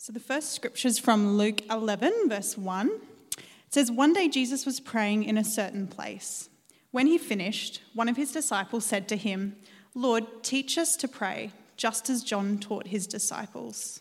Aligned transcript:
So 0.00 0.12
the 0.12 0.20
first 0.20 0.52
scripture 0.52 0.86
is 0.86 1.00
from 1.00 1.36
Luke 1.36 1.60
11, 1.68 2.28
verse 2.28 2.56
1. 2.56 2.88
It 3.36 3.44
says, 3.70 3.90
One 3.90 4.12
day 4.12 4.28
Jesus 4.28 4.64
was 4.64 4.78
praying 4.78 5.24
in 5.24 5.36
a 5.36 5.42
certain 5.42 5.88
place. 5.88 6.48
When 6.92 7.08
he 7.08 7.18
finished, 7.18 7.82
one 7.94 8.08
of 8.08 8.16
his 8.16 8.30
disciples 8.30 8.84
said 8.84 9.08
to 9.08 9.16
him, 9.16 9.56
Lord, 9.96 10.44
teach 10.44 10.78
us 10.78 10.94
to 10.98 11.08
pray, 11.08 11.50
just 11.76 12.08
as 12.08 12.22
John 12.22 12.58
taught 12.58 12.86
his 12.86 13.08
disciples. 13.08 14.00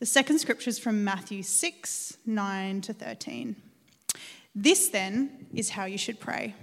The 0.00 0.06
second 0.06 0.40
scripture 0.40 0.70
is 0.70 0.80
from 0.80 1.04
Matthew 1.04 1.44
6, 1.44 2.18
9 2.26 2.80
to 2.80 2.92
13. 2.92 3.54
This 4.52 4.88
then 4.88 5.46
is 5.54 5.70
how 5.70 5.84
you 5.84 5.96
should 5.96 6.18
pray 6.18 6.54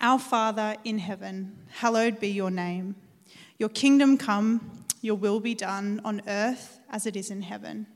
Our 0.00 0.18
Father 0.18 0.74
in 0.82 0.98
heaven, 0.98 1.56
hallowed 1.68 2.18
be 2.18 2.30
your 2.30 2.50
name. 2.50 2.96
Your 3.60 3.68
kingdom 3.68 4.18
come, 4.18 4.83
your 5.04 5.16
will 5.16 5.38
be 5.38 5.54
done 5.54 6.00
on 6.02 6.22
earth 6.26 6.80
as 6.88 7.04
it 7.04 7.14
is 7.14 7.30
in 7.30 7.42
heaven. 7.42 7.86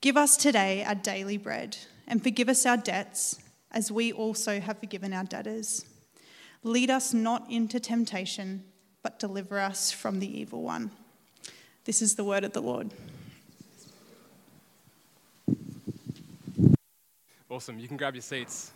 Give 0.00 0.16
us 0.16 0.36
today 0.36 0.82
our 0.82 0.96
daily 0.96 1.38
bread, 1.38 1.76
and 2.08 2.20
forgive 2.20 2.48
us 2.48 2.66
our 2.66 2.76
debts, 2.76 3.40
as 3.70 3.92
we 3.92 4.12
also 4.12 4.58
have 4.58 4.80
forgiven 4.80 5.12
our 5.12 5.22
debtors. 5.22 5.86
Lead 6.64 6.90
us 6.90 7.14
not 7.14 7.48
into 7.48 7.78
temptation, 7.78 8.64
but 9.04 9.20
deliver 9.20 9.60
us 9.60 9.92
from 9.92 10.18
the 10.18 10.40
evil 10.40 10.62
one. 10.62 10.90
This 11.84 12.02
is 12.02 12.16
the 12.16 12.24
word 12.24 12.42
of 12.42 12.52
the 12.52 12.60
Lord. 12.60 12.92
Awesome. 17.48 17.78
You 17.78 17.86
can 17.86 17.96
grab 17.96 18.16
your 18.16 18.22
seats. 18.22 18.72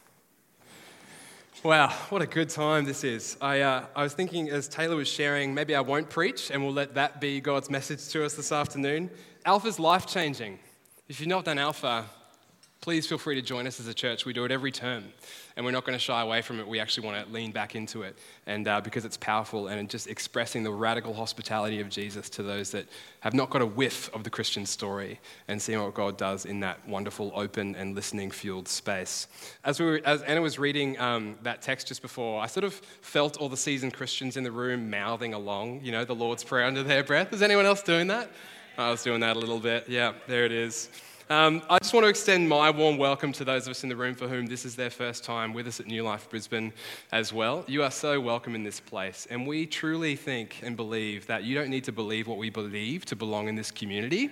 Wow, 1.62 1.90
what 2.08 2.22
a 2.22 2.26
good 2.26 2.48
time 2.48 2.86
this 2.86 3.04
is. 3.04 3.36
I, 3.38 3.60
uh, 3.60 3.84
I 3.94 4.02
was 4.02 4.14
thinking 4.14 4.48
as 4.48 4.66
Taylor 4.66 4.96
was 4.96 5.08
sharing, 5.08 5.52
maybe 5.52 5.74
I 5.74 5.82
won't 5.82 6.08
preach 6.08 6.50
and 6.50 6.64
we'll 6.64 6.72
let 6.72 6.94
that 6.94 7.20
be 7.20 7.38
God's 7.38 7.68
message 7.68 8.08
to 8.08 8.24
us 8.24 8.32
this 8.32 8.50
afternoon. 8.50 9.10
Alpha's 9.44 9.78
life 9.78 10.06
changing. 10.06 10.58
If 11.06 11.20
you've 11.20 11.28
not 11.28 11.44
done 11.44 11.58
Alpha, 11.58 12.06
please 12.80 13.06
feel 13.06 13.18
free 13.18 13.34
to 13.34 13.42
join 13.42 13.66
us 13.66 13.78
as 13.78 13.86
a 13.86 13.94
church. 13.94 14.24
We 14.24 14.32
do 14.32 14.44
it 14.44 14.50
every 14.50 14.72
term, 14.72 15.04
and 15.54 15.66
we're 15.66 15.72
not 15.72 15.84
going 15.84 15.98
to 15.98 16.02
shy 16.02 16.22
away 16.22 16.40
from 16.40 16.60
it. 16.60 16.66
We 16.66 16.80
actually 16.80 17.06
want 17.06 17.26
to 17.26 17.32
lean 17.32 17.52
back 17.52 17.74
into 17.74 18.02
it, 18.02 18.16
and 18.46 18.66
uh, 18.66 18.80
because 18.80 19.04
it's 19.04 19.18
powerful 19.18 19.68
and 19.68 19.88
just 19.90 20.06
expressing 20.06 20.62
the 20.62 20.72
radical 20.72 21.12
hospitality 21.12 21.80
of 21.80 21.90
Jesus 21.90 22.30
to 22.30 22.42
those 22.42 22.70
that 22.70 22.86
have 23.20 23.34
not 23.34 23.50
got 23.50 23.60
a 23.60 23.66
whiff 23.66 24.12
of 24.14 24.24
the 24.24 24.30
Christian 24.30 24.64
story, 24.64 25.20
and 25.48 25.60
seeing 25.60 25.82
what 25.82 25.92
God 25.92 26.16
does 26.16 26.46
in 26.46 26.60
that 26.60 26.86
wonderful, 26.88 27.32
open, 27.34 27.74
and 27.76 27.94
listening-fueled 27.94 28.66
space. 28.66 29.26
As, 29.62 29.78
we 29.78 29.84
were, 29.86 30.00
as 30.06 30.22
Anna 30.22 30.40
was 30.40 30.58
reading 30.58 30.98
um, 30.98 31.36
that 31.42 31.60
text 31.60 31.88
just 31.88 32.00
before, 32.00 32.40
I 32.40 32.46
sort 32.46 32.64
of 32.64 32.74
felt 33.02 33.36
all 33.36 33.50
the 33.50 33.58
seasoned 33.58 33.92
Christians 33.92 34.38
in 34.38 34.44
the 34.44 34.52
room 34.52 34.88
mouthing 34.88 35.34
along, 35.34 35.82
you 35.82 35.92
know, 35.92 36.06
the 36.06 36.14
Lord's 36.14 36.44
Prayer 36.44 36.64
under 36.64 36.82
their 36.82 37.04
breath. 37.04 37.32
Is 37.34 37.42
anyone 37.42 37.66
else 37.66 37.82
doing 37.82 38.06
that? 38.06 38.30
I 38.78 38.90
was 38.90 39.02
doing 39.02 39.20
that 39.20 39.36
a 39.36 39.38
little 39.38 39.58
bit. 39.58 39.86
Yeah, 39.86 40.14
there 40.26 40.46
it 40.46 40.52
is. 40.52 40.88
Um, 41.30 41.62
I 41.70 41.78
just 41.78 41.94
want 41.94 42.02
to 42.02 42.08
extend 42.08 42.48
my 42.48 42.72
warm 42.72 42.98
welcome 42.98 43.32
to 43.34 43.44
those 43.44 43.68
of 43.68 43.70
us 43.70 43.84
in 43.84 43.88
the 43.88 43.94
room 43.94 44.16
for 44.16 44.26
whom 44.26 44.46
this 44.46 44.64
is 44.64 44.74
their 44.74 44.90
first 44.90 45.22
time 45.22 45.54
with 45.54 45.68
us 45.68 45.78
at 45.78 45.86
New 45.86 46.02
Life 46.02 46.28
Brisbane 46.28 46.72
as 47.12 47.32
well. 47.32 47.62
You 47.68 47.84
are 47.84 47.90
so 47.92 48.20
welcome 48.20 48.56
in 48.56 48.64
this 48.64 48.80
place, 48.80 49.28
and 49.30 49.46
we 49.46 49.64
truly 49.64 50.16
think 50.16 50.56
and 50.64 50.76
believe 50.76 51.28
that 51.28 51.44
you 51.44 51.54
don't 51.54 51.70
need 51.70 51.84
to 51.84 51.92
believe 51.92 52.26
what 52.26 52.36
we 52.36 52.50
believe 52.50 53.04
to 53.04 53.14
belong 53.14 53.46
in 53.46 53.54
this 53.54 53.70
community. 53.70 54.30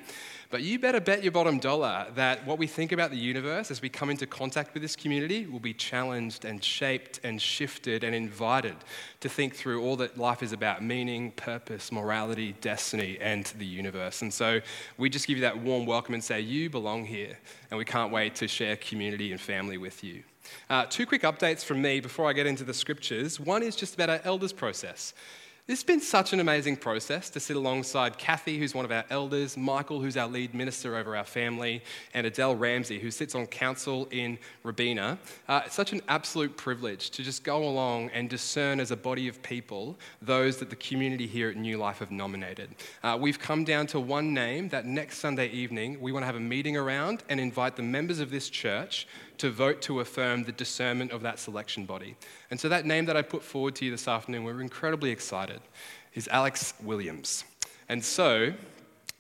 But 0.51 0.63
you 0.63 0.79
better 0.79 0.99
bet 0.99 1.23
your 1.23 1.33
bottom 1.33 1.59
dollar 1.59 2.07
that 2.15 2.47
what 2.47 2.59
we 2.59 2.67
think 2.67 2.91
about 2.91 3.11
the 3.11 3.19
universe 3.19 3.71
as 3.71 3.83
we 3.83 3.91
come 3.91 4.09
into 4.09 4.27
contact 4.27 4.73
with 4.73 4.83
this 4.83 4.97
community 4.97 5.47
will 5.47 5.61
be 5.61 5.75
challenged 5.75 6.47
and 6.47 6.65
shaped 6.65 7.21
and 7.23 7.41
shifted 7.41 8.03
and 8.03 8.15
invited 8.15 8.77
to 9.21 9.29
think 9.29 9.55
through 9.55 9.83
all 9.83 9.95
that 9.97 10.17
life 10.17 10.43
is 10.43 10.53
about 10.53 10.83
meaning, 10.83 11.33
purpose, 11.33 11.93
morality, 11.93 12.55
destiny, 12.63 13.19
and 13.21 13.45
the 13.59 13.67
universe. 13.67 14.23
And 14.23 14.33
so 14.33 14.63
we 14.97 15.11
just 15.11 15.27
give 15.27 15.37
you 15.37 15.43
that 15.43 15.59
warm 15.59 15.85
welcome 15.85 16.15
and 16.15 16.25
say, 16.25 16.41
You 16.41 16.71
belong 16.71 17.05
here, 17.05 17.37
and 17.71 17.77
we 17.77 17.85
can't 17.85 18.11
wait 18.11 18.35
to 18.37 18.49
share 18.49 18.77
community 18.77 19.33
and 19.33 19.41
family 19.41 19.77
with 19.77 20.03
you. 20.03 20.23
Uh, 20.71 20.87
two 20.87 21.05
quick 21.05 21.23
updates 21.23 21.63
from 21.63 21.83
me 21.83 22.01
before 22.01 22.27
I 22.27 22.33
get 22.33 22.47
into 22.47 22.65
the 22.65 22.73
scriptures. 22.73 23.39
One 23.39 23.63
is 23.63 23.77
just 23.77 23.93
about 23.93 24.09
our 24.09 24.21
elders 24.25 24.55
process. 24.55 25.13
This 25.69 25.81
has 25.81 25.85
been 25.85 26.01
such 26.01 26.33
an 26.33 26.41
amazing 26.41 26.79
process 26.79 27.29
to 27.29 27.41
sit 27.41 27.55
alongside 27.55 28.17
Kathy, 28.17 28.59
who's 28.59 28.75
one 28.75 28.87
of 28.87 28.91
our 28.91 29.05
elders, 29.11 29.55
Michael, 29.55 30.01
who's 30.01 30.17
our 30.17 30.27
lead 30.27 30.55
minister 30.55 30.97
over 30.97 31.15
our 31.15 31.27
family, 31.27 31.83
and 32.15 32.27
Adele 32.27 32.57
Ramsey, 32.57 32.99
who 32.99 33.11
sits 33.11 33.35
on 33.35 33.45
council 33.45 34.09
in 34.11 34.39
Robina. 34.63 35.19
Uh, 35.47 35.61
it's 35.67 35.75
such 35.75 35.93
an 35.93 36.01
absolute 36.09 36.57
privilege 36.57 37.11
to 37.11 37.23
just 37.23 37.45
go 37.45 37.69
along 37.69 38.09
and 38.15 38.31
discern 38.31 38.81
as 38.81 38.93
a 38.93 38.97
body 38.97 39.29
of 39.29 39.43
people 39.43 39.99
those 40.23 40.57
that 40.57 40.71
the 40.71 40.77
community 40.77 41.27
here 41.27 41.51
at 41.51 41.57
New 41.59 41.77
Life 41.77 41.99
have 41.99 42.11
nominated. 42.11 42.71
Uh, 43.03 43.19
we've 43.21 43.39
come 43.39 43.63
down 43.63 43.87
to 43.89 44.01
one 44.01 44.33
name 44.33 44.71
that 44.71 44.87
next 44.87 45.19
Sunday 45.19 45.51
evening 45.51 46.01
we 46.01 46.13
want 46.13 46.23
to 46.23 46.27
have 46.29 46.37
a 46.37 46.41
meeting 46.41 46.79
around 46.79 47.25
and 47.29 47.39
invite 47.39 47.77
the 47.77 47.83
members 47.83 48.21
of 48.21 48.31
this 48.31 48.49
church 48.49 49.07
to 49.39 49.51
vote 49.51 49.81
to 49.83 50.01
affirm 50.01 50.45
the 50.45 50.53
discernment 50.53 51.13
of 51.13 51.23
that 51.23 51.39
selection 51.39 51.85
body. 51.85 52.17
And 52.51 52.59
so 52.59 52.69
that 52.69 52.87
name 52.87 53.07
that 53.07 53.17
I 53.17 53.23
put 53.23 53.43
forward 53.43 53.75
to 53.77 53.85
you 53.85 53.91
this 53.91 54.09
afternoon, 54.09 54.45
we're 54.45 54.61
incredibly 54.61 55.11
excited, 55.11 55.58
is 56.15 56.29
Alex 56.29 56.75
Williams. 56.83 57.45
And 57.89 58.05
so 58.05 58.53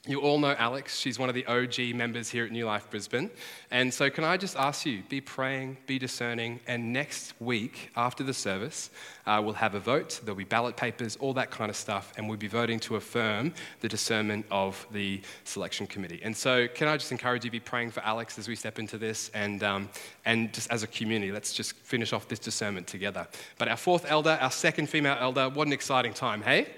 you 0.06 0.20
all 0.20 0.38
know 0.38 0.54
Alex. 0.58 0.98
She's 0.98 1.18
one 1.18 1.28
of 1.28 1.34
the 1.34 1.44
OG 1.46 1.94
members 1.94 2.30
here 2.30 2.44
at 2.44 2.52
New 2.52 2.64
Life 2.64 2.88
Brisbane. 2.88 3.30
And 3.70 3.92
so, 3.92 4.08
can 4.08 4.22
I 4.22 4.36
just 4.36 4.56
ask 4.56 4.86
you, 4.86 5.02
be 5.08 5.20
praying, 5.20 5.76
be 5.86 5.98
discerning, 5.98 6.60
and 6.66 6.92
next 6.92 7.34
week 7.40 7.90
after 7.96 8.22
the 8.22 8.32
service, 8.32 8.90
uh, 9.26 9.40
we'll 9.44 9.54
have 9.54 9.74
a 9.74 9.80
vote. 9.80 10.20
There'll 10.22 10.38
be 10.38 10.44
ballot 10.44 10.76
papers, 10.76 11.16
all 11.16 11.34
that 11.34 11.50
kind 11.50 11.68
of 11.68 11.76
stuff, 11.76 12.12
and 12.16 12.28
we'll 12.28 12.38
be 12.38 12.48
voting 12.48 12.78
to 12.80 12.96
affirm 12.96 13.52
the 13.80 13.88
discernment 13.88 14.46
of 14.50 14.86
the 14.92 15.20
selection 15.44 15.86
committee. 15.86 16.20
And 16.22 16.34
so, 16.34 16.68
can 16.68 16.86
I 16.86 16.96
just 16.96 17.10
encourage 17.10 17.44
you 17.44 17.50
be 17.50 17.60
praying 17.60 17.90
for 17.90 18.00
Alex 18.04 18.38
as 18.38 18.46
we 18.46 18.54
step 18.54 18.78
into 18.78 18.98
this, 18.98 19.30
and, 19.34 19.62
um, 19.64 19.88
and 20.24 20.54
just 20.54 20.70
as 20.70 20.84
a 20.84 20.86
community, 20.86 21.32
let's 21.32 21.52
just 21.52 21.74
finish 21.76 22.12
off 22.12 22.28
this 22.28 22.38
discernment 22.38 22.86
together. 22.86 23.26
But 23.58 23.68
our 23.68 23.76
fourth 23.76 24.06
elder, 24.08 24.38
our 24.40 24.52
second 24.52 24.88
female 24.88 25.16
elder, 25.18 25.48
what 25.48 25.66
an 25.66 25.72
exciting 25.72 26.14
time, 26.14 26.40
hey? 26.40 26.68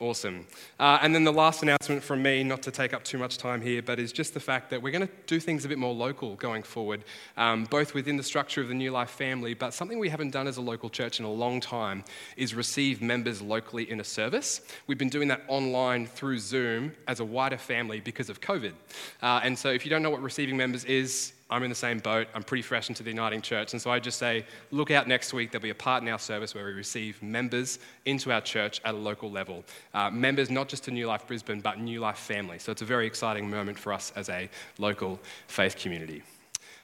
Awesome. 0.00 0.46
Uh, 0.78 0.98
and 1.02 1.14
then 1.14 1.24
the 1.24 1.32
last 1.32 1.62
announcement 1.62 2.02
from 2.02 2.22
me, 2.22 2.42
not 2.42 2.62
to 2.62 2.70
take 2.70 2.94
up 2.94 3.04
too 3.04 3.18
much 3.18 3.36
time 3.36 3.60
here, 3.60 3.82
but 3.82 3.98
is 3.98 4.12
just 4.12 4.32
the 4.32 4.40
fact 4.40 4.70
that 4.70 4.80
we're 4.80 4.92
going 4.92 5.06
to 5.06 5.12
do 5.26 5.38
things 5.38 5.66
a 5.66 5.68
bit 5.68 5.76
more 5.76 5.92
local 5.92 6.36
going 6.36 6.62
forward, 6.62 7.04
um, 7.36 7.66
both 7.66 7.92
within 7.92 8.16
the 8.16 8.22
structure 8.22 8.62
of 8.62 8.68
the 8.68 8.74
New 8.74 8.92
Life 8.92 9.10
family, 9.10 9.52
but 9.52 9.74
something 9.74 9.98
we 9.98 10.08
haven't 10.08 10.30
done 10.30 10.46
as 10.46 10.56
a 10.56 10.62
local 10.62 10.88
church 10.88 11.20
in 11.20 11.26
a 11.26 11.30
long 11.30 11.60
time 11.60 12.02
is 12.38 12.54
receive 12.54 13.02
members 13.02 13.42
locally 13.42 13.90
in 13.90 14.00
a 14.00 14.04
service. 14.04 14.62
We've 14.86 14.96
been 14.96 15.10
doing 15.10 15.28
that 15.28 15.42
online 15.48 16.06
through 16.06 16.38
Zoom 16.38 16.92
as 17.06 17.20
a 17.20 17.24
wider 17.26 17.58
family 17.58 18.00
because 18.00 18.30
of 18.30 18.40
COVID. 18.40 18.72
Uh, 19.20 19.40
and 19.44 19.58
so 19.58 19.68
if 19.68 19.84
you 19.84 19.90
don't 19.90 20.02
know 20.02 20.08
what 20.08 20.22
receiving 20.22 20.56
members 20.56 20.86
is, 20.86 21.34
I'm 21.50 21.64
in 21.64 21.68
the 21.68 21.74
same 21.76 21.98
boat. 21.98 22.28
I'm 22.34 22.44
pretty 22.44 22.62
fresh 22.62 22.88
into 22.88 23.02
the 23.02 23.10
Uniting 23.10 23.42
Church. 23.42 23.72
And 23.72 23.82
so 23.82 23.90
I 23.90 23.98
just 23.98 24.18
say, 24.18 24.46
look 24.70 24.90
out 24.90 25.08
next 25.08 25.32
week. 25.32 25.50
There'll 25.50 25.62
be 25.62 25.70
a 25.70 25.74
part 25.74 26.02
in 26.02 26.08
our 26.08 26.18
service 26.18 26.54
where 26.54 26.64
we 26.64 26.72
receive 26.72 27.20
members 27.22 27.80
into 28.04 28.30
our 28.30 28.40
church 28.40 28.80
at 28.84 28.94
a 28.94 28.98
local 28.98 29.30
level. 29.30 29.64
Uh, 29.92 30.10
members 30.10 30.48
not 30.48 30.68
just 30.68 30.84
to 30.84 30.90
New 30.92 31.06
Life 31.06 31.26
Brisbane, 31.26 31.60
but 31.60 31.80
New 31.80 32.00
Life 32.00 32.18
family. 32.18 32.58
So 32.58 32.70
it's 32.70 32.82
a 32.82 32.86
very 32.86 33.06
exciting 33.06 33.50
moment 33.50 33.78
for 33.78 33.92
us 33.92 34.12
as 34.14 34.28
a 34.28 34.48
local 34.78 35.18
faith 35.48 35.76
community. 35.76 36.22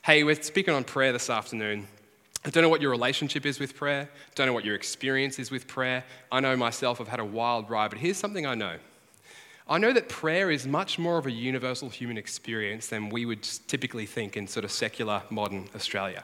Hey, 0.05 0.25
we're 0.25 0.41
speaking 0.43 0.75
on 0.75 0.85
prayer 0.85 1.13
this 1.13 1.31
afternoon. 1.31 1.87
I 2.45 2.51
don't 2.51 2.63
know 2.63 2.69
what 2.69 2.81
your 2.81 2.93
relationship 2.93 3.45
is 3.45 3.59
with 3.59 3.75
prayer. 3.75 4.03
I 4.03 4.31
don't 4.35 4.47
know 4.47 4.53
what 4.53 4.65
your 4.65 4.77
experience 4.77 5.39
is 5.39 5.51
with 5.51 5.67
prayer. 5.67 6.05
I 6.31 6.41
know 6.41 6.57
myself, 6.57 7.01
I've 7.01 7.09
had 7.09 7.19
a 7.19 7.25
wild 7.25 7.71
ride, 7.71 7.91
but 7.91 7.99
here's 7.99 8.17
something 8.17 8.47
I 8.47 8.55
know. 8.55 8.77
I 9.69 9.79
know 9.79 9.93
that 9.93 10.09
prayer 10.09 10.53
is 10.53 10.65
much 10.65 10.97
more 10.97 11.19
of 11.19 11.27
a 11.27 11.33
universal 11.33 11.89
human 11.89 12.17
experience 12.17 12.87
than 12.87 13.09
we 13.09 13.27
would 13.27 13.43
typically 13.43 14.07
think 14.07 14.37
in 14.37 14.47
sort 14.47 14.65
of 14.65 14.71
secular 14.71 15.23
modern 15.29 15.69
Australia. 15.75 16.23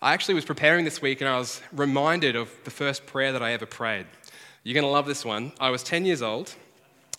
I 0.00 0.14
actually 0.14 0.34
was 0.34 0.44
preparing 0.44 0.84
this 0.84 1.02
week 1.02 1.20
and 1.20 1.28
I 1.28 1.36
was 1.36 1.60
reminded 1.72 2.36
of 2.36 2.48
the 2.62 2.70
first 2.70 3.06
prayer 3.06 3.32
that 3.32 3.42
I 3.42 3.54
ever 3.54 3.66
prayed. 3.66 4.06
You're 4.62 4.74
going 4.74 4.86
to 4.86 4.90
love 4.90 5.06
this 5.06 5.24
one. 5.24 5.50
I 5.58 5.70
was 5.70 5.82
10 5.82 6.04
years 6.04 6.22
old, 6.22 6.54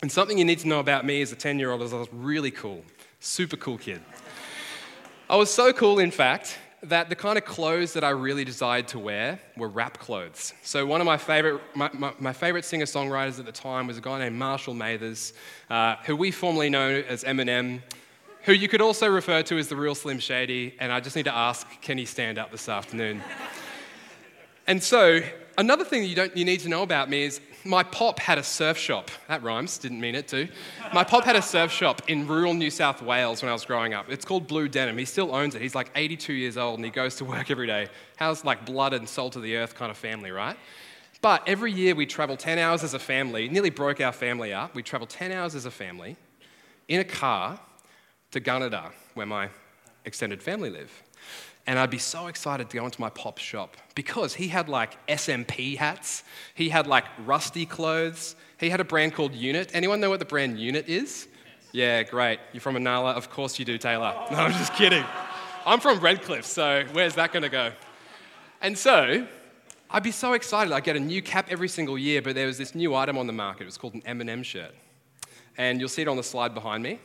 and 0.01 0.09
something 0.09 0.37
you 0.37 0.45
need 0.45 0.59
to 0.59 0.69
know 0.69 0.79
about 0.79 1.05
me 1.05 1.21
as 1.21 1.33
a 1.33 1.35
10 1.35 1.59
year 1.59 1.71
old 1.71 1.81
is 1.81 1.93
I 1.93 1.97
was 1.97 2.13
really 2.13 2.51
cool, 2.51 2.85
super 3.19 3.57
cool 3.57 3.77
kid. 3.77 4.01
I 5.29 5.35
was 5.35 5.53
so 5.53 5.73
cool, 5.73 5.99
in 5.99 6.11
fact, 6.11 6.57
that 6.83 7.09
the 7.09 7.15
kind 7.15 7.37
of 7.37 7.45
clothes 7.45 7.93
that 7.93 8.03
I 8.03 8.09
really 8.09 8.43
desired 8.43 8.87
to 8.89 8.99
wear 8.99 9.39
were 9.55 9.67
rap 9.67 9.99
clothes. 9.99 10.53
So 10.63 10.85
one 10.85 10.99
of 10.99 11.05
my 11.05 11.17
favorite, 11.17 11.61
my, 11.75 11.91
my, 11.93 12.13
my 12.19 12.33
favorite 12.33 12.65
singer-songwriters 12.65 13.39
at 13.39 13.45
the 13.45 13.51
time 13.51 13.85
was 13.85 13.97
a 13.97 14.01
guy 14.01 14.17
named 14.17 14.35
Marshall 14.35 14.73
Mathers, 14.73 15.33
uh, 15.69 15.97
who 16.05 16.15
we 16.15 16.31
formerly 16.31 16.69
know 16.69 17.03
as 17.07 17.23
Eminem, 17.23 17.81
who 18.43 18.53
you 18.53 18.67
could 18.67 18.81
also 18.81 19.07
refer 19.07 19.43
to 19.43 19.57
as 19.59 19.67
the 19.67 19.75
real 19.75 19.93
Slim 19.93 20.17
Shady. 20.17 20.75
And 20.79 20.91
I 20.91 20.99
just 20.99 21.15
need 21.15 21.25
to 21.25 21.35
ask, 21.35 21.67
can 21.81 21.99
he 21.99 22.05
stand 22.05 22.39
up 22.39 22.51
this 22.51 22.67
afternoon? 22.67 23.21
and 24.65 24.81
so 24.81 25.19
another 25.59 25.85
thing 25.85 26.03
you, 26.03 26.15
don't, 26.15 26.35
you 26.35 26.45
need 26.45 26.61
to 26.61 26.69
know 26.69 26.81
about 26.81 27.11
me 27.11 27.23
is 27.23 27.41
my 27.65 27.83
pop 27.83 28.19
had 28.19 28.37
a 28.37 28.43
surf 28.43 28.77
shop. 28.77 29.11
That 29.27 29.43
rhymes, 29.43 29.77
didn't 29.77 30.01
mean 30.01 30.15
it 30.15 30.27
to. 30.29 30.47
My 30.93 31.03
pop 31.03 31.23
had 31.23 31.35
a 31.35 31.41
surf 31.41 31.71
shop 31.71 32.01
in 32.07 32.27
rural 32.27 32.53
New 32.53 32.71
South 32.71 33.01
Wales 33.01 33.41
when 33.41 33.49
I 33.49 33.53
was 33.53 33.65
growing 33.65 33.93
up. 33.93 34.09
It's 34.09 34.25
called 34.25 34.47
Blue 34.47 34.67
Denim. 34.67 34.97
He 34.97 35.05
still 35.05 35.33
owns 35.35 35.55
it. 35.55 35.61
He's 35.61 35.75
like 35.75 35.91
82 35.95 36.33
years 36.33 36.57
old 36.57 36.79
and 36.79 36.85
he 36.85 36.91
goes 36.91 37.15
to 37.17 37.25
work 37.25 37.51
every 37.51 37.67
day. 37.67 37.87
How's 38.15 38.43
like 38.43 38.65
blood 38.65 38.93
and 38.93 39.07
salt 39.07 39.35
of 39.35 39.43
the 39.43 39.57
earth 39.57 39.75
kind 39.75 39.91
of 39.91 39.97
family, 39.97 40.31
right? 40.31 40.57
But 41.21 41.47
every 41.47 41.71
year 41.71 41.93
we 41.93 42.05
travel 42.05 42.35
10 42.35 42.57
hours 42.57 42.83
as 42.83 42.93
a 42.93 42.99
family, 42.99 43.47
nearly 43.47 43.69
broke 43.69 44.01
our 44.01 44.11
family 44.11 44.53
up. 44.53 44.73
We 44.73 44.81
travel 44.81 45.05
10 45.05 45.31
hours 45.31 45.53
as 45.53 45.65
a 45.65 45.71
family 45.71 46.17
in 46.87 46.99
a 46.99 47.05
car 47.05 47.59
to 48.31 48.41
Gunnedah, 48.41 48.91
where 49.13 49.25
my 49.25 49.49
extended 50.05 50.41
family 50.41 50.69
live. 50.69 51.03
And 51.67 51.77
I'd 51.77 51.91
be 51.91 51.99
so 51.99 52.27
excited 52.27 52.69
to 52.69 52.77
go 52.77 52.85
into 52.85 52.99
my 52.99 53.09
pop 53.09 53.37
shop 53.37 53.77
because 53.93 54.33
he 54.33 54.47
had 54.47 54.67
like 54.67 55.05
SMP 55.07 55.77
hats, 55.77 56.23
he 56.55 56.69
had 56.69 56.87
like 56.87 57.05
rusty 57.25 57.65
clothes, 57.65 58.35
he 58.59 58.69
had 58.69 58.79
a 58.79 58.83
brand 58.83 59.13
called 59.13 59.33
Unit. 59.33 59.69
Anyone 59.73 59.99
know 59.99 60.09
what 60.09 60.19
the 60.19 60.25
brand 60.25 60.59
Unit 60.59 60.89
is? 60.89 61.27
Yeah, 61.71 62.03
great. 62.03 62.39
You're 62.51 62.61
from 62.61 62.75
Inala? 62.75 63.13
Of 63.13 63.29
course 63.29 63.57
you 63.59 63.65
do, 63.65 63.77
Taylor. 63.77 64.13
No, 64.31 64.37
I'm 64.37 64.51
just 64.51 64.73
kidding. 64.73 65.05
I'm 65.65 65.79
from 65.79 65.99
Redcliffe, 65.99 66.45
so 66.45 66.83
where's 66.93 67.15
that 67.15 67.31
going 67.31 67.43
to 67.43 67.49
go? 67.49 67.71
And 68.61 68.77
so 68.77 69.27
I'd 69.89 70.03
be 70.03 70.11
so 70.11 70.33
excited. 70.33 70.73
I'd 70.73 70.83
get 70.83 70.95
a 70.95 70.99
new 70.99 71.21
cap 71.21 71.47
every 71.49 71.67
single 71.67 71.97
year, 71.97 72.21
but 72.21 72.33
there 72.33 72.47
was 72.47 72.57
this 72.57 72.73
new 72.73 72.95
item 72.95 73.17
on 73.17 73.27
the 73.27 73.33
market. 73.33 73.63
It 73.63 73.65
was 73.65 73.77
called 73.77 73.93
an 73.93 74.01
Eminem 74.01 74.43
shirt. 74.43 74.73
And 75.57 75.79
you'll 75.79 75.89
see 75.89 76.01
it 76.01 76.07
on 76.07 76.17
the 76.17 76.23
slide 76.23 76.53
behind 76.53 76.81
me. 76.81 76.99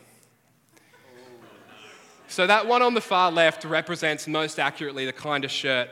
So 2.28 2.46
that 2.46 2.66
one 2.66 2.82
on 2.82 2.94
the 2.94 3.00
far 3.00 3.30
left 3.30 3.64
represents 3.64 4.26
most 4.26 4.58
accurately 4.58 5.06
the 5.06 5.12
kind 5.12 5.44
of 5.44 5.50
shirt 5.50 5.88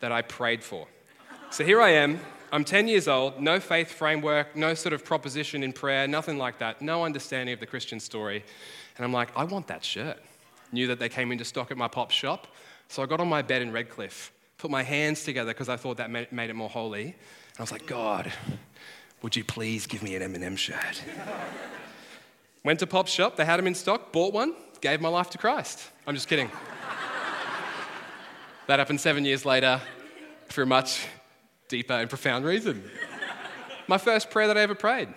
that 0.00 0.10
I 0.10 0.22
prayed 0.22 0.62
for. 0.62 0.86
So 1.50 1.64
here 1.64 1.80
I 1.80 1.90
am. 1.90 2.20
I'm 2.50 2.64
10 2.64 2.88
years 2.88 3.08
old, 3.08 3.40
no 3.40 3.60
faith 3.60 3.92
framework, 3.92 4.56
no 4.56 4.72
sort 4.74 4.94
of 4.94 5.04
proposition 5.04 5.62
in 5.62 5.72
prayer, 5.72 6.08
nothing 6.08 6.38
like 6.38 6.58
that, 6.58 6.80
no 6.80 7.04
understanding 7.04 7.52
of 7.52 7.60
the 7.60 7.66
Christian 7.66 8.00
story. 8.00 8.42
And 8.96 9.04
I'm 9.04 9.12
like, 9.12 9.28
I 9.36 9.44
want 9.44 9.66
that 9.66 9.84
shirt. 9.84 10.18
Knew 10.72 10.86
that 10.86 10.98
they 10.98 11.08
came 11.08 11.30
into 11.30 11.44
stock 11.44 11.70
at 11.70 11.76
my 11.76 11.88
pop 11.88 12.10
shop. 12.10 12.46
So 12.88 13.02
I 13.02 13.06
got 13.06 13.20
on 13.20 13.28
my 13.28 13.42
bed 13.42 13.60
in 13.60 13.70
Redcliffe, 13.70 14.32
put 14.56 14.70
my 14.70 14.82
hands 14.82 15.24
together 15.24 15.52
because 15.52 15.68
I 15.68 15.76
thought 15.76 15.98
that 15.98 16.10
made 16.10 16.50
it 16.50 16.54
more 16.54 16.70
holy. 16.70 17.02
And 17.02 17.14
I 17.58 17.62
was 17.62 17.70
like, 17.70 17.86
God, 17.86 18.32
would 19.22 19.36
you 19.36 19.44
please 19.44 19.86
give 19.86 20.02
me 20.02 20.16
an 20.16 20.22
Eminem 20.22 20.56
shirt? 20.56 21.02
Went 22.64 22.80
to 22.80 22.86
Pop 22.86 23.08
Shop, 23.08 23.36
they 23.36 23.44
had 23.44 23.58
them 23.58 23.66
in 23.66 23.74
stock, 23.74 24.10
bought 24.10 24.32
one, 24.32 24.54
gave 24.80 25.00
my 25.00 25.08
life 25.08 25.30
to 25.30 25.38
Christ. 25.38 25.90
I'm 26.06 26.14
just 26.14 26.28
kidding. 26.28 26.50
that 28.66 28.78
happened 28.78 29.00
seven 29.00 29.24
years 29.24 29.44
later 29.44 29.80
for 30.48 30.62
a 30.62 30.66
much 30.66 31.06
deeper 31.68 31.94
and 31.94 32.08
profound 32.08 32.44
reason. 32.44 32.82
My 33.86 33.98
first 33.98 34.30
prayer 34.30 34.46
that 34.46 34.56
I 34.56 34.62
ever 34.62 34.74
prayed. 34.74 35.08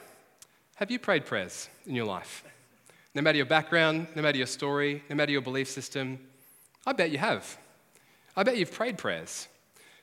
Have 0.75 0.89
you 0.89 0.99
prayed 0.99 1.25
prayers 1.25 1.69
in 1.85 1.95
your 1.95 2.05
life? 2.05 2.43
No 3.13 3.21
matter 3.21 3.37
your 3.37 3.45
background, 3.45 4.07
no 4.15 4.21
matter 4.21 4.37
your 4.37 4.47
story, 4.47 5.03
no 5.09 5.15
matter 5.15 5.31
your 5.31 5.41
belief 5.41 5.69
system, 5.69 6.19
I 6.85 6.93
bet 6.93 7.11
you 7.11 7.17
have. 7.17 7.57
I 8.35 8.43
bet 8.43 8.57
you've 8.57 8.71
prayed 8.71 8.97
prayers. 8.97 9.47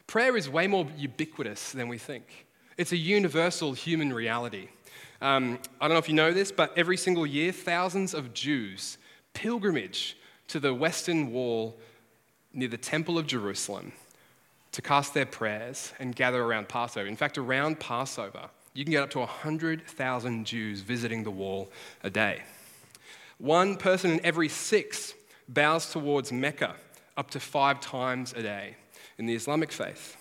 Prayer 0.06 0.36
is 0.36 0.48
way 0.48 0.66
more 0.66 0.86
ubiquitous 0.96 1.72
than 1.72 1.88
we 1.88 1.98
think. 1.98 2.46
It's 2.76 2.92
a 2.92 2.96
universal 2.96 3.72
human 3.72 4.12
reality. 4.12 4.68
Um, 5.20 5.58
I 5.80 5.88
don't 5.88 5.94
know 5.94 5.98
if 5.98 6.08
you 6.08 6.14
know 6.14 6.32
this, 6.32 6.52
but 6.52 6.76
every 6.76 6.96
single 6.96 7.26
year, 7.26 7.50
thousands 7.50 8.14
of 8.14 8.32
Jews 8.32 8.98
pilgrimage 9.38 10.16
to 10.48 10.58
the 10.58 10.74
Western 10.74 11.30
Wall 11.30 11.78
near 12.52 12.66
the 12.66 12.76
Temple 12.76 13.18
of 13.18 13.28
Jerusalem 13.28 13.92
to 14.72 14.82
cast 14.82 15.14
their 15.14 15.26
prayers 15.26 15.92
and 16.00 16.16
gather 16.16 16.42
around 16.42 16.68
Passover. 16.68 17.06
In 17.06 17.14
fact, 17.14 17.38
around 17.38 17.78
Passover, 17.78 18.50
you 18.74 18.84
can 18.84 18.90
get 18.90 19.04
up 19.04 19.10
to 19.10 19.20
100,000 19.20 20.44
Jews 20.44 20.80
visiting 20.80 21.22
the 21.22 21.30
wall 21.30 21.70
a 22.02 22.10
day. 22.10 22.42
One 23.38 23.76
person 23.76 24.10
in 24.10 24.26
every 24.26 24.48
six 24.48 25.14
bows 25.48 25.92
towards 25.92 26.32
Mecca 26.32 26.74
up 27.16 27.30
to 27.30 27.38
five 27.38 27.80
times 27.80 28.32
a 28.32 28.42
day 28.42 28.74
in 29.18 29.26
the 29.26 29.36
Islamic 29.36 29.70
faith. 29.70 30.16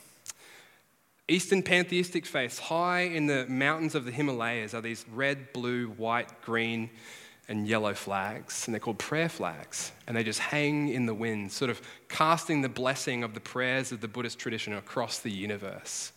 Eastern 1.28 1.64
pantheistic 1.64 2.28
faiths, 2.28 2.60
high 2.60 3.02
in 3.02 3.26
the 3.26 3.48
mountains 3.48 3.96
of 3.96 4.06
the 4.06 4.12
Himalayas, 4.12 4.76
are 4.76 4.82
these 4.82 5.06
red, 5.12 5.52
blue, 5.54 5.88
white, 5.88 6.44
green, 6.44 6.92
and 7.50 7.68
yellow 7.68 7.94
flags, 7.94 8.68
and 8.68 8.74
they're 8.74 8.80
called 8.80 9.00
prayer 9.00 9.30
flags. 9.30 9.92
And 10.06 10.18
they 10.18 10.24
just 10.24 10.40
hang 10.40 10.90
in 10.90 11.06
the 11.06 11.14
wind, 11.14 11.52
sort 11.52 11.72
of 11.72 11.82
casting 12.10 12.62
the 12.62 12.70
blessing 12.70 13.24
of 13.24 13.34
the 13.34 13.40
prayers 13.40 13.92
of 13.92 14.02
the 14.02 14.08
Buddhist 14.08 14.38
tradition 14.38 14.74
across 14.74 15.20
the 15.20 15.32
universe. 15.32 16.12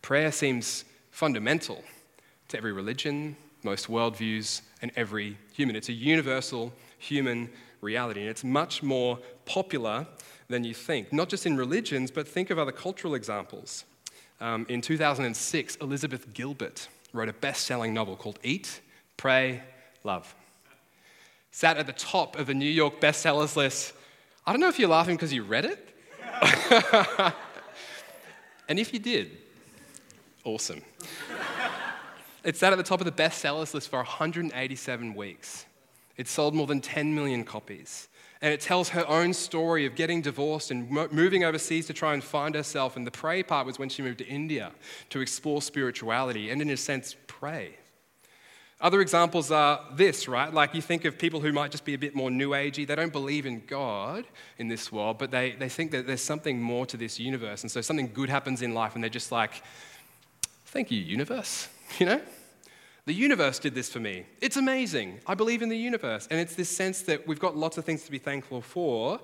Prayer 0.00 0.30
seems 0.30 0.84
fundamental 1.10 1.82
to 2.48 2.56
every 2.56 2.72
religion, 2.72 3.36
most 3.64 3.88
worldviews, 3.88 4.62
and 4.80 4.92
every 4.96 5.36
human. 5.52 5.74
It's 5.74 5.88
a 5.88 5.92
universal 5.92 6.72
human 6.98 7.50
reality, 7.80 8.20
and 8.20 8.30
it's 8.30 8.44
much 8.44 8.82
more 8.82 9.18
popular 9.46 10.06
than 10.48 10.64
you 10.64 10.74
think, 10.74 11.12
not 11.12 11.28
just 11.28 11.46
in 11.46 11.56
religions, 11.56 12.10
but 12.10 12.28
think 12.28 12.50
of 12.50 12.58
other 12.58 12.72
cultural 12.72 13.14
examples. 13.14 13.84
Um, 14.40 14.66
in 14.68 14.80
2006, 14.80 15.76
Elizabeth 15.76 16.32
Gilbert 16.32 16.88
wrote 17.12 17.28
a 17.28 17.32
best 17.32 17.66
selling 17.66 17.92
novel 17.92 18.16
called 18.16 18.38
Eat, 18.42 18.80
Pray, 19.16 19.62
Love. 20.04 20.34
Sat 21.50 21.76
at 21.76 21.86
the 21.86 21.92
top 21.92 22.38
of 22.38 22.46
the 22.46 22.54
New 22.54 22.68
York 22.68 23.00
bestsellers 23.00 23.56
list. 23.56 23.92
I 24.46 24.52
don't 24.52 24.60
know 24.60 24.68
if 24.68 24.78
you're 24.78 24.88
laughing 24.88 25.16
because 25.16 25.32
you 25.32 25.42
read 25.42 25.64
it. 25.64 25.86
and 28.68 28.78
if 28.78 28.92
you 28.92 28.98
did, 28.98 29.36
awesome. 30.44 30.82
it 32.44 32.56
sat 32.56 32.72
at 32.72 32.76
the 32.76 32.84
top 32.84 33.00
of 33.00 33.04
the 33.04 33.12
bestsellers 33.12 33.74
list 33.74 33.88
for 33.88 33.98
187 33.98 35.14
weeks. 35.14 35.66
It 36.16 36.28
sold 36.28 36.54
more 36.54 36.66
than 36.66 36.80
10 36.80 37.14
million 37.14 37.44
copies. 37.44 38.08
And 38.42 38.54
it 38.54 38.60
tells 38.60 38.88
her 38.90 39.06
own 39.06 39.34
story 39.34 39.84
of 39.84 39.94
getting 39.94 40.22
divorced 40.22 40.70
and 40.70 40.90
moving 41.12 41.44
overseas 41.44 41.86
to 41.88 41.92
try 41.92 42.14
and 42.14 42.24
find 42.24 42.54
herself. 42.54 42.96
And 42.96 43.06
the 43.06 43.10
pray 43.10 43.42
part 43.42 43.66
was 43.66 43.78
when 43.78 43.90
she 43.90 44.02
moved 44.02 44.18
to 44.18 44.26
India 44.26 44.72
to 45.10 45.20
explore 45.20 45.60
spirituality 45.60 46.50
and, 46.50 46.62
in 46.62 46.70
a 46.70 46.76
sense, 46.76 47.16
pray. 47.26 47.76
Other 48.80 49.02
examples 49.02 49.50
are 49.50 49.84
this, 49.94 50.26
right? 50.26 50.52
Like 50.52 50.74
you 50.74 50.80
think 50.80 51.04
of 51.04 51.18
people 51.18 51.40
who 51.40 51.52
might 51.52 51.70
just 51.70 51.84
be 51.84 51.92
a 51.92 51.98
bit 51.98 52.14
more 52.14 52.30
new 52.30 52.50
agey. 52.50 52.86
They 52.86 52.94
don't 52.94 53.12
believe 53.12 53.44
in 53.44 53.62
God 53.66 54.24
in 54.56 54.68
this 54.68 54.90
world, 54.90 55.18
but 55.18 55.30
they, 55.30 55.52
they 55.52 55.68
think 55.68 55.90
that 55.90 56.06
there's 56.06 56.22
something 56.22 56.62
more 56.62 56.86
to 56.86 56.96
this 56.96 57.20
universe. 57.20 57.62
And 57.62 57.70
so 57.70 57.82
something 57.82 58.10
good 58.12 58.30
happens 58.30 58.62
in 58.62 58.72
life, 58.72 58.94
and 58.94 59.04
they're 59.04 59.10
just 59.10 59.32
like, 59.32 59.62
thank 60.66 60.90
you, 60.90 61.00
universe. 61.00 61.68
You 61.98 62.06
know? 62.06 62.20
The 63.06 63.12
universe 63.12 63.58
did 63.58 63.74
this 63.74 63.90
for 63.90 63.98
me. 63.98 64.26
It's 64.40 64.56
amazing. 64.56 65.18
I 65.26 65.34
believe 65.34 65.60
in 65.60 65.68
the 65.68 65.76
universe. 65.76 66.28
And 66.30 66.38
it's 66.38 66.54
this 66.54 66.68
sense 66.68 67.02
that 67.02 67.26
we've 67.26 67.40
got 67.40 67.56
lots 67.56 67.78
of 67.78 67.84
things 67.84 68.04
to 68.04 68.12
be 68.12 68.18
thankful 68.18 68.60
for. 68.60 69.18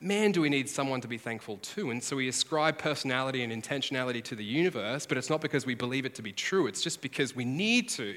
Man, 0.00 0.32
do 0.32 0.40
we 0.40 0.48
need 0.48 0.68
someone 0.68 1.02
to 1.02 1.08
be 1.08 1.18
thankful 1.18 1.58
to? 1.58 1.90
And 1.90 2.02
so 2.02 2.16
we 2.16 2.28
ascribe 2.28 2.78
personality 2.78 3.42
and 3.42 3.52
intentionality 3.52 4.24
to 4.24 4.34
the 4.34 4.44
universe, 4.44 5.04
but 5.04 5.18
it's 5.18 5.28
not 5.28 5.42
because 5.42 5.66
we 5.66 5.74
believe 5.74 6.06
it 6.06 6.14
to 6.14 6.22
be 6.22 6.32
true, 6.32 6.66
it's 6.66 6.80
just 6.80 7.02
because 7.02 7.36
we 7.36 7.44
need 7.44 7.90
to. 7.90 8.14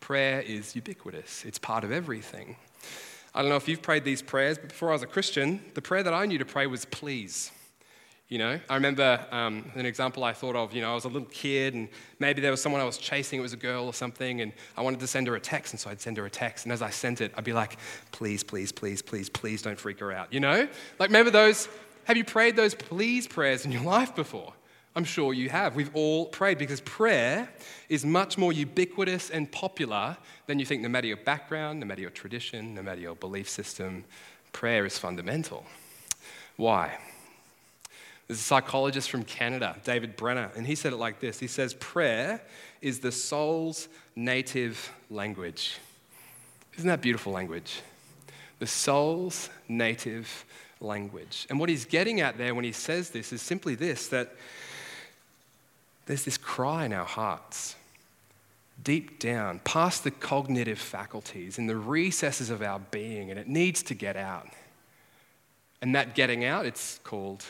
Prayer 0.00 0.40
is 0.40 0.74
ubiquitous, 0.74 1.44
it's 1.44 1.58
part 1.58 1.84
of 1.84 1.92
everything. 1.92 2.56
I 3.34 3.42
don't 3.42 3.50
know 3.50 3.56
if 3.56 3.68
you've 3.68 3.82
prayed 3.82 4.04
these 4.04 4.22
prayers, 4.22 4.58
but 4.58 4.70
before 4.70 4.88
I 4.88 4.92
was 4.92 5.02
a 5.02 5.06
Christian, 5.06 5.62
the 5.74 5.82
prayer 5.82 6.02
that 6.02 6.12
I 6.12 6.26
knew 6.26 6.38
to 6.38 6.44
pray 6.44 6.66
was 6.66 6.84
please. 6.86 7.52
You 8.28 8.38
know, 8.38 8.60
I 8.68 8.74
remember 8.74 9.26
um, 9.32 9.70
an 9.74 9.86
example 9.86 10.22
I 10.22 10.32
thought 10.32 10.54
of. 10.54 10.72
You 10.72 10.82
know, 10.82 10.92
I 10.92 10.94
was 10.94 11.04
a 11.04 11.08
little 11.08 11.28
kid, 11.28 11.74
and 11.74 11.88
maybe 12.20 12.40
there 12.40 12.52
was 12.52 12.62
someone 12.62 12.80
I 12.80 12.84
was 12.84 12.96
chasing. 12.96 13.40
It 13.40 13.42
was 13.42 13.52
a 13.52 13.56
girl 13.56 13.86
or 13.86 13.92
something, 13.92 14.40
and 14.40 14.52
I 14.76 14.82
wanted 14.82 15.00
to 15.00 15.08
send 15.08 15.26
her 15.26 15.34
a 15.34 15.40
text, 15.40 15.72
and 15.72 15.80
so 15.80 15.90
I'd 15.90 16.00
send 16.00 16.16
her 16.16 16.26
a 16.26 16.30
text. 16.30 16.64
And 16.64 16.72
as 16.72 16.80
I 16.80 16.90
sent 16.90 17.20
it, 17.20 17.32
I'd 17.36 17.42
be 17.42 17.52
like, 17.52 17.76
"Please, 18.12 18.44
please, 18.44 18.70
please, 18.70 19.02
please, 19.02 19.28
please, 19.28 19.62
don't 19.62 19.78
freak 19.78 19.98
her 19.98 20.12
out." 20.12 20.32
You 20.32 20.38
know, 20.38 20.68
like 21.00 21.08
remember 21.08 21.32
those? 21.32 21.68
Have 22.04 22.16
you 22.16 22.24
prayed 22.24 22.54
those 22.54 22.74
please 22.74 23.26
prayers 23.26 23.64
in 23.64 23.72
your 23.72 23.82
life 23.96 24.14
before? 24.14 24.52
I'm 24.96 25.04
sure 25.04 25.32
you 25.32 25.48
have. 25.50 25.76
We've 25.76 25.94
all 25.94 26.26
prayed 26.26 26.58
because 26.58 26.80
prayer 26.80 27.48
is 27.88 28.04
much 28.04 28.36
more 28.36 28.52
ubiquitous 28.52 29.30
and 29.30 29.50
popular 29.50 30.16
than 30.46 30.58
you 30.58 30.66
think, 30.66 30.82
no 30.82 30.88
matter 30.88 31.06
your 31.06 31.16
background, 31.16 31.80
no 31.80 31.86
matter 31.86 32.00
your 32.00 32.10
tradition, 32.10 32.74
no 32.74 32.82
matter 32.82 33.00
your 33.00 33.14
belief 33.14 33.48
system. 33.48 34.04
Prayer 34.52 34.84
is 34.84 34.98
fundamental. 34.98 35.64
Why? 36.56 36.98
There's 38.26 38.40
a 38.40 38.42
psychologist 38.42 39.10
from 39.10 39.24
Canada, 39.24 39.76
David 39.84 40.16
Benner, 40.16 40.50
and 40.56 40.66
he 40.66 40.74
said 40.74 40.92
it 40.92 40.96
like 40.96 41.20
this 41.20 41.38
He 41.38 41.46
says, 41.46 41.74
Prayer 41.74 42.40
is 42.80 43.00
the 43.00 43.12
soul's 43.12 43.88
native 44.16 44.92
language. 45.08 45.78
Isn't 46.76 46.88
that 46.88 47.00
beautiful 47.00 47.32
language? 47.32 47.80
The 48.58 48.66
soul's 48.66 49.50
native 49.68 50.44
language. 50.80 51.46
And 51.50 51.58
what 51.58 51.68
he's 51.68 51.84
getting 51.84 52.20
at 52.20 52.38
there 52.38 52.54
when 52.54 52.64
he 52.64 52.72
says 52.72 53.10
this 53.10 53.32
is 53.32 53.42
simply 53.42 53.74
this 53.74 54.08
that 54.08 54.34
there's 56.10 56.24
this 56.24 56.36
cry 56.36 56.84
in 56.86 56.92
our 56.92 57.04
hearts, 57.04 57.76
deep 58.82 59.20
down, 59.20 59.60
past 59.60 60.02
the 60.02 60.10
cognitive 60.10 60.76
faculties, 60.76 61.56
in 61.56 61.68
the 61.68 61.76
recesses 61.76 62.50
of 62.50 62.62
our 62.62 62.80
being, 62.90 63.30
and 63.30 63.38
it 63.38 63.46
needs 63.46 63.80
to 63.84 63.94
get 63.94 64.16
out. 64.16 64.48
And 65.80 65.94
that 65.94 66.16
getting 66.16 66.44
out, 66.44 66.66
it's 66.66 66.98
called 67.04 67.44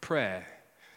prayer. 0.00 0.46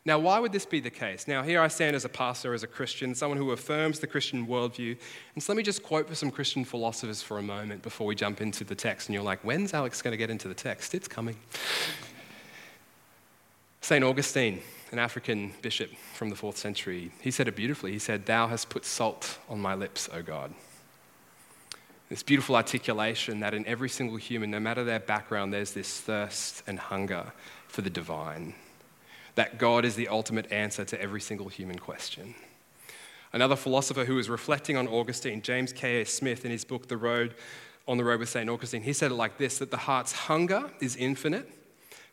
Now, 0.05 0.19
why 0.19 0.37
would 0.37 0.51
this 0.51 0.67
be 0.67 0.79
the 0.79 0.91
case? 0.91 1.27
Now, 1.27 1.41
here 1.41 1.59
I 1.59 1.69
stand 1.69 1.95
as 1.95 2.05
a 2.05 2.09
pastor, 2.09 2.53
as 2.53 2.61
a 2.61 2.67
Christian, 2.67 3.15
someone 3.15 3.39
who 3.39 3.49
affirms 3.49 3.99
the 3.99 4.05
Christian 4.05 4.45
worldview. 4.45 4.95
And 5.33 5.41
so 5.41 5.51
let 5.51 5.57
me 5.57 5.63
just 5.63 5.81
quote 5.81 6.07
for 6.07 6.13
some 6.13 6.29
Christian 6.29 6.63
philosophers 6.63 7.23
for 7.23 7.39
a 7.39 7.41
moment 7.41 7.81
before 7.81 8.05
we 8.05 8.13
jump 8.13 8.41
into 8.41 8.63
the 8.63 8.75
text. 8.75 9.09
And 9.09 9.15
you're 9.15 9.23
like, 9.23 9.39
when's 9.43 9.73
Alex 9.73 10.03
going 10.03 10.11
to 10.11 10.17
get 10.17 10.29
into 10.29 10.47
the 10.47 10.53
text? 10.53 10.93
It's 10.93 11.07
coming. 11.07 11.35
St. 13.81 14.03
Augustine, 14.03 14.61
an 14.91 14.99
African 14.99 15.53
bishop 15.61 15.91
from 16.13 16.29
the 16.29 16.35
fourth 16.35 16.57
century, 16.57 17.11
he 17.21 17.31
said 17.31 17.47
it 17.47 17.55
beautifully. 17.55 17.91
He 17.91 17.99
said, 17.99 18.25
Thou 18.25 18.47
hast 18.47 18.69
put 18.69 18.85
salt 18.85 19.37
on 19.49 19.59
my 19.59 19.75
lips, 19.75 20.09
O 20.13 20.21
God. 20.21 20.53
This 22.09 22.23
beautiful 22.23 22.55
articulation 22.55 23.41
that 23.41 23.53
in 23.53 23.65
every 23.67 23.89
single 23.89 24.15
human, 24.15 24.49
no 24.49 24.61
matter 24.61 24.83
their 24.83 24.99
background, 24.99 25.53
there's 25.53 25.73
this 25.73 25.99
thirst 25.99 26.63
and 26.65 26.79
hunger 26.79 27.33
for 27.67 27.81
the 27.81 27.89
divine. 27.89 28.53
That 29.35 29.57
God 29.57 29.83
is 29.83 29.95
the 29.95 30.07
ultimate 30.07 30.49
answer 30.51 30.85
to 30.85 31.01
every 31.01 31.19
single 31.19 31.49
human 31.49 31.79
question. 31.79 32.33
Another 33.33 33.57
philosopher 33.57 34.05
who 34.05 34.15
was 34.15 34.29
reflecting 34.29 34.77
on 34.77 34.87
Augustine, 34.87 35.41
James 35.41 35.73
K.A. 35.73 36.05
Smith, 36.05 36.45
in 36.45 36.51
his 36.51 36.63
book, 36.63 36.87
The 36.87 36.95
Road 36.95 37.35
on 37.87 37.97
the 37.97 38.03
Road 38.05 38.21
with 38.21 38.29
St. 38.29 38.49
Augustine, 38.49 38.81
he 38.81 38.93
said 38.93 39.11
it 39.11 39.15
like 39.15 39.37
this 39.37 39.57
that 39.57 39.71
the 39.71 39.77
heart's 39.77 40.13
hunger 40.13 40.71
is 40.79 40.95
infinite, 40.95 41.49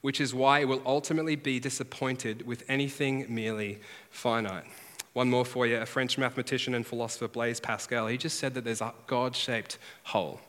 which 0.04 0.20
is 0.20 0.34
why 0.34 0.58
it 0.58 0.68
will 0.68 0.82
ultimately 0.84 1.34
be 1.34 1.58
disappointed 1.58 2.46
with 2.46 2.62
anything 2.68 3.24
merely 3.26 3.78
finite. 4.10 4.66
One 5.14 5.30
more 5.30 5.46
for 5.46 5.66
you. 5.66 5.78
A 5.78 5.86
French 5.86 6.18
mathematician 6.18 6.74
and 6.74 6.86
philosopher, 6.86 7.26
Blaise 7.26 7.58
Pascal, 7.58 8.06
he 8.08 8.18
just 8.18 8.38
said 8.38 8.52
that 8.52 8.64
there's 8.64 8.82
a 8.82 8.92
God 9.06 9.34
shaped 9.34 9.78
hole 10.02 10.42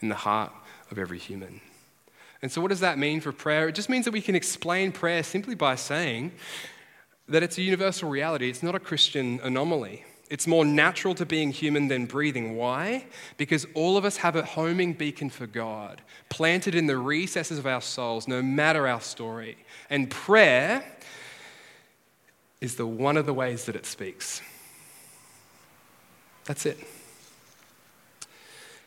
in 0.00 0.08
the 0.08 0.16
heart 0.16 0.50
of 0.90 0.98
every 0.98 1.20
human. 1.20 1.60
And 2.42 2.50
so, 2.50 2.60
what 2.60 2.70
does 2.70 2.80
that 2.80 2.98
mean 2.98 3.20
for 3.20 3.30
prayer? 3.30 3.68
It 3.68 3.76
just 3.76 3.88
means 3.88 4.06
that 4.06 4.10
we 4.10 4.20
can 4.20 4.34
explain 4.34 4.90
prayer 4.90 5.22
simply 5.22 5.54
by 5.54 5.76
saying 5.76 6.32
that 7.28 7.44
it's 7.44 7.58
a 7.58 7.62
universal 7.62 8.08
reality, 8.08 8.50
it's 8.50 8.64
not 8.64 8.74
a 8.74 8.80
Christian 8.80 9.38
anomaly. 9.44 10.04
It's 10.28 10.46
more 10.46 10.64
natural 10.64 11.14
to 11.16 11.26
being 11.26 11.52
human 11.52 11.88
than 11.88 12.06
breathing. 12.06 12.56
Why? 12.56 13.06
Because 13.36 13.66
all 13.74 13.96
of 13.96 14.04
us 14.04 14.18
have 14.18 14.34
a 14.34 14.44
homing 14.44 14.92
beacon 14.92 15.30
for 15.30 15.46
God, 15.46 16.02
planted 16.28 16.74
in 16.74 16.86
the 16.86 16.98
recesses 16.98 17.58
of 17.58 17.66
our 17.66 17.80
souls, 17.80 18.26
no 18.26 18.42
matter 18.42 18.88
our 18.88 19.00
story. 19.00 19.56
And 19.88 20.10
prayer 20.10 20.84
is 22.60 22.74
the 22.74 22.86
one 22.86 23.16
of 23.16 23.26
the 23.26 23.34
ways 23.34 23.66
that 23.66 23.76
it 23.76 23.86
speaks. 23.86 24.42
That's 26.44 26.66
it. 26.66 26.78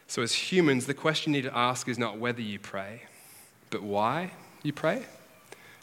So, 0.07 0.23
as 0.23 0.33
humans, 0.33 0.87
the 0.87 0.93
question 0.93 1.33
you 1.33 1.41
need 1.41 1.49
to 1.49 1.55
ask 1.55 1.87
is 1.87 1.99
not 1.99 2.17
whether 2.17 2.41
you 2.41 2.57
pray, 2.57 3.03
but 3.69 3.83
why 3.83 4.31
you 4.63 4.73
pray 4.73 5.03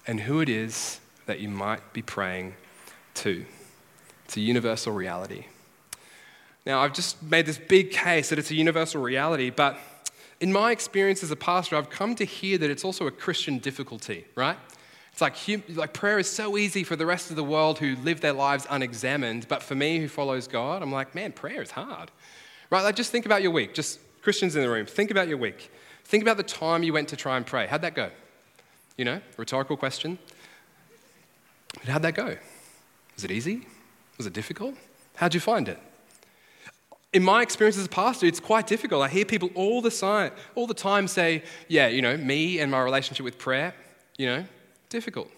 and 0.06 0.20
who 0.20 0.40
it 0.40 0.48
is 0.48 1.00
that 1.26 1.40
you 1.40 1.48
might 1.48 1.92
be 1.92 2.02
praying 2.02 2.54
to. 3.14 3.46
It's 4.26 4.36
a 4.36 4.40
universal 4.40 4.92
reality. 4.92 5.46
Now, 6.66 6.80
I've 6.80 6.92
just 6.92 7.22
made 7.22 7.46
this 7.46 7.58
big 7.58 7.92
case 7.92 8.28
that 8.30 8.40
it's 8.40 8.50
a 8.50 8.56
universal 8.56 9.00
reality, 9.00 9.50
but 9.50 9.78
in 10.40 10.52
my 10.52 10.72
experience 10.72 11.22
as 11.22 11.30
a 11.30 11.36
pastor, 11.36 11.76
I've 11.76 11.90
come 11.90 12.16
to 12.16 12.24
hear 12.24 12.58
that 12.58 12.68
it's 12.68 12.84
also 12.84 13.06
a 13.06 13.12
Christian 13.12 13.58
difficulty, 13.58 14.24
right? 14.34 14.58
It's 15.12 15.20
like, 15.20 15.36
like 15.76 15.92
prayer 15.92 16.18
is 16.18 16.28
so 16.28 16.58
easy 16.58 16.82
for 16.82 16.96
the 16.96 17.06
rest 17.06 17.30
of 17.30 17.36
the 17.36 17.44
world 17.44 17.78
who 17.78 17.94
live 17.96 18.20
their 18.20 18.32
lives 18.32 18.66
unexamined, 18.68 19.46
but 19.46 19.62
for 19.62 19.76
me 19.76 20.00
who 20.00 20.08
follows 20.08 20.48
God, 20.48 20.82
I'm 20.82 20.90
like, 20.90 21.14
man, 21.14 21.30
prayer 21.30 21.62
is 21.62 21.70
hard. 21.70 22.10
Right? 22.68 22.82
Like, 22.82 22.96
just 22.96 23.12
think 23.12 23.26
about 23.26 23.42
your 23.42 23.52
week. 23.52 23.72
Just 23.72 24.00
Christians 24.20 24.56
in 24.56 24.62
the 24.62 24.68
room, 24.68 24.86
think 24.86 25.12
about 25.12 25.28
your 25.28 25.38
week. 25.38 25.70
Think 26.04 26.22
about 26.22 26.36
the 26.36 26.42
time 26.42 26.82
you 26.82 26.92
went 26.92 27.08
to 27.10 27.16
try 27.16 27.36
and 27.36 27.46
pray. 27.46 27.68
How'd 27.68 27.82
that 27.82 27.94
go? 27.94 28.10
You 28.96 29.04
know, 29.04 29.20
rhetorical 29.36 29.76
question. 29.76 30.18
But 31.74 31.84
how'd 31.84 32.02
that 32.02 32.14
go? 32.14 32.36
Was 33.14 33.24
it 33.24 33.30
easy? 33.30 33.66
Was 34.16 34.26
it 34.26 34.32
difficult? 34.32 34.74
How'd 35.16 35.34
you 35.34 35.40
find 35.40 35.68
it? 35.68 35.78
In 37.12 37.22
my 37.22 37.42
experience 37.42 37.78
as 37.78 37.86
a 37.86 37.88
pastor, 37.88 38.26
it's 38.26 38.40
quite 38.40 38.66
difficult. 38.66 39.02
I 39.02 39.08
hear 39.08 39.24
people 39.24 39.50
all 39.54 39.80
the, 39.80 40.32
all 40.54 40.66
the 40.66 40.74
time 40.74 41.08
say, 41.08 41.42
yeah, 41.68 41.88
you 41.88 42.02
know, 42.02 42.16
me 42.16 42.60
and 42.60 42.70
my 42.70 42.82
relationship 42.82 43.24
with 43.24 43.38
prayer, 43.38 43.74
you 44.18 44.26
know, 44.26 44.44
difficult. 44.88 45.30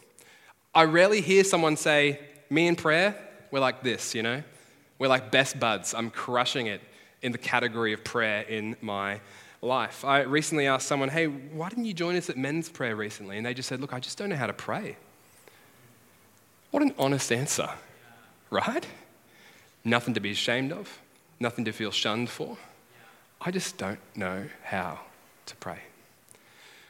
I 0.75 0.85
rarely 0.85 1.20
hear 1.20 1.44
someone 1.44 1.76
say, 1.76 2.20
Me 2.50 2.68
and 2.68 2.78
prayer, 2.78 3.16
we're 3.50 3.61
like 3.61 3.82
this, 3.82 4.14
you 4.14 4.23
know? 4.23 4.42
We're 4.99 5.08
like 5.08 5.30
best 5.30 5.58
buds. 5.58 5.94
I'm 5.94 6.11
crushing 6.11 6.66
it 6.66 6.80
in 7.23 7.32
the 7.32 7.38
category 7.38 7.92
of 7.92 8.04
prayer 8.04 8.42
in 8.42 8.76
my 8.80 9.20
life. 9.61 10.04
I 10.04 10.20
recently 10.20 10.66
asked 10.66 10.87
someone, 10.87 11.08
Hey, 11.08 11.26
why 11.26 11.68
didn't 11.68 11.87
you 11.87 11.94
join 11.94 12.16
us 12.16 12.30
at 12.30 12.37
men's 12.37 12.68
prayer 12.68 12.97
recently? 12.97 13.37
And 13.37 13.47
they 13.47 13.54
just 13.54 13.68
said, 13.68 13.80
Look, 13.80 13.92
I 13.92 14.00
just 14.00 14.18
don't 14.18 14.28
know 14.28 14.37
how 14.37 14.47
to 14.47 14.52
pray. 14.52 14.97
What 16.70 16.82
an 16.82 16.94
honest 16.99 17.32
answer, 17.32 17.70
right? 18.50 18.87
Nothing 19.85 20.14
to 20.14 20.21
be 20.21 20.31
ashamed 20.31 20.73
of, 20.73 20.99
nothing 21.40 21.64
to 21.64 21.73
feel 21.73 21.90
shunned 21.90 22.31
for. 22.31 22.57
I 23.40 23.50
just 23.50 23.78
don't 23.78 24.00
know 24.17 24.47
how 24.64 25.00
to 25.47 25.57
pray. 25.57 25.78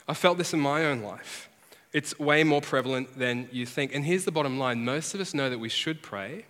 I 0.08 0.14
felt 0.14 0.38
this 0.38 0.54
in 0.54 0.60
my 0.60 0.86
own 0.86 1.02
life. 1.02 1.48
It's 1.92 2.18
way 2.18 2.44
more 2.44 2.60
prevalent 2.60 3.18
than 3.18 3.48
you 3.52 3.66
think. 3.66 3.94
And 3.94 4.04
here's 4.04 4.24
the 4.24 4.32
bottom 4.32 4.58
line 4.58 4.84
most 4.84 5.14
of 5.14 5.20
us 5.20 5.34
know 5.34 5.50
that 5.50 5.58
we 5.58 5.68
should 5.68 6.02
pray, 6.02 6.44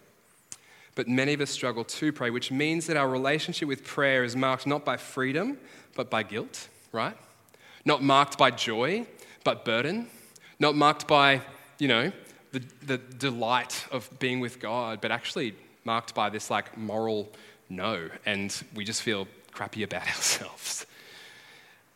but 0.95 1.09
many 1.09 1.33
of 1.33 1.41
us 1.41 1.51
struggle 1.51 1.85
to 1.85 2.13
pray, 2.13 2.31
which 2.31 2.51
means 2.51 2.87
that 2.87 2.97
our 2.97 3.09
relationship 3.09 3.69
with 3.69 3.85
prayer 3.85 4.25
is 4.25 4.37
marked 4.37 4.67
not 4.67 4.85
by 4.85 4.97
freedom, 4.97 5.59
but 5.95 6.11
by 6.11 6.23
guilt, 6.23 6.69
right? 6.93 7.17
Not 7.85 8.03
marked 8.03 8.39
by 8.39 8.51
joy, 8.51 9.07
but 9.45 9.65
burden. 9.65 10.09
Not 10.61 10.75
marked 10.75 11.07
by, 11.07 11.43
you 11.79 11.89
know, 11.89 12.13
the, 12.53 12.63
the 12.85 12.99
delight 12.99 13.87
of 13.91 14.09
being 14.19 14.41
with 14.41 14.61
God, 14.61 15.01
but 15.01 15.11
actually 15.11 15.55
marked 15.85 16.15
by 16.15 16.31
this 16.31 16.51
like 16.51 16.77
moral 16.77 17.29
no, 17.69 18.09
and 18.25 18.55
we 18.75 18.85
just 18.85 19.03
feel 19.03 19.29
crappy 19.53 19.83
about 19.83 20.07
ourselves. 20.07 20.87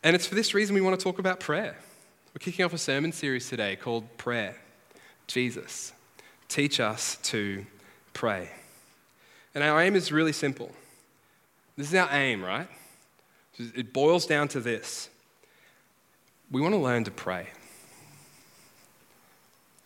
And 0.03 0.15
it's 0.15 0.27
for 0.27 0.35
this 0.35 0.53
reason 0.53 0.75
we 0.75 0.81
want 0.81 0.99
to 0.99 1.03
talk 1.03 1.19
about 1.19 1.39
prayer. 1.39 1.75
We're 2.33 2.39
kicking 2.39 2.65
off 2.65 2.73
a 2.73 2.77
sermon 2.77 3.11
series 3.11 3.49
today 3.49 3.75
called 3.75 4.17
Prayer. 4.17 4.55
Jesus, 5.27 5.93
teach 6.47 6.79
us 6.79 7.17
to 7.23 7.65
pray. 8.13 8.49
And 9.55 9.63
our 9.63 9.81
aim 9.81 9.95
is 9.95 10.11
really 10.11 10.33
simple. 10.33 10.71
This 11.77 11.89
is 11.89 11.95
our 11.95 12.09
aim, 12.11 12.43
right? 12.43 12.67
It 13.57 13.93
boils 13.93 14.25
down 14.25 14.47
to 14.49 14.59
this 14.59 15.09
we 16.51 16.61
want 16.61 16.75
to 16.75 16.79
learn 16.79 17.03
to 17.05 17.11
pray. 17.11 17.47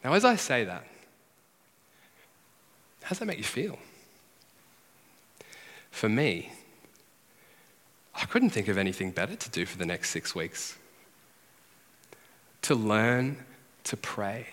Now, 0.07 0.13
as 0.13 0.23
I 0.23 0.37
say 0.37 0.63
that, 0.63 0.85
how 3.01 3.09
does 3.09 3.19
that 3.19 3.25
make 3.25 3.39
you 3.39 3.43
feel? 3.43 3.77
For 5.91 6.07
me, 6.07 6.53
I 8.15 8.23
couldn't 8.23 8.51
think 8.51 8.69
of 8.69 8.77
anything 8.77 9.11
better 9.11 9.35
to 9.35 9.49
do 9.49 9.65
for 9.65 9.77
the 9.77 9.85
next 9.85 10.11
six 10.11 10.33
weeks 10.33 10.77
to 12.61 12.73
learn 12.73 13.43
to 13.83 13.97
pray, 13.97 14.47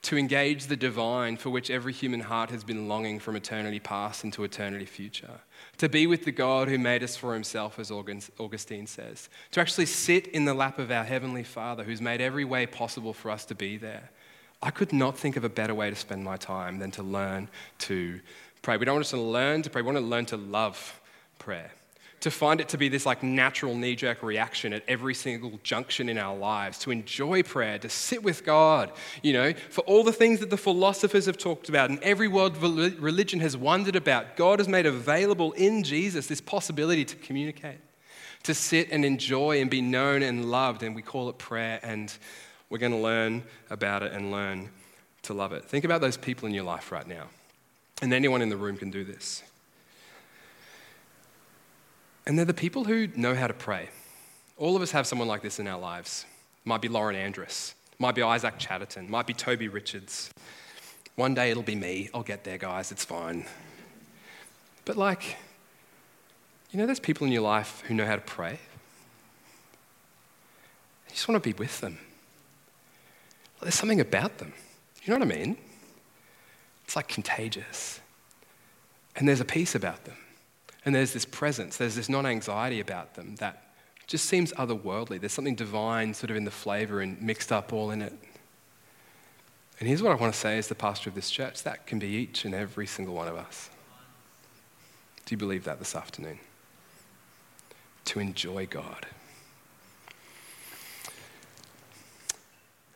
to 0.00 0.16
engage 0.16 0.68
the 0.68 0.76
divine 0.76 1.36
for 1.36 1.50
which 1.50 1.70
every 1.70 1.92
human 1.92 2.20
heart 2.20 2.48
has 2.48 2.64
been 2.64 2.88
longing 2.88 3.18
from 3.18 3.36
eternity 3.36 3.78
past 3.78 4.24
into 4.24 4.42
eternity 4.42 4.86
future, 4.86 5.40
to 5.76 5.86
be 5.86 6.06
with 6.06 6.24
the 6.24 6.32
God 6.32 6.68
who 6.68 6.78
made 6.78 7.02
us 7.02 7.14
for 7.14 7.34
himself, 7.34 7.78
as 7.78 7.90
Augustine 7.90 8.86
says, 8.86 9.28
to 9.50 9.60
actually 9.60 9.84
sit 9.84 10.28
in 10.28 10.46
the 10.46 10.54
lap 10.54 10.78
of 10.78 10.90
our 10.90 11.04
Heavenly 11.04 11.42
Father 11.42 11.84
who's 11.84 12.00
made 12.00 12.22
every 12.22 12.46
way 12.46 12.64
possible 12.64 13.12
for 13.12 13.30
us 13.30 13.44
to 13.44 13.54
be 13.54 13.76
there. 13.76 14.10
I 14.64 14.70
could 14.70 14.92
not 14.92 15.18
think 15.18 15.36
of 15.36 15.44
a 15.44 15.48
better 15.48 15.74
way 15.74 15.90
to 15.90 15.96
spend 15.96 16.24
my 16.24 16.36
time 16.36 16.78
than 16.78 16.90
to 16.92 17.02
learn 17.02 17.48
to 17.80 18.20
pray. 18.62 18.78
We 18.78 18.86
don't 18.86 18.96
want 18.96 19.06
to 19.06 19.20
learn 19.20 19.62
to 19.62 19.70
pray, 19.70 19.82
we 19.82 19.86
want 19.86 19.98
to 19.98 20.04
learn 20.04 20.26
to 20.26 20.36
love 20.36 21.00
prayer 21.38 21.70
to 22.24 22.30
find 22.30 22.58
it 22.58 22.70
to 22.70 22.78
be 22.78 22.88
this 22.88 23.04
like 23.04 23.22
natural 23.22 23.76
knee 23.76 23.94
jerk 23.94 24.22
reaction 24.22 24.72
at 24.72 24.82
every 24.88 25.12
single 25.12 25.60
junction 25.62 26.08
in 26.08 26.16
our 26.16 26.34
lives, 26.34 26.78
to 26.78 26.90
enjoy 26.90 27.42
prayer, 27.42 27.78
to 27.78 27.90
sit 27.90 28.22
with 28.22 28.46
God, 28.46 28.90
you 29.22 29.34
know, 29.34 29.52
for 29.68 29.82
all 29.82 30.02
the 30.02 30.12
things 30.12 30.40
that 30.40 30.48
the 30.48 30.56
philosophers 30.56 31.26
have 31.26 31.36
talked 31.36 31.68
about 31.68 31.90
and 31.90 32.02
every 32.02 32.26
world 32.26 32.56
religion 32.56 33.40
has 33.40 33.58
wondered 33.58 33.94
about. 33.94 34.36
God 34.36 34.58
has 34.58 34.68
made 34.68 34.86
available 34.86 35.52
in 35.52 35.82
Jesus 35.82 36.26
this 36.26 36.40
possibility 36.40 37.04
to 37.04 37.16
communicate, 37.16 37.76
to 38.44 38.54
sit 38.54 38.90
and 38.90 39.04
enjoy 39.04 39.60
and 39.60 39.70
be 39.70 39.82
known 39.82 40.22
and 40.22 40.50
loved. 40.50 40.82
And 40.82 40.94
we 40.94 41.02
call 41.02 41.28
it 41.28 41.36
prayer, 41.36 41.78
and 41.82 42.10
we're 42.74 42.78
going 42.78 42.90
to 42.90 42.98
learn 42.98 43.44
about 43.70 44.02
it 44.02 44.12
and 44.12 44.32
learn 44.32 44.68
to 45.22 45.32
love 45.32 45.52
it. 45.52 45.64
Think 45.64 45.84
about 45.84 46.00
those 46.00 46.16
people 46.16 46.48
in 46.48 46.52
your 46.52 46.64
life 46.64 46.90
right 46.90 47.06
now. 47.06 47.28
And 48.02 48.12
anyone 48.12 48.42
in 48.42 48.48
the 48.48 48.56
room 48.56 48.76
can 48.76 48.90
do 48.90 49.04
this. 49.04 49.44
And 52.26 52.36
they're 52.36 52.44
the 52.44 52.52
people 52.52 52.82
who 52.82 53.06
know 53.14 53.36
how 53.36 53.46
to 53.46 53.54
pray. 53.54 53.90
All 54.56 54.74
of 54.74 54.82
us 54.82 54.90
have 54.90 55.06
someone 55.06 55.28
like 55.28 55.40
this 55.40 55.60
in 55.60 55.68
our 55.68 55.78
lives. 55.78 56.26
Might 56.64 56.80
be 56.80 56.88
Lauren 56.88 57.14
Andrus, 57.14 57.76
might 58.00 58.16
be 58.16 58.22
Isaac 58.22 58.58
Chatterton, 58.58 59.08
might 59.08 59.28
be 59.28 59.34
Toby 59.34 59.68
Richards. 59.68 60.30
One 61.14 61.32
day 61.32 61.52
it'll 61.52 61.62
be 61.62 61.76
me. 61.76 62.10
I'll 62.12 62.24
get 62.24 62.42
there, 62.42 62.58
guys, 62.58 62.90
it's 62.90 63.04
fine. 63.04 63.46
But, 64.84 64.96
like, 64.96 65.36
you 66.72 66.80
know, 66.80 66.86
there's 66.86 66.98
people 66.98 67.24
in 67.24 67.32
your 67.32 67.42
life 67.42 67.84
who 67.86 67.94
know 67.94 68.04
how 68.04 68.16
to 68.16 68.20
pray. 68.20 68.58
You 71.06 71.14
just 71.14 71.28
want 71.28 71.40
to 71.40 71.48
be 71.48 71.56
with 71.56 71.80
them. 71.80 71.98
There's 73.64 73.74
something 73.74 74.00
about 74.00 74.38
them. 74.38 74.52
You 75.02 75.12
know 75.12 75.18
what 75.18 75.34
I 75.34 75.36
mean? 75.38 75.56
It's 76.84 76.94
like 76.94 77.08
contagious. 77.08 78.00
And 79.16 79.28
there's 79.28 79.40
a 79.40 79.44
peace 79.44 79.74
about 79.74 80.04
them. 80.04 80.16
And 80.84 80.94
there's 80.94 81.12
this 81.12 81.24
presence, 81.24 81.76
there's 81.76 81.96
this 81.96 82.08
non 82.08 82.26
anxiety 82.26 82.78
about 82.78 83.14
them 83.14 83.36
that 83.36 83.74
just 84.06 84.26
seems 84.26 84.52
otherworldly. 84.52 85.18
There's 85.18 85.32
something 85.32 85.54
divine 85.54 86.14
sort 86.14 86.30
of 86.30 86.36
in 86.36 86.44
the 86.44 86.50
flavor 86.50 87.00
and 87.00 87.20
mixed 87.20 87.50
up 87.50 87.72
all 87.72 87.90
in 87.90 88.02
it. 88.02 88.12
And 89.80 89.88
here's 89.88 90.02
what 90.02 90.12
I 90.12 90.14
want 90.14 90.32
to 90.32 90.38
say 90.38 90.58
as 90.58 90.68
the 90.68 90.74
pastor 90.74 91.08
of 91.08 91.16
this 91.16 91.30
church 91.30 91.64
that 91.64 91.86
can 91.86 91.98
be 91.98 92.06
each 92.06 92.44
and 92.44 92.54
every 92.54 92.86
single 92.86 93.14
one 93.14 93.26
of 93.26 93.36
us. 93.36 93.70
Do 95.26 95.34
you 95.34 95.38
believe 95.38 95.64
that 95.64 95.78
this 95.80 95.96
afternoon? 95.96 96.38
to 98.06 98.20
enjoy 98.20 98.66
God. 98.66 99.06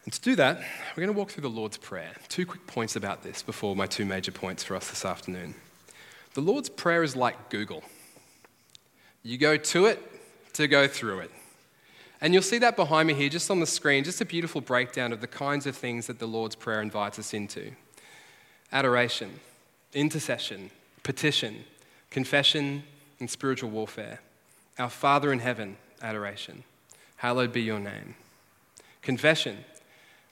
And 0.09 0.13
to 0.15 0.21
do 0.23 0.37
that, 0.37 0.57
we're 0.97 1.03
going 1.03 1.13
to 1.13 1.19
walk 1.19 1.33
through 1.33 1.43
the 1.43 1.51
Lord's 1.51 1.77
Prayer. 1.77 2.13
Two 2.31 2.47
quick 2.47 2.67
points 2.67 2.97
about 2.97 3.23
this 3.23 3.43
before 3.43 3.77
my 3.77 3.85
two 3.85 4.07
major 4.07 4.33
points 4.33 4.65
for 4.65 4.75
us 4.75 4.89
this 4.89 5.05
afternoon. 5.05 5.55
The 6.33 6.41
Lord's 6.41 6.71
Prayer 6.71 7.03
is 7.03 7.15
like 7.15 7.51
Google. 7.51 7.83
You 9.23 9.37
go 9.37 9.59
to 9.59 9.85
it 9.85 10.01
to 10.55 10.67
go 10.67 10.89
through 10.89 11.19
it. 11.19 11.31
And 12.23 12.33
you'll 12.33 12.43
see 12.43 12.57
that 12.57 12.75
behind 12.75 13.07
me 13.07 13.13
here, 13.13 13.29
just 13.29 13.51
on 13.51 13.61
the 13.61 13.67
screen, 13.67 14.03
just 14.03 14.23
a 14.23 14.25
beautiful 14.25 14.63
breakdown 14.63 15.13
of 15.13 15.21
the 15.21 15.27
kinds 15.27 15.67
of 15.67 15.77
things 15.77 16.07
that 16.07 16.21
the 16.21 16.27
Lord's 16.27 16.57
Prayer 16.57 16.81
invites 16.81 17.19
us 17.19 17.35
into 17.35 17.73
adoration, 18.73 19.41
intercession, 19.93 20.71
petition, 21.03 21.65
confession, 22.11 22.83
and 23.21 23.29
spiritual 23.29 23.69
warfare. 23.69 24.23
Our 24.79 24.89
Father 24.89 25.35
in 25.35 25.41
heaven, 25.41 25.77
adoration. 26.01 26.65
Hallowed 27.17 27.53
be 27.53 27.61
your 27.61 27.79
name. 27.79 28.15
Confession, 29.03 29.59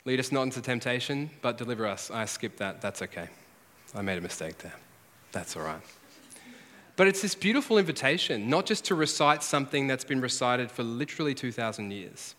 lead 0.07 0.21
us 0.21 0.33
not 0.33 0.45
into 0.45 0.63
temptation, 0.63 1.29
but 1.43 1.59
deliver 1.59 1.87
us. 1.87 2.11
I 2.11 2.25
skipped 2.25 2.59
that. 2.59 2.81
That's 2.81 3.03
okay. 3.03 3.29
I 3.95 4.01
made 4.01 4.17
a 4.17 4.23
mistake 4.23 4.57
there. 4.59 4.75
That's 5.33 5.57
all 5.57 5.65
right. 5.65 5.83
But 6.95 7.09
it's 7.09 7.21
this 7.21 7.35
beautiful 7.35 7.77
invitation, 7.77 8.49
not 8.49 8.65
just 8.65 8.87
to 8.87 8.95
recite 8.95 9.43
something 9.43 9.87
that's 9.87 10.05
been 10.05 10.23
recited 10.23 10.71
for 10.71 10.83
literally 10.83 11.35
2,000 11.35 11.91
years, 11.91 12.35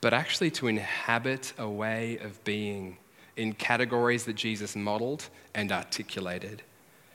but 0.00 0.14
actually 0.14 0.50
to 0.52 0.68
inhabit 0.68 1.52
a 1.58 1.68
way 1.68 2.16
of 2.18 2.42
being 2.44 2.96
in 3.36 3.52
categories 3.52 4.24
that 4.24 4.34
Jesus 4.34 4.74
modeled 4.74 5.28
and 5.54 5.70
articulated 5.70 6.62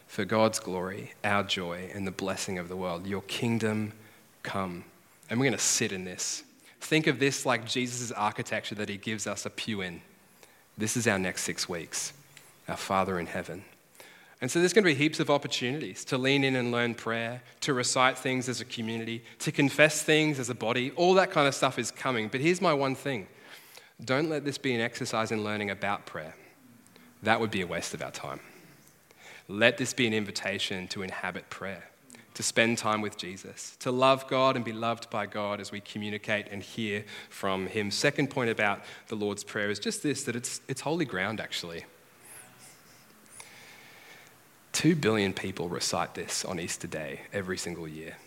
for 0.05 0.25
God's 0.25 0.59
glory, 0.59 1.13
our 1.23 1.43
joy, 1.43 1.89
and 1.93 2.05
the 2.05 2.11
blessing 2.11 2.59
of 2.59 2.69
the 2.69 2.75
world. 2.75 3.07
Your 3.07 3.23
kingdom 3.23 3.93
come. 4.43 4.83
And 5.29 5.39
we're 5.39 5.45
going 5.45 5.57
to 5.57 5.63
sit 5.63 5.91
in 5.91 6.03
this. 6.03 6.43
Think 6.83 7.07
of 7.07 7.17
this 7.17 7.45
like 7.45 7.65
Jesus' 7.65 8.11
architecture 8.11 8.75
that 8.75 8.89
he 8.89 8.97
gives 8.97 9.25
us 9.25 9.45
a 9.45 9.49
pew 9.49 9.79
in. 9.79 10.01
This 10.77 10.97
is 10.97 11.07
our 11.07 11.17
next 11.17 11.43
six 11.43 11.69
weeks, 11.69 12.11
our 12.67 12.75
Father 12.75 13.17
in 13.19 13.27
heaven. 13.27 13.63
And 14.41 14.51
so 14.51 14.59
there's 14.59 14.73
going 14.73 14.83
to 14.83 14.91
be 14.91 14.93
heaps 14.93 15.21
of 15.21 15.29
opportunities 15.29 16.03
to 16.05 16.17
lean 16.17 16.43
in 16.43 16.57
and 16.57 16.73
learn 16.73 16.93
prayer, 16.93 17.41
to 17.61 17.73
recite 17.73 18.17
things 18.17 18.49
as 18.49 18.59
a 18.59 18.65
community, 18.65 19.23
to 19.39 19.51
confess 19.53 20.03
things 20.03 20.39
as 20.39 20.49
a 20.49 20.53
body. 20.53 20.91
All 20.97 21.13
that 21.13 21.31
kind 21.31 21.47
of 21.47 21.55
stuff 21.55 21.79
is 21.79 21.89
coming. 21.89 22.27
But 22.27 22.41
here's 22.41 22.59
my 22.59 22.73
one 22.73 22.95
thing 22.95 23.27
don't 24.03 24.29
let 24.29 24.43
this 24.43 24.57
be 24.57 24.75
an 24.75 24.81
exercise 24.81 25.31
in 25.31 25.41
learning 25.41 25.69
about 25.69 26.05
prayer. 26.05 26.35
That 27.21 27.39
would 27.39 27.51
be 27.51 27.61
a 27.61 27.67
waste 27.67 27.93
of 27.93 28.01
our 28.01 28.11
time. 28.11 28.41
Let 29.47 29.77
this 29.77 29.93
be 29.93 30.05
an 30.05 30.13
invitation 30.13 30.89
to 30.89 31.01
inhabit 31.01 31.49
prayer, 31.49 31.85
to 32.33 32.43
spend 32.43 32.77
time 32.77 33.01
with 33.01 33.17
Jesus, 33.17 33.75
to 33.79 33.91
love 33.91 34.27
God 34.27 34.55
and 34.55 34.65
be 34.65 34.73
loved 34.73 35.09
by 35.09 35.25
God 35.25 35.59
as 35.59 35.71
we 35.71 35.81
communicate 35.81 36.47
and 36.49 36.63
hear 36.63 37.05
from 37.29 37.67
Him. 37.67 37.91
Second 37.91 38.29
point 38.29 38.49
about 38.49 38.81
the 39.07 39.15
Lord's 39.15 39.43
Prayer 39.43 39.69
is 39.69 39.79
just 39.79 40.03
this 40.03 40.23
that 40.23 40.35
it's, 40.35 40.61
it's 40.67 40.81
holy 40.81 41.05
ground, 41.05 41.39
actually. 41.39 41.85
Two 44.71 44.95
billion 44.95 45.33
people 45.33 45.69
recite 45.69 46.15
this 46.15 46.43
on 46.43 46.59
Easter 46.59 46.87
Day 46.87 47.21
every 47.31 47.57
single 47.57 47.87
year. 47.87 48.17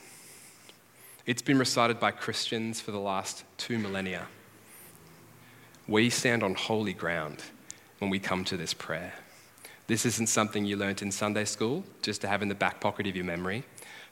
It's 1.26 1.42
been 1.42 1.58
recited 1.58 1.98
by 1.98 2.12
Christians 2.12 2.80
for 2.80 2.92
the 2.92 3.00
last 3.00 3.42
two 3.58 3.78
millennia. 3.78 4.28
We 5.88 6.08
stand 6.08 6.44
on 6.44 6.54
holy 6.54 6.92
ground 6.92 7.42
when 7.98 8.10
we 8.10 8.20
come 8.20 8.44
to 8.44 8.56
this 8.56 8.72
prayer. 8.72 9.12
This 9.88 10.06
isn't 10.06 10.28
something 10.28 10.64
you 10.64 10.76
learnt 10.76 11.02
in 11.02 11.10
Sunday 11.10 11.44
school 11.44 11.84
just 12.02 12.20
to 12.20 12.28
have 12.28 12.42
in 12.42 12.48
the 12.48 12.54
back 12.54 12.80
pocket 12.80 13.08
of 13.08 13.16
your 13.16 13.24
memory. 13.24 13.64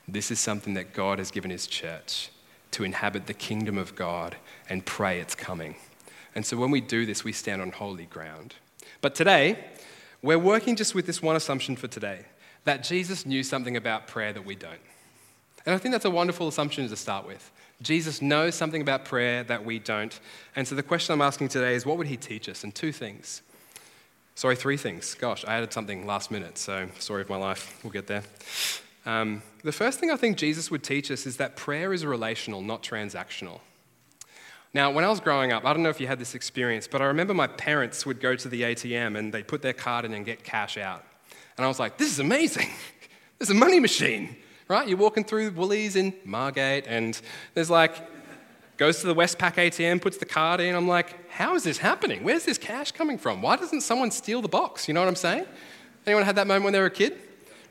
This 0.07 0.31
is 0.31 0.39
something 0.39 0.75
that 0.75 0.93
God 0.93 1.19
has 1.19 1.31
given 1.31 1.51
His 1.51 1.67
church 1.67 2.31
to 2.73 2.85
inhabit 2.85 3.27
the 3.27 3.35
kingdom 3.35 3.79
of 3.79 3.95
God 3.95 4.37
and 4.69 4.85
pray 4.85 5.21
it's 5.21 5.35
coming. 5.35 5.77
And 6.35 6.45
so 6.45 6.57
when 6.57 6.71
we 6.71 6.81
do 6.81 7.07
this, 7.07 7.25
we 7.25 7.33
stand 7.33 7.63
on 7.63 7.71
holy 7.71 8.07
ground. 8.07 8.55
But 9.01 9.15
today, 9.15 9.65
we're 10.23 10.39
working 10.39 10.77
just 10.77 10.95
with 10.95 11.07
this 11.07 11.23
one 11.23 11.37
assumption 11.37 11.77
for 11.77 11.87
today 11.87 12.27
that 12.65 12.83
Jesus 12.83 13.27
knew 13.27 13.43
something 13.43 13.77
about 13.77 14.07
prayer 14.07 14.33
that 14.33 14.45
we 14.45 14.55
don't. 14.55 14.81
And 15.67 15.75
I 15.75 15.79
think 15.79 15.93
that's 15.93 16.05
a 16.05 16.11
wonderful 16.11 16.49
assumption 16.49 16.89
to 16.89 16.97
start 16.97 17.27
with. 17.27 17.51
Jesus 17.83 18.23
knows 18.23 18.55
something 18.55 18.83
about 18.83 19.05
prayer 19.05 19.45
that 19.45 19.65
we 19.65 19.79
don't. 19.79 20.19
And 20.57 20.67
so 20.67 20.75
the 20.75 20.83
question 20.83 21.13
I'm 21.13 21.23
asking 21.23 21.49
today 21.49 21.75
is 21.75 21.85
what 21.85 21.99
would 21.99 22.07
he 22.07 22.17
teach 22.17 22.49
us? 22.49 22.65
And 22.65 22.75
two 22.75 22.93
things. 22.93 23.43
Sorry, 24.35 24.57
three 24.57 24.77
things. 24.77 25.15
Gosh, 25.15 25.45
I 25.47 25.55
added 25.57 25.73
something 25.73 26.07
last 26.07 26.31
minute, 26.31 26.59
so 26.59 26.89
sorry 26.99 27.23
of 27.23 27.29
my 27.29 27.37
life. 27.37 27.79
We'll 27.85 27.93
get 27.93 28.07
there. 28.07 28.23
Um, 29.07 29.43
the 29.63 29.73
first 29.73 29.99
thing 29.99 30.11
I 30.11 30.17
think 30.17 30.37
Jesus 30.37 30.71
would 30.71 30.83
teach 30.83 31.11
us 31.11 31.27
is 31.27 31.37
that 31.37 31.57
prayer 31.57 31.93
is 31.93 32.05
relational, 32.05 32.63
not 32.63 32.83
transactional. 32.83 33.61
Now, 34.73 34.91
when 34.91 35.05
I 35.05 35.09
was 35.09 35.21
growing 35.21 35.53
up, 35.53 35.65
I 35.65 35.73
don't 35.73 35.83
know 35.83 35.89
if 35.89 36.01
you 36.01 36.07
had 36.07 36.19
this 36.19 36.35
experience, 36.35 36.89
but 36.89 37.01
I 37.01 37.05
remember 37.05 37.33
my 37.33 37.47
parents 37.47 38.05
would 38.07 38.21
go 38.21 38.35
to 38.35 38.49
the 38.49 38.63
ATM 38.63 39.17
and 39.17 39.33
they'd 39.33 39.47
put 39.47 39.63
their 39.63 39.73
card 39.73 40.05
in 40.05 40.13
and 40.15 40.27
get 40.27 40.43
cash 40.43 40.77
out. 40.77 41.05
And 41.57 41.65
I 41.65 41.69
was 41.69 41.79
like, 41.79 41.97
this 41.97 42.11
is 42.11 42.19
amazing. 42.19 42.69
There's 43.39 43.51
a 43.51 43.55
money 43.55 43.79
machine, 43.79 44.37
right? 44.67 44.89
You're 44.89 44.99
walking 44.99 45.23
through 45.23 45.51
Woolies 45.53 45.95
in 45.95 46.13
Margate 46.25 46.87
and 46.87 47.21
there's 47.53 47.71
like, 47.71 47.95
goes 48.77 49.01
to 49.01 49.07
the 49.07 49.15
Westpac 49.15 49.55
ATM, 49.55 50.01
puts 50.01 50.19
the 50.19 50.25
card 50.25 50.61
in. 50.61 50.75
I'm 50.75 50.89
like, 50.89 51.31
how 51.31 51.55
is 51.55 51.65
this 51.65 51.79
happening? 51.79 52.25
Where's 52.25 52.45
this 52.45 52.59
cash 52.59 52.93
coming 52.93 53.19
from? 53.19 53.43
Why 53.43 53.57
doesn't 53.57 53.83
someone 53.83 54.11
steal 54.11 54.41
the 54.41 54.49
box? 54.49 54.89
You 54.89 54.95
know 54.95 55.01
what 55.01 55.09
I'm 55.09 55.17
saying? 55.17 55.47
Anyone 56.07 56.25
had 56.25 56.37
that 56.37 56.47
moment 56.47 56.65
when 56.65 56.73
they 56.73 56.81
were 56.81 56.87
a 56.87 56.91
kid? 56.91 57.19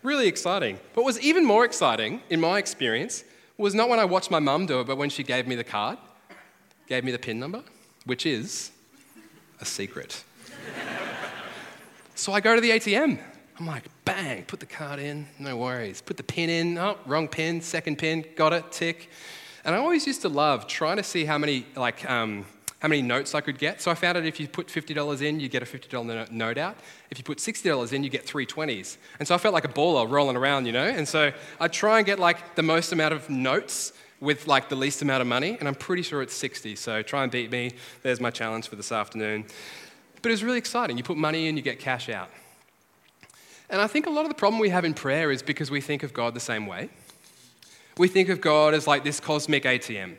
Really 0.04 0.28
exciting. 0.28 0.80
But 0.94 1.02
what 1.02 1.06
was 1.06 1.20
even 1.22 1.46
more 1.46 1.64
exciting, 1.66 2.22
in 2.30 2.42
my 2.42 2.60
experience, 2.60 3.24
was 3.58 3.74
not 3.74 3.88
when 3.90 4.00
I 4.00 4.06
watched 4.06 4.30
my 4.30 4.40
mum 4.40 4.66
do 4.66 4.82
it, 4.82 4.88
but 4.88 4.98
when 4.98 5.10
she 5.10 5.24
gave 5.24 5.48
me 5.48 5.56
the 5.56 5.64
card 5.64 5.98
gave 6.88 7.04
me 7.04 7.12
the 7.12 7.20
PIN 7.20 7.40
number, 7.40 7.64
which 8.06 8.26
is 8.26 8.72
a 9.62 9.66
secret. 9.66 10.24
so 12.16 12.34
I 12.34 12.42
go 12.42 12.56
to 12.56 12.62
the 12.62 12.72
ATM. 12.72 13.18
I'm 13.60 13.68
like, 13.68 13.86
bang, 14.04 14.44
put 14.44 14.60
the 14.60 14.66
card 14.66 15.00
in, 15.00 15.28
no 15.40 15.56
worries. 15.56 16.02
Put 16.02 16.18
the 16.18 16.24
pin 16.24 16.50
in, 16.50 16.78
oh, 16.78 16.98
wrong 17.06 17.28
pin, 17.28 17.62
second 17.62 17.98
pin, 17.98 18.26
got 18.36 18.52
it, 18.52 18.72
tick. 18.72 19.10
And 19.64 19.74
I 19.74 19.78
always 19.78 20.06
used 20.06 20.22
to 20.24 20.30
love 20.30 20.68
trying 20.68 20.98
to 20.98 21.04
see 21.04 21.24
how 21.24 21.38
many, 21.38 21.66
like, 21.76 22.10
um, 22.10 22.46
how 22.84 22.90
many 22.90 23.02
notes 23.02 23.34
I 23.34 23.40
could 23.40 23.58
get. 23.58 23.82
So 23.82 23.90
I 23.92 23.94
found 23.94 24.18
out 24.18 24.26
if 24.26 24.42
you 24.42 24.48
put 24.50 24.68
$50 24.68 25.22
in, 25.22 25.40
you 25.40 25.48
get 25.48 25.64
a 25.64 25.66
$50 25.66 26.30
note 26.30 26.58
out. 26.58 26.76
If 27.10 27.18
you 27.18 27.24
put 27.24 27.38
$60 27.38 27.94
in, 27.94 28.04
you 28.04 28.10
get 28.10 28.26
three 28.26 28.46
20s. 28.46 28.98
And 29.20 29.28
so 29.28 29.34
I 29.34 29.38
felt 29.38 29.54
like 29.54 29.64
a 29.64 29.70
baller 29.70 30.08
rolling 30.08 30.36
around, 30.36 30.66
you 30.66 30.74
know? 30.74 30.84
And 30.84 31.08
so 31.08 31.32
I'd 31.62 31.72
try 31.72 32.00
and 32.00 32.06
get 32.06 32.20
like 32.20 32.56
the 32.56 32.62
most 32.62 32.92
amount 32.92 33.14
of 33.14 33.30
notes 33.30 33.94
with 34.20 34.48
like 34.48 34.68
the 34.68 34.76
least 34.76 35.02
amount 35.02 35.22
of 35.22 35.28
money, 35.28 35.56
and 35.58 35.68
I'm 35.68 35.76
pretty 35.76 36.02
sure 36.02 36.22
it's 36.22 36.34
60. 36.34 36.76
So 36.76 37.02
try 37.02 37.24
and 37.24 37.32
beat 37.32 37.50
me. 37.52 37.72
There's 38.02 38.20
my 38.20 38.32
challenge 38.32 38.68
for 38.68 38.76
this 38.76 38.92
afternoon. 38.92 39.46
But 40.22 40.30
it 40.30 40.34
was 40.34 40.44
really 40.44 40.58
exciting. 40.58 40.98
You 40.98 41.04
put 41.04 41.16
money 41.16 41.48
in, 41.48 41.56
you 41.56 41.64
get 41.64 41.80
cash 41.80 42.10
out. 42.10 42.30
And 43.70 43.82
I 43.82 43.88
think 43.88 44.08
a 44.08 44.10
lot 44.10 44.24
of 44.24 44.30
the 44.30 44.36
problem 44.36 44.60
we 44.60 44.70
have 44.70 44.84
in 44.84 44.94
prayer 44.94 45.32
is 45.32 45.42
because 45.42 45.72
we 45.72 45.80
think 45.80 46.04
of 46.04 46.12
God 46.12 46.34
the 46.34 46.42
same 46.42 46.68
way. 46.68 46.90
We 47.98 48.10
think 48.10 48.28
of 48.28 48.42
God 48.42 48.74
as 48.74 48.88
like 48.88 49.06
this 49.06 49.22
cosmic 49.22 49.64
ATM, 49.64 50.16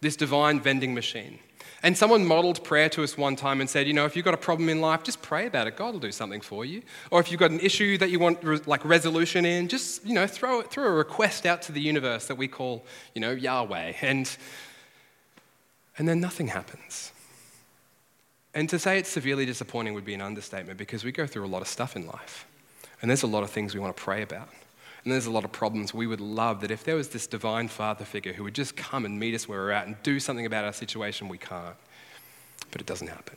this 0.00 0.16
divine 0.16 0.60
vending 0.60 0.92
machine. 0.92 1.38
And 1.82 1.96
someone 1.96 2.26
modeled 2.26 2.62
prayer 2.62 2.90
to 2.90 3.02
us 3.02 3.16
one 3.16 3.36
time 3.36 3.60
and 3.60 3.70
said, 3.70 3.86
you 3.86 3.94
know, 3.94 4.04
if 4.04 4.14
you've 4.14 4.24
got 4.24 4.34
a 4.34 4.38
problem 4.38 4.68
in 4.68 4.82
life, 4.82 5.02
just 5.02 5.22
pray 5.22 5.46
about 5.46 5.66
it. 5.66 5.76
God 5.76 5.94
will 5.94 6.00
do 6.00 6.12
something 6.12 6.42
for 6.42 6.64
you. 6.64 6.82
Or 7.10 7.20
if 7.20 7.30
you've 7.30 7.40
got 7.40 7.50
an 7.50 7.60
issue 7.60 7.96
that 7.98 8.10
you 8.10 8.18
want 8.18 8.68
like 8.68 8.84
resolution 8.84 9.46
in, 9.46 9.66
just, 9.66 10.04
you 10.04 10.12
know, 10.12 10.26
throw, 10.26 10.60
throw 10.60 10.84
a 10.84 10.90
request 10.90 11.46
out 11.46 11.62
to 11.62 11.72
the 11.72 11.80
universe 11.80 12.26
that 12.26 12.36
we 12.36 12.48
call, 12.48 12.84
you 13.14 13.20
know, 13.22 13.30
Yahweh. 13.30 13.94
And, 14.02 14.30
and 15.96 16.06
then 16.06 16.20
nothing 16.20 16.48
happens. 16.48 17.12
And 18.52 18.68
to 18.68 18.78
say 18.78 18.98
it's 18.98 19.08
severely 19.08 19.46
disappointing 19.46 19.94
would 19.94 20.04
be 20.04 20.14
an 20.14 20.20
understatement 20.20 20.76
because 20.76 21.02
we 21.02 21.12
go 21.12 21.26
through 21.26 21.46
a 21.46 21.48
lot 21.48 21.62
of 21.62 21.68
stuff 21.68 21.96
in 21.96 22.06
life. 22.06 22.46
And 23.00 23.10
there's 23.10 23.22
a 23.22 23.28
lot 23.28 23.42
of 23.42 23.50
things 23.50 23.74
we 23.74 23.80
want 23.80 23.96
to 23.96 24.02
pray 24.02 24.20
about. 24.20 24.50
And 25.04 25.12
there's 25.12 25.26
a 25.26 25.30
lot 25.30 25.44
of 25.44 25.52
problems. 25.52 25.94
We 25.94 26.06
would 26.06 26.20
love 26.20 26.60
that 26.60 26.70
if 26.70 26.84
there 26.84 26.96
was 26.96 27.08
this 27.08 27.26
divine 27.26 27.68
father 27.68 28.04
figure 28.04 28.32
who 28.32 28.44
would 28.44 28.54
just 28.54 28.76
come 28.76 29.04
and 29.04 29.18
meet 29.18 29.34
us 29.34 29.48
where 29.48 29.60
we're 29.60 29.70
at 29.70 29.86
and 29.86 29.96
do 30.02 30.20
something 30.20 30.44
about 30.44 30.64
our 30.64 30.72
situation, 30.72 31.28
we 31.28 31.38
can't. 31.38 31.76
But 32.70 32.80
it 32.80 32.86
doesn't 32.86 33.08
happen. 33.08 33.36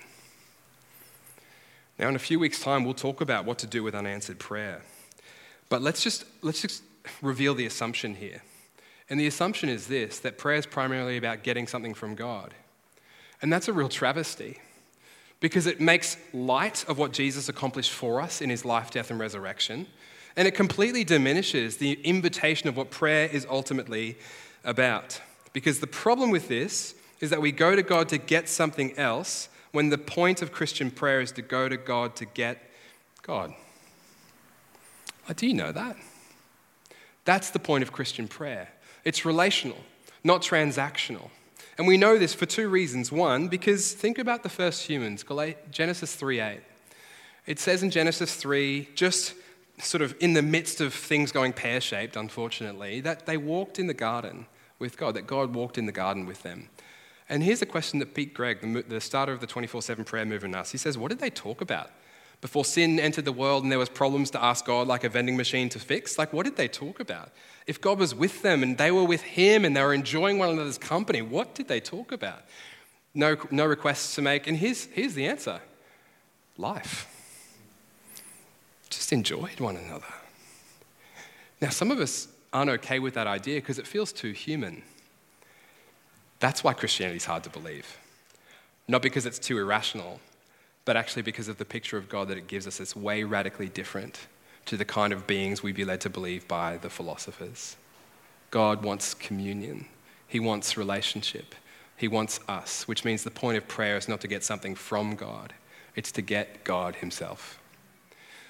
Now, 1.98 2.10
in 2.10 2.16
a 2.16 2.20
few 2.20 2.40
weeks' 2.40 2.60
time, 2.62 2.84
we'll 2.84 2.94
talk 2.94 3.22
about 3.22 3.46
what 3.46 3.60
to 3.60 3.68
do 3.68 3.84
with 3.84 3.96
unanswered 3.96 4.40
prayer. 4.40 4.82
But 5.70 5.82
let's 5.82 6.04
just, 6.04 6.26
let's 6.42 6.62
just 6.62 6.84
reveal 7.22 7.56
the 7.56 7.66
assumption 7.66 8.16
here. 8.16 8.42
And 9.10 9.20
the 9.20 9.28
assumption 9.28 9.70
is 9.70 9.88
this 9.88 10.20
that 10.20 10.38
prayer 10.38 10.58
is 10.58 10.66
primarily 10.66 11.18
about 11.18 11.44
getting 11.44 11.68
something 11.68 11.94
from 11.94 12.16
God. 12.16 12.54
And 13.42 13.52
that's 13.52 13.68
a 13.68 13.74
real 13.74 13.90
travesty 13.90 14.60
because 15.40 15.68
it 15.68 15.82
makes 15.82 16.16
light 16.34 16.86
of 16.88 16.98
what 16.98 17.12
Jesus 17.12 17.50
accomplished 17.50 17.92
for 17.92 18.22
us 18.22 18.42
in 18.42 18.50
his 18.50 18.64
life, 18.64 18.92
death, 18.92 19.12
and 19.12 19.20
resurrection. 19.20 19.88
And 20.36 20.48
it 20.48 20.56
completely 20.56 21.04
diminishes 21.04 21.78
the 21.78 21.94
invitation 22.04 22.68
of 22.68 22.76
what 22.76 22.90
prayer 22.90 23.28
is 23.28 23.46
ultimately 23.50 24.18
about. 24.64 25.22
Because 25.54 25.80
the 25.80 25.88
problem 25.88 26.32
with 26.32 26.48
this 26.48 26.96
is 27.20 27.30
that 27.30 27.42
we 27.42 27.52
go 27.52 27.76
to 27.76 27.84
God 27.84 28.10
to 28.10 28.18
get 28.18 28.50
something 28.50 28.98
else 28.98 29.50
when 29.72 29.90
the 29.90 29.98
point 29.98 30.42
of 30.42 30.52
Christian 30.52 30.92
prayer 30.92 31.22
is 31.22 31.32
to 31.34 31.42
go 31.42 31.70
to 31.70 31.78
God 31.78 32.16
to 32.18 32.26
get 32.26 32.70
God. 33.22 33.54
do 35.36 35.48
you 35.48 35.54
know 35.54 35.72
that? 35.72 35.96
That's 37.26 37.50
the 37.52 37.60
point 37.60 37.84
of 37.84 37.92
Christian 37.92 38.28
prayer. 38.28 38.70
It's 39.06 39.26
relational, 39.26 39.78
not 40.24 40.42
transactional. 40.42 41.30
And 41.78 41.88
we 41.88 41.98
know 41.98 42.18
this 42.18 42.34
for 42.34 42.46
two 42.46 42.70
reasons. 42.70 43.12
One, 43.12 43.48
because 43.48 43.94
think 43.94 44.20
about 44.20 44.44
the 44.44 44.50
first 44.50 44.84
humans, 44.84 45.24
Genesis 45.72 46.16
3:8. 46.16 46.62
It 47.46 47.60
says 47.60 47.84
in 47.84 47.90
Genesis 47.90 48.36
3, 48.36 48.90
just 48.96 49.34
sort 49.80 50.02
of 50.02 50.16
in 50.20 50.34
the 50.34 50.42
midst 50.42 50.82
of 50.82 50.94
things 50.94 51.32
going 51.32 51.54
pear 51.54 51.82
shaped, 51.82 52.16
unfortunately, 52.16 53.02
that 53.02 53.26
they 53.26 53.38
walked 53.38 53.80
in 53.80 53.88
the 53.88 53.94
garden 53.94 54.46
with 54.80 54.98
God, 54.98 55.16
that 55.16 55.28
God 55.28 55.56
walked 55.56 55.78
in 55.78 55.86
the 55.86 55.92
garden 55.92 56.26
with 56.26 56.44
them. 56.44 56.70
And 57.30 57.42
here's 57.42 57.62
a 57.62 57.66
question 57.66 58.00
that 58.00 58.14
Pete 58.14 58.34
Greig, 58.34 58.90
the 58.90 59.02
starter 59.02 59.32
of 59.32 59.40
the 59.40 59.48
24 59.48 59.82
7 59.82 60.06
prayer 60.06 60.26
movement, 60.26 60.56
asks. 60.56 60.72
He 60.72 60.78
says, 60.78 60.98
What 60.98 61.10
did 61.10 61.20
they 61.20 61.30
talk 61.30 61.62
about? 61.62 61.90
Before 62.42 62.66
sin 62.66 63.00
entered 63.00 63.24
the 63.24 63.32
world 63.32 63.64
and 63.64 63.72
there 63.72 63.80
was 63.80 63.88
problems 63.88 64.30
to 64.32 64.44
ask 64.44 64.66
God 64.66 64.86
like 64.86 65.06
a 65.06 65.10
vending 65.10 65.38
machine 65.38 65.70
to 65.70 65.80
fix, 65.80 66.18
like 66.18 66.34
what 66.34 66.44
did 66.44 66.58
they 66.58 66.68
talk 66.68 67.00
about? 67.00 67.32
If 67.68 67.80
God 67.80 68.00
was 68.00 68.14
with 68.14 68.42
them 68.42 68.64
and 68.64 68.78
they 68.78 68.92
were 68.92 69.06
with 69.06 69.22
Him 69.22 69.64
and 69.64 69.78
they 69.78 69.82
were 69.82 69.94
enjoying 69.94 70.38
one 70.38 70.50
another's 70.50 70.78
company, 70.78 71.22
what 71.22 71.56
did 71.56 71.70
they 71.70 71.80
talk 71.80 72.12
about? 72.12 72.44
No, 73.14 73.38
no 73.50 73.66
requests 73.66 74.16
to 74.16 74.22
make. 74.22 74.46
And 74.48 74.58
here's, 74.58 74.86
here's 74.88 75.14
the 75.14 75.26
answer 75.26 75.62
life. 76.58 77.08
Just 79.04 79.12
enjoyed 79.12 79.60
one 79.60 79.76
another. 79.76 80.14
Now, 81.60 81.72
some 81.72 81.92
of 81.92 82.00
us 82.00 82.30
aren't 82.54 82.70
okay 82.70 83.00
with 83.00 83.16
that 83.16 83.28
idea 83.28 83.56
because 83.60 83.78
it 83.78 83.86
feels 83.86 84.14
too 84.14 84.32
human. 84.32 84.82
That's 86.40 86.64
why 86.64 86.72
Christianity 86.72 87.18
is 87.18 87.26
hard 87.26 87.44
to 87.44 87.50
believe. 87.50 87.98
Not 88.88 89.02
because 89.02 89.26
it's 89.26 89.40
too 89.40 89.58
irrational, 89.58 90.22
but 90.86 90.96
actually 90.96 91.24
because 91.24 91.50
of 91.50 91.58
the 91.58 91.66
picture 91.66 91.98
of 91.98 92.08
God 92.08 92.30
that 92.30 92.38
it 92.38 92.48
gives 92.48 92.66
us. 92.66 92.80
It's 92.80 92.96
way 92.96 93.26
radically 93.26 93.68
different 93.68 94.22
to 94.68 94.78
the 94.78 94.86
kind 94.86 95.12
of 95.12 95.28
beings 95.28 95.62
we'd 95.62 95.76
be 95.76 95.84
led 95.84 96.00
to 96.00 96.10
believe 96.10 96.48
by 96.48 96.78
the 96.78 96.90
philosophers. 96.90 97.76
God 98.52 98.86
wants 98.86 99.14
communion, 99.14 99.86
He 100.30 100.40
wants 100.40 100.78
relationship, 100.78 101.56
He 101.98 102.08
wants 102.08 102.40
us, 102.48 102.88
which 102.88 103.04
means 103.04 103.26
the 103.26 103.32
point 103.32 103.58
of 103.58 103.68
prayer 103.68 103.98
is 103.98 104.08
not 104.08 104.22
to 104.22 104.30
get 104.30 104.46
something 104.46 104.76
from 104.76 105.16
God, 105.16 105.52
it's 105.94 106.14
to 106.14 106.22
get 106.22 106.64
God 106.64 106.96
Himself. 106.96 107.60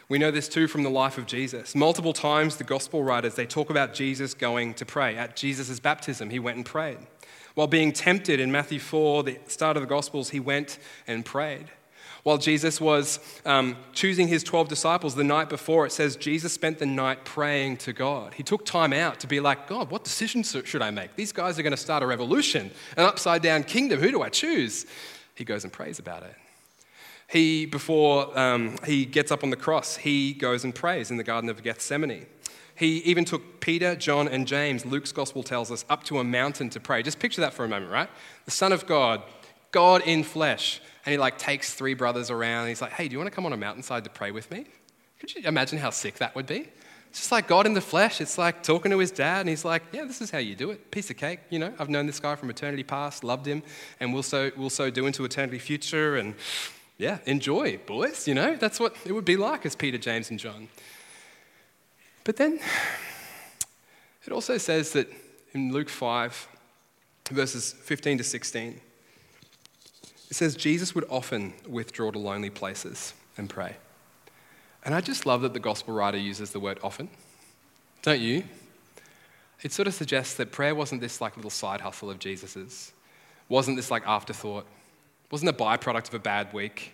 We 0.10 0.18
know 0.18 0.32
this 0.32 0.50
too 0.50 0.68
from 0.68 0.84
the 0.84 0.90
life 0.90 1.18
of 1.18 1.26
Jesus. 1.26 1.76
Multiple 1.76 2.14
times, 2.14 2.58
the 2.58 2.64
gospel 2.64 3.04
writers 3.04 3.36
they 3.36 3.46
talk 3.46 3.70
about 3.70 3.94
Jesus 3.94 4.34
going 4.34 4.74
to 4.76 4.86
pray. 4.86 5.16
At 5.16 5.36
Jesus' 5.36 5.80
baptism, 5.80 6.30
he 6.30 6.40
went 6.40 6.58
and 6.58 6.66
prayed. 6.66 6.98
While 7.56 7.68
being 7.68 7.92
tempted 7.94 8.40
in 8.40 8.52
Matthew 8.52 8.80
4, 8.80 9.24
the 9.24 9.40
start 9.48 9.78
of 9.78 9.82
the 9.82 9.88
Gospels, 9.88 10.32
he 10.32 10.40
went 10.40 10.80
and 11.06 11.24
prayed. 11.24 11.70
While 12.24 12.38
Jesus 12.38 12.80
was 12.80 13.20
um, 13.46 13.76
choosing 13.92 14.30
his 14.30 14.44
12 14.44 14.70
disciples 14.70 15.14
the 15.14 15.26
night 15.26 15.50
before, 15.50 15.86
it 15.86 15.92
says 15.92 16.16
Jesus 16.16 16.54
spent 16.54 16.80
the 16.80 16.86
night 16.86 17.26
praying 17.26 17.78
to 17.78 17.92
God. 17.92 18.34
He 18.34 18.44
took 18.44 18.66
time 18.66 18.94
out 18.94 19.20
to 19.20 19.28
be 19.28 19.42
like, 19.42 19.68
God, 19.68 19.92
what 19.92 20.06
decisions 20.06 20.56
should 20.64 20.82
I 20.82 20.90
make? 20.90 21.16
These 21.16 21.34
guys 21.34 21.60
are 21.60 21.64
going 21.64 21.72
to 21.72 21.78
start 21.78 22.02
a 22.02 22.08
revolution, 22.08 22.72
an 22.96 23.04
upside 23.04 23.42
down 23.42 23.64
kingdom. 23.64 24.00
Who 24.00 24.10
do 24.10 24.22
I 24.22 24.30
choose? 24.30 24.86
He 25.36 25.44
goes 25.44 25.66
and 25.66 25.74
prays 25.74 26.00
about 26.00 26.24
it. 26.24 26.36
He, 27.28 27.66
before 27.66 28.38
um, 28.38 28.78
he 28.86 29.06
gets 29.06 29.32
up 29.32 29.44
on 29.44 29.50
the 29.50 29.56
cross, 29.56 29.98
he 29.98 30.34
goes 30.34 30.64
and 30.64 30.74
prays 30.74 31.10
in 31.10 31.18
the 31.18 31.24
Garden 31.24 31.50
of 31.50 31.64
Gethsemane. 31.64 32.26
He 32.76 32.98
even 33.00 33.26
took 33.26 33.60
Peter, 33.60 33.96
John, 33.96 34.28
and 34.28 34.48
James, 34.48 34.86
Luke's 34.86 35.12
gospel 35.12 35.44
tells 35.44 35.72
us, 35.72 35.86
up 35.90 36.04
to 36.06 36.20
a 36.20 36.24
mountain 36.24 36.70
to 36.72 36.80
pray. 36.80 37.04
Just 37.04 37.20
picture 37.20 37.42
that 37.42 37.54
for 37.54 37.66
a 37.66 37.68
moment, 37.68 37.92
right? 37.92 38.10
The 38.46 38.52
Son 38.52 38.72
of 38.72 38.86
God, 38.86 39.22
God 39.72 40.02
in 40.06 40.24
flesh, 40.24 40.82
and 41.06 41.12
he 41.12 41.18
like 41.18 41.38
takes 41.38 41.74
three 41.74 41.94
brothers 41.94 42.30
around 42.32 42.62
and 42.62 42.70
he's 42.70 42.82
like, 42.82 42.94
hey, 42.94 43.08
do 43.08 43.14
you 43.14 43.20
want 43.20 43.30
to 43.30 43.36
come 43.36 43.46
on 43.46 43.54
a 43.54 43.58
mountainside 43.58 44.04
to 44.06 44.10
pray 44.10 44.32
with 44.32 44.50
me? 44.50 44.66
Could 45.20 45.36
you 45.36 45.42
imagine 45.46 45.78
how 45.80 45.90
sick 45.90 46.16
that 46.16 46.36
would 46.36 46.46
be? 46.46 46.68
It's 47.10 47.20
just 47.20 47.32
like 47.32 47.48
God 47.48 47.68
in 47.68 47.74
the 47.74 47.82
flesh. 47.82 48.22
It's 48.22 48.40
like 48.40 48.64
talking 48.64 48.90
to 48.90 48.98
his 48.98 49.12
dad, 49.12 49.42
and 49.42 49.50
he's 49.50 49.64
like, 49.64 49.84
Yeah, 49.92 50.06
this 50.06 50.20
is 50.20 50.32
how 50.32 50.40
you 50.40 50.56
do 50.56 50.72
it. 50.72 50.90
Piece 50.90 51.12
of 51.12 51.18
cake. 51.18 51.42
You 51.52 51.60
know, 51.60 51.72
I've 51.78 51.90
known 51.90 52.08
this 52.08 52.20
guy 52.20 52.36
from 52.36 52.50
eternity 52.50 52.82
past, 52.82 53.24
loved 53.24 53.46
him, 53.46 53.62
and 54.00 54.12
will 54.12 54.24
so, 54.24 54.50
will 54.58 54.72
so 54.72 54.90
do 54.90 55.06
into 55.06 55.24
eternity 55.24 55.60
future. 55.60 56.16
And 56.16 56.34
yeah, 56.98 57.20
enjoy, 57.26 57.78
boys. 57.86 58.28
You 58.28 58.36
know, 58.36 58.56
that's 58.56 58.80
what 58.80 58.96
it 59.06 59.12
would 59.12 59.26
be 59.26 59.38
like 59.38 59.66
as 59.66 59.76
Peter, 59.76 59.98
James, 59.98 60.30
and 60.30 60.40
John. 60.40 60.70
But 62.24 62.38
then 62.38 62.60
it 64.26 64.32
also 64.32 64.58
says 64.58 64.94
that 64.94 65.12
in 65.54 65.74
Luke 65.74 65.90
5, 65.90 66.48
verses 67.32 67.74
15 67.74 68.20
to 68.20 68.24
16, 68.24 68.80
it 70.30 70.36
says 70.36 70.56
Jesus 70.56 70.96
would 70.96 71.06
often 71.10 71.54
withdraw 71.68 72.12
to 72.12 72.20
lonely 72.20 72.50
places 72.50 73.14
and 73.38 73.50
pray. 73.50 73.76
And 74.86 74.94
I 74.94 75.02
just 75.02 75.26
love 75.26 75.42
that 75.42 75.54
the 75.54 75.60
gospel 75.60 75.94
writer 75.94 76.18
uses 76.18 76.52
the 76.52 76.60
word 76.60 76.80
often. 76.84 77.10
Don't 78.02 78.20
you? 78.20 78.44
It 79.62 79.72
sort 79.72 79.88
of 79.88 79.94
suggests 79.94 80.36
that 80.36 80.52
prayer 80.52 80.76
wasn't 80.76 81.02
this 81.02 81.22
like 81.22 81.36
little 81.36 81.52
side 81.52 81.82
hustle 81.82 82.10
of 82.10 82.20
Jesus's, 82.20 82.92
wasn't 83.48 83.78
this 83.78 83.90
like 83.92 84.04
afterthought, 84.06 84.66
wasn't 85.34 85.50
a 85.50 85.54
byproduct 85.54 86.10
of 86.10 86.14
a 86.14 86.20
bad 86.20 86.54
week. 86.54 86.94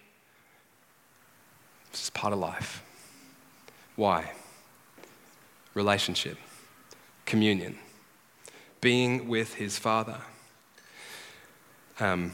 It's 1.90 2.00
just 2.00 2.14
part 2.14 2.32
of 2.32 2.40
life. 2.40 2.82
Why? 3.98 4.32
Relationship, 5.74 6.38
communion, 7.26 7.78
being 8.80 9.28
with 9.28 9.56
his 9.56 9.78
Father. 9.78 10.16
Um, 12.00 12.32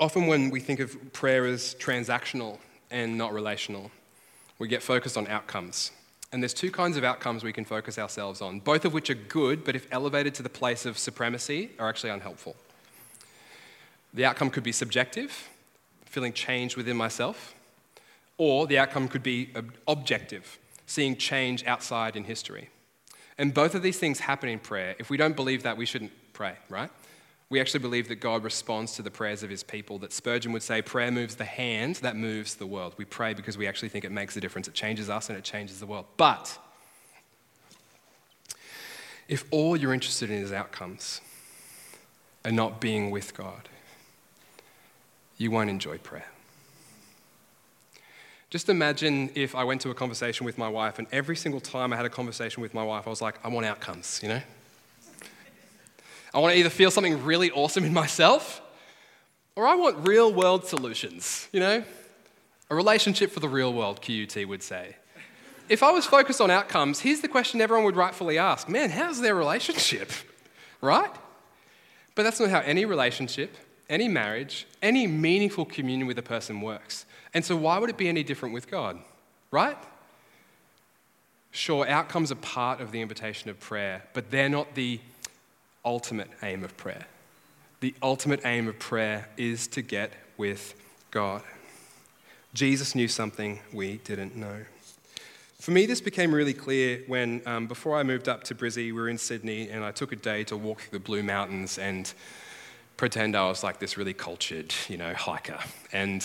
often, 0.00 0.26
when 0.26 0.50
we 0.50 0.58
think 0.58 0.80
of 0.80 1.12
prayer 1.12 1.46
as 1.46 1.76
transactional 1.76 2.58
and 2.90 3.16
not 3.16 3.32
relational, 3.32 3.92
we 4.58 4.66
get 4.66 4.82
focused 4.82 5.16
on 5.16 5.28
outcomes. 5.28 5.92
And 6.32 6.42
there's 6.42 6.52
two 6.52 6.72
kinds 6.72 6.96
of 6.96 7.04
outcomes 7.04 7.44
we 7.44 7.52
can 7.52 7.64
focus 7.64 8.00
ourselves 8.00 8.40
on, 8.40 8.58
both 8.58 8.84
of 8.84 8.92
which 8.92 9.10
are 9.10 9.14
good, 9.14 9.62
but 9.62 9.76
if 9.76 9.86
elevated 9.92 10.34
to 10.34 10.42
the 10.42 10.48
place 10.48 10.84
of 10.84 10.98
supremacy, 10.98 11.70
are 11.78 11.88
actually 11.88 12.10
unhelpful. 12.10 12.56
The 14.14 14.24
outcome 14.24 14.50
could 14.50 14.62
be 14.62 14.72
subjective, 14.72 15.48
feeling 16.06 16.32
change 16.32 16.76
within 16.76 16.96
myself, 16.96 17.54
or 18.38 18.66
the 18.66 18.78
outcome 18.78 19.08
could 19.08 19.22
be 19.22 19.50
objective, 19.86 20.58
seeing 20.86 21.16
change 21.16 21.64
outside 21.66 22.16
in 22.16 22.24
history. 22.24 22.70
And 23.36 23.54
both 23.54 23.74
of 23.74 23.82
these 23.82 23.98
things 23.98 24.20
happen 24.20 24.48
in 24.48 24.58
prayer. 24.58 24.96
If 24.98 25.10
we 25.10 25.16
don't 25.16 25.36
believe 25.36 25.62
that, 25.62 25.76
we 25.76 25.86
shouldn't 25.86 26.12
pray, 26.32 26.54
right? 26.68 26.90
We 27.50 27.60
actually 27.60 27.80
believe 27.80 28.08
that 28.08 28.16
God 28.16 28.44
responds 28.44 28.94
to 28.96 29.02
the 29.02 29.10
prayers 29.10 29.42
of 29.42 29.50
his 29.50 29.62
people, 29.62 29.98
that 30.00 30.12
Spurgeon 30.12 30.52
would 30.52 30.62
say, 30.62 30.82
prayer 30.82 31.10
moves 31.10 31.36
the 31.36 31.44
hand 31.44 31.96
that 31.96 32.16
moves 32.16 32.56
the 32.56 32.66
world. 32.66 32.94
We 32.98 33.04
pray 33.04 33.34
because 33.34 33.56
we 33.56 33.66
actually 33.66 33.88
think 33.88 34.04
it 34.04 34.12
makes 34.12 34.36
a 34.36 34.40
difference. 34.40 34.68
It 34.68 34.74
changes 34.74 35.08
us 35.08 35.28
and 35.28 35.38
it 35.38 35.44
changes 35.44 35.80
the 35.80 35.86
world. 35.86 36.06
But 36.16 36.58
if 39.28 39.44
all 39.50 39.76
you're 39.76 39.94
interested 39.94 40.30
in 40.30 40.42
is 40.42 40.52
outcomes 40.52 41.20
and 42.44 42.54
not 42.54 42.80
being 42.80 43.10
with 43.10 43.34
God, 43.34 43.68
you 45.38 45.50
won't 45.50 45.70
enjoy 45.70 45.98
prayer. 45.98 46.26
Just 48.50 48.68
imagine 48.68 49.30
if 49.34 49.54
I 49.54 49.64
went 49.64 49.80
to 49.82 49.90
a 49.90 49.94
conversation 49.94 50.46
with 50.46 50.58
my 50.58 50.68
wife, 50.68 50.98
and 50.98 51.06
every 51.12 51.36
single 51.36 51.60
time 51.60 51.92
I 51.92 51.96
had 51.96 52.06
a 52.06 52.10
conversation 52.10 52.62
with 52.62 52.72
my 52.74 52.82
wife, 52.82 53.06
I 53.06 53.10
was 53.10 53.22
like, 53.22 53.34
I 53.44 53.48
want 53.48 53.66
outcomes, 53.66 54.20
you 54.22 54.28
know? 54.28 54.40
I 56.32 56.38
want 56.38 56.54
to 56.54 56.58
either 56.58 56.70
feel 56.70 56.90
something 56.90 57.24
really 57.24 57.50
awesome 57.50 57.84
in 57.84 57.92
myself, 57.92 58.62
or 59.54 59.66
I 59.66 59.74
want 59.74 60.06
real 60.06 60.32
world 60.32 60.66
solutions, 60.66 61.48
you 61.52 61.60
know? 61.60 61.84
A 62.70 62.74
relationship 62.74 63.30
for 63.30 63.40
the 63.40 63.48
real 63.48 63.72
world, 63.72 64.00
QUT 64.02 64.46
would 64.46 64.62
say. 64.62 64.96
If 65.68 65.82
I 65.82 65.90
was 65.90 66.06
focused 66.06 66.40
on 66.40 66.50
outcomes, 66.50 67.00
here's 67.00 67.20
the 67.20 67.28
question 67.28 67.60
everyone 67.60 67.84
would 67.84 67.96
rightfully 67.96 68.38
ask 68.38 68.68
Man, 68.68 68.90
how's 68.90 69.20
their 69.20 69.34
relationship? 69.34 70.10
Right? 70.80 71.10
But 72.14 72.22
that's 72.22 72.38
not 72.38 72.50
how 72.50 72.60
any 72.60 72.84
relationship, 72.84 73.56
any 73.88 74.08
marriage, 74.08 74.66
any 74.82 75.06
meaningful 75.06 75.64
communion 75.64 76.06
with 76.06 76.18
a 76.18 76.22
person 76.22 76.60
works. 76.60 77.06
And 77.34 77.44
so, 77.44 77.56
why 77.56 77.78
would 77.78 77.90
it 77.90 77.96
be 77.96 78.08
any 78.08 78.22
different 78.22 78.54
with 78.54 78.70
God? 78.70 78.98
Right? 79.50 79.76
Sure, 81.50 81.88
outcomes 81.88 82.30
are 82.30 82.36
part 82.36 82.80
of 82.80 82.92
the 82.92 83.00
invitation 83.00 83.50
of 83.50 83.58
prayer, 83.58 84.04
but 84.12 84.30
they're 84.30 84.48
not 84.48 84.74
the 84.74 85.00
ultimate 85.84 86.30
aim 86.42 86.62
of 86.62 86.76
prayer. 86.76 87.06
The 87.80 87.94
ultimate 88.02 88.44
aim 88.44 88.68
of 88.68 88.78
prayer 88.78 89.28
is 89.36 89.66
to 89.68 89.82
get 89.82 90.12
with 90.36 90.74
God. 91.10 91.42
Jesus 92.54 92.94
knew 92.94 93.08
something 93.08 93.60
we 93.72 93.98
didn't 93.98 94.36
know. 94.36 94.64
For 95.60 95.70
me, 95.70 95.86
this 95.86 96.00
became 96.00 96.34
really 96.34 96.54
clear 96.54 97.02
when, 97.06 97.42
um, 97.46 97.66
before 97.66 97.96
I 97.96 98.02
moved 98.02 98.28
up 98.28 98.44
to 98.44 98.54
Brizzy, 98.54 98.86
we 98.86 98.92
were 98.92 99.08
in 99.08 99.18
Sydney, 99.18 99.68
and 99.70 99.84
I 99.84 99.90
took 99.90 100.12
a 100.12 100.16
day 100.16 100.44
to 100.44 100.56
walk 100.56 100.80
through 100.82 100.98
the 100.98 101.04
Blue 101.04 101.22
Mountains 101.22 101.78
and 101.78 102.12
pretend 102.98 103.36
I 103.36 103.48
was 103.48 103.62
like 103.62 103.78
this 103.78 103.96
really 103.96 104.12
cultured, 104.12 104.74
you 104.88 104.98
know, 104.98 105.14
hiker. 105.14 105.58
And 105.92 106.22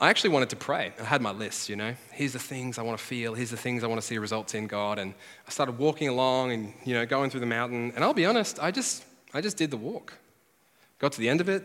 I 0.00 0.08
actually 0.08 0.30
wanted 0.30 0.50
to 0.50 0.56
pray. 0.56 0.92
I 0.98 1.04
had 1.04 1.20
my 1.20 1.30
list, 1.30 1.68
you 1.68 1.76
know. 1.76 1.94
Here's 2.12 2.32
the 2.32 2.38
things 2.38 2.78
I 2.78 2.82
want 2.82 2.98
to 2.98 3.04
feel. 3.04 3.34
Here's 3.34 3.50
the 3.50 3.56
things 3.58 3.84
I 3.84 3.86
want 3.86 4.00
to 4.00 4.06
see 4.06 4.16
results 4.18 4.54
in 4.54 4.66
God. 4.66 4.98
And 4.98 5.14
I 5.46 5.50
started 5.50 5.78
walking 5.78 6.08
along 6.08 6.52
and, 6.52 6.72
you 6.84 6.94
know, 6.94 7.04
going 7.04 7.30
through 7.30 7.40
the 7.40 7.46
mountain. 7.46 7.92
And 7.94 8.02
I'll 8.02 8.14
be 8.14 8.24
honest, 8.24 8.58
I 8.58 8.70
just, 8.70 9.04
I 9.34 9.42
just 9.42 9.58
did 9.58 9.70
the 9.70 9.76
walk. 9.76 10.14
Got 10.98 11.12
to 11.12 11.20
the 11.20 11.28
end 11.28 11.42
of 11.42 11.48
it. 11.50 11.62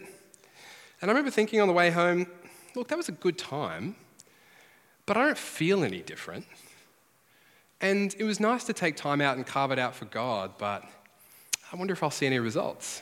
And 1.01 1.09
I 1.09 1.13
remember 1.13 1.31
thinking 1.31 1.61
on 1.61 1.69
the 1.69 1.73
way 1.73 1.89
home, 1.89 2.27
look, 2.75 2.89
that 2.89 2.97
was 2.97 3.07
a 3.07 3.13
good 3.13 3.37
time, 3.37 3.95
but 5.05 5.15
I 5.15 5.25
don't 5.25 5.37
feel 5.37 5.85
any 5.85 6.01
different. 6.01 6.45
And 7.79 8.13
it 8.19 8.25
was 8.25 8.41
nice 8.41 8.65
to 8.65 8.73
take 8.73 8.97
time 8.97 9.21
out 9.21 9.37
and 9.37 9.47
carve 9.47 9.71
it 9.71 9.79
out 9.79 9.95
for 9.95 10.05
God, 10.05 10.51
but 10.57 10.83
I 11.71 11.75
wonder 11.77 11.93
if 11.93 12.03
I'll 12.03 12.11
see 12.11 12.27
any 12.27 12.39
results. 12.39 13.01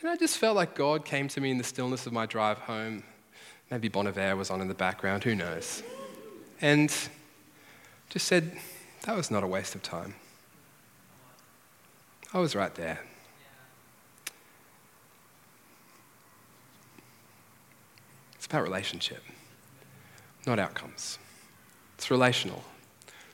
And 0.00 0.08
I 0.08 0.16
just 0.16 0.38
felt 0.38 0.54
like 0.54 0.74
God 0.76 1.04
came 1.04 1.26
to 1.28 1.40
me 1.40 1.50
in 1.50 1.58
the 1.58 1.64
stillness 1.64 2.06
of 2.06 2.12
my 2.12 2.24
drive 2.24 2.58
home. 2.58 3.02
Maybe 3.70 3.88
Bon 3.88 4.06
was 4.36 4.50
on 4.50 4.60
in 4.60 4.68
the 4.68 4.74
background, 4.74 5.24
who 5.24 5.34
knows? 5.34 5.82
And 6.60 6.88
just 8.08 8.26
said, 8.26 8.56
that 9.02 9.16
was 9.16 9.30
not 9.30 9.42
a 9.42 9.46
waste 9.46 9.74
of 9.74 9.82
time. 9.82 10.14
I 12.32 12.38
was 12.38 12.54
right 12.54 12.74
there. 12.74 13.00
It's 18.36 18.46
about 18.46 18.62
relationship, 18.62 19.22
not 20.46 20.58
outcomes. 20.58 21.18
It's 21.96 22.10
relational, 22.10 22.62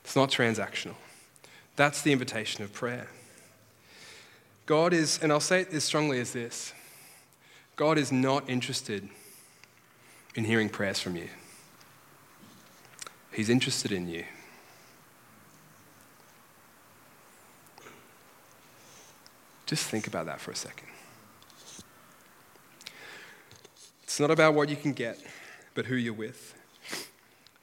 it's 0.02 0.16
not 0.16 0.30
transactional. 0.30 0.94
That's 1.76 2.02
the 2.02 2.12
invitation 2.12 2.64
of 2.64 2.72
prayer. 2.72 3.08
God 4.66 4.92
is, 4.92 5.18
and 5.22 5.30
I'll 5.30 5.40
say 5.40 5.60
it 5.62 5.72
as 5.72 5.84
strongly 5.84 6.20
as 6.20 6.32
this 6.32 6.72
God 7.76 7.98
is 7.98 8.12
not 8.12 8.48
interested 8.48 9.08
in 10.34 10.44
hearing 10.44 10.68
prayers 10.68 11.00
from 11.00 11.16
you, 11.16 11.28
He's 13.32 13.50
interested 13.50 13.92
in 13.92 14.08
you. 14.08 14.24
Just 19.66 19.86
think 19.86 20.06
about 20.06 20.26
that 20.26 20.40
for 20.40 20.50
a 20.50 20.56
second. 20.56 20.88
It's 24.02 24.20
not 24.20 24.30
about 24.30 24.54
what 24.54 24.68
you 24.68 24.76
can 24.76 24.92
get, 24.92 25.18
but 25.74 25.86
who 25.86 25.96
you're 25.96 26.12
with. 26.12 26.54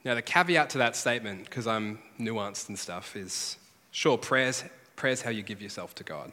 Now, 0.03 0.15
the 0.15 0.21
caveat 0.21 0.71
to 0.71 0.79
that 0.79 0.95
statement, 0.95 1.45
because 1.45 1.67
I'm 1.67 1.99
nuanced 2.19 2.69
and 2.69 2.77
stuff, 2.77 3.15
is 3.15 3.57
sure, 3.91 4.17
prayer's, 4.17 4.63
prayer's 4.95 5.21
how 5.21 5.29
you 5.29 5.43
give 5.43 5.61
yourself 5.61 5.93
to 5.95 6.03
God. 6.03 6.31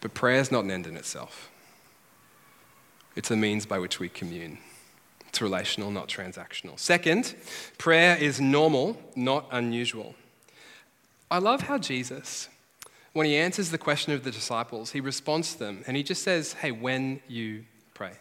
But 0.00 0.14
prayer 0.14 0.40
is 0.40 0.52
not 0.52 0.64
an 0.64 0.70
end 0.70 0.86
in 0.86 0.96
itself, 0.96 1.50
it's 3.14 3.30
a 3.30 3.36
means 3.36 3.66
by 3.66 3.78
which 3.78 3.98
we 3.98 4.08
commune. 4.08 4.58
It's 5.28 5.42
relational, 5.42 5.90
not 5.90 6.08
transactional. 6.08 6.78
Second, 6.78 7.34
prayer 7.76 8.16
is 8.16 8.40
normal, 8.40 8.96
not 9.14 9.46
unusual. 9.50 10.14
I 11.30 11.38
love 11.38 11.62
how 11.62 11.76
Jesus, 11.76 12.48
when 13.12 13.26
he 13.26 13.36
answers 13.36 13.70
the 13.70 13.76
question 13.76 14.12
of 14.12 14.24
the 14.24 14.30
disciples, 14.30 14.92
he 14.92 15.00
responds 15.00 15.52
to 15.52 15.58
them 15.58 15.84
and 15.86 15.96
he 15.96 16.02
just 16.02 16.22
says, 16.22 16.54
Hey, 16.54 16.70
when 16.70 17.20
you 17.28 17.64
pray. 17.92 18.12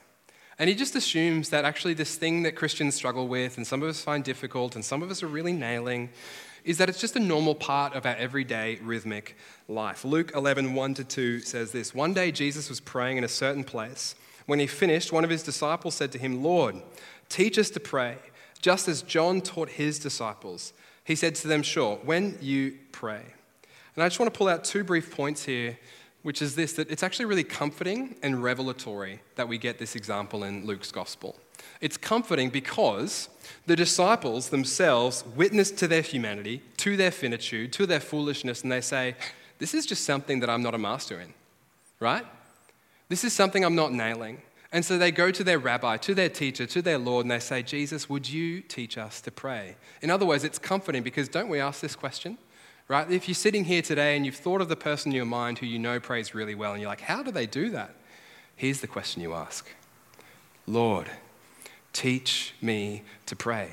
And 0.58 0.70
he 0.70 0.76
just 0.76 0.96
assumes 0.96 1.50
that 1.50 1.66
actually 1.66 1.94
this 1.94 2.16
thing 2.16 2.44
that 2.44 2.56
Christians 2.56 2.96
struggle 2.96 3.28
with 3.28 3.58
and 3.58 3.68
some 3.68 3.84
of 3.84 3.90
us 3.90 4.02
find 4.02 4.24
difficult 4.24 4.76
and 4.76 4.84
some 4.84 5.04
of 5.04 5.12
us 5.12 5.22
are 5.22 5.28
really 5.28 5.54
nailing 5.54 6.10
is 6.66 6.80
that 6.80 6.90
it's 6.90 7.00
just 7.00 7.16
a 7.16 7.20
normal 7.20 7.56
part 7.56 7.94
of 7.94 8.06
our 8.06 8.16
everyday 8.16 8.76
rhythmic 8.78 9.38
life. 9.70 10.04
Luke 10.04 10.32
11, 10.34 10.74
1 10.74 10.94
to 10.96 11.04
2 11.04 11.40
says 11.40 11.72
this 11.72 11.94
One 11.94 12.14
day 12.14 12.32
Jesus 12.32 12.68
was 12.70 12.80
praying 12.80 13.18
in 13.18 13.24
a 13.24 13.30
certain 13.30 13.64
place. 13.64 14.16
When 14.48 14.60
he 14.60 14.68
finished, 14.68 15.14
one 15.14 15.24
of 15.24 15.30
his 15.30 15.44
disciples 15.44 15.96
said 15.96 16.12
to 16.12 16.18
him, 16.18 16.44
Lord, 16.44 16.76
teach 17.30 17.58
us 17.58 17.70
to 17.72 17.80
pray, 17.80 18.18
just 18.62 18.88
as 18.88 19.04
John 19.04 19.42
taught 19.42 19.70
his 19.70 20.00
disciples. 20.00 20.74
He 21.04 21.16
said 21.16 21.36
to 21.36 21.48
them, 21.48 21.62
Sure, 21.62 21.98
when 22.04 22.38
you 22.42 22.78
pray. 22.92 23.22
And 23.96 24.04
I 24.04 24.08
just 24.08 24.20
want 24.20 24.34
to 24.34 24.38
pull 24.38 24.48
out 24.48 24.64
two 24.64 24.84
brief 24.84 25.16
points 25.16 25.46
here, 25.46 25.78
which 26.24 26.42
is 26.42 26.56
this 26.56 26.74
that 26.74 26.90
it's 26.90 27.04
actually 27.04 27.26
really 27.26 27.44
comforting 27.44 28.16
and 28.24 28.42
revelatory 28.42 29.22
that 29.36 29.48
we 29.48 29.60
get 29.60 29.78
this 29.78 29.96
example 29.96 30.44
in 30.44 30.66
Luke's 30.66 30.92
gospel. 30.92 31.36
It's 31.82 31.98
comforting 31.98 32.50
because 32.50 33.30
the 33.66 33.76
disciples 33.76 34.50
themselves 34.50 35.24
witness 35.36 35.72
to 35.72 35.88
their 35.88 36.02
humanity, 36.02 36.62
to 36.78 36.98
their 36.98 37.12
finitude, 37.12 37.74
to 37.74 37.86
their 37.86 38.00
foolishness, 38.00 38.64
and 38.64 38.72
they 38.72 38.82
say, 38.82 39.16
This 39.60 39.74
is 39.74 39.86
just 39.86 40.04
something 40.04 40.40
that 40.40 40.50
I'm 40.50 40.62
not 40.62 40.76
a 40.76 40.78
master 40.78 41.20
in, 41.20 41.34
right? 42.00 42.26
This 43.10 43.24
is 43.24 43.34
something 43.34 43.64
I'm 43.64 43.76
not 43.76 43.94
nailing. 43.94 44.42
And 44.72 44.84
so 44.84 44.98
they 44.98 45.12
go 45.12 45.32
to 45.32 45.44
their 45.44 45.60
rabbi, 45.60 45.98
to 45.98 46.14
their 46.14 46.28
teacher, 46.28 46.66
to 46.66 46.82
their 46.82 46.98
Lord, 46.98 47.26
and 47.26 47.32
they 47.32 47.40
say, 47.40 47.64
Jesus, 47.64 48.10
would 48.10 48.30
you 48.30 48.62
teach 48.62 48.98
us 48.98 49.22
to 49.22 49.32
pray? 49.32 49.78
In 50.02 50.10
other 50.10 50.26
words, 50.26 50.44
it's 50.44 50.60
comforting 50.60 51.02
because 51.02 51.30
don't 51.30 51.48
we 51.48 51.60
ask 51.60 51.82
this 51.82 51.96
question? 51.96 52.38
Right? 52.88 53.10
If 53.10 53.28
you're 53.28 53.36
sitting 53.36 53.64
here 53.64 53.82
today 53.82 54.16
and 54.16 54.26
you've 54.26 54.36
thought 54.36 54.62
of 54.62 54.70
the 54.70 54.76
person 54.76 55.12
in 55.12 55.16
your 55.16 55.26
mind 55.26 55.60
who 55.60 55.66
you 55.66 55.80
know 55.80 56.00
prays 56.00 56.36
really 56.36 56.56
well, 56.56 56.74
and 56.74 56.82
you're 56.82 56.90
like, 56.90 57.02
how 57.02 57.24
do 57.24 57.32
they 57.32 57.46
do 57.46 57.70
that? 57.70 57.96
Here's 58.56 58.82
the 58.82 58.88
question 58.88 59.22
you 59.22 59.34
ask 59.34 59.68
Lord, 60.68 61.10
Teach 61.96 62.54
me 62.62 63.04
to 63.26 63.38
pray. 63.38 63.70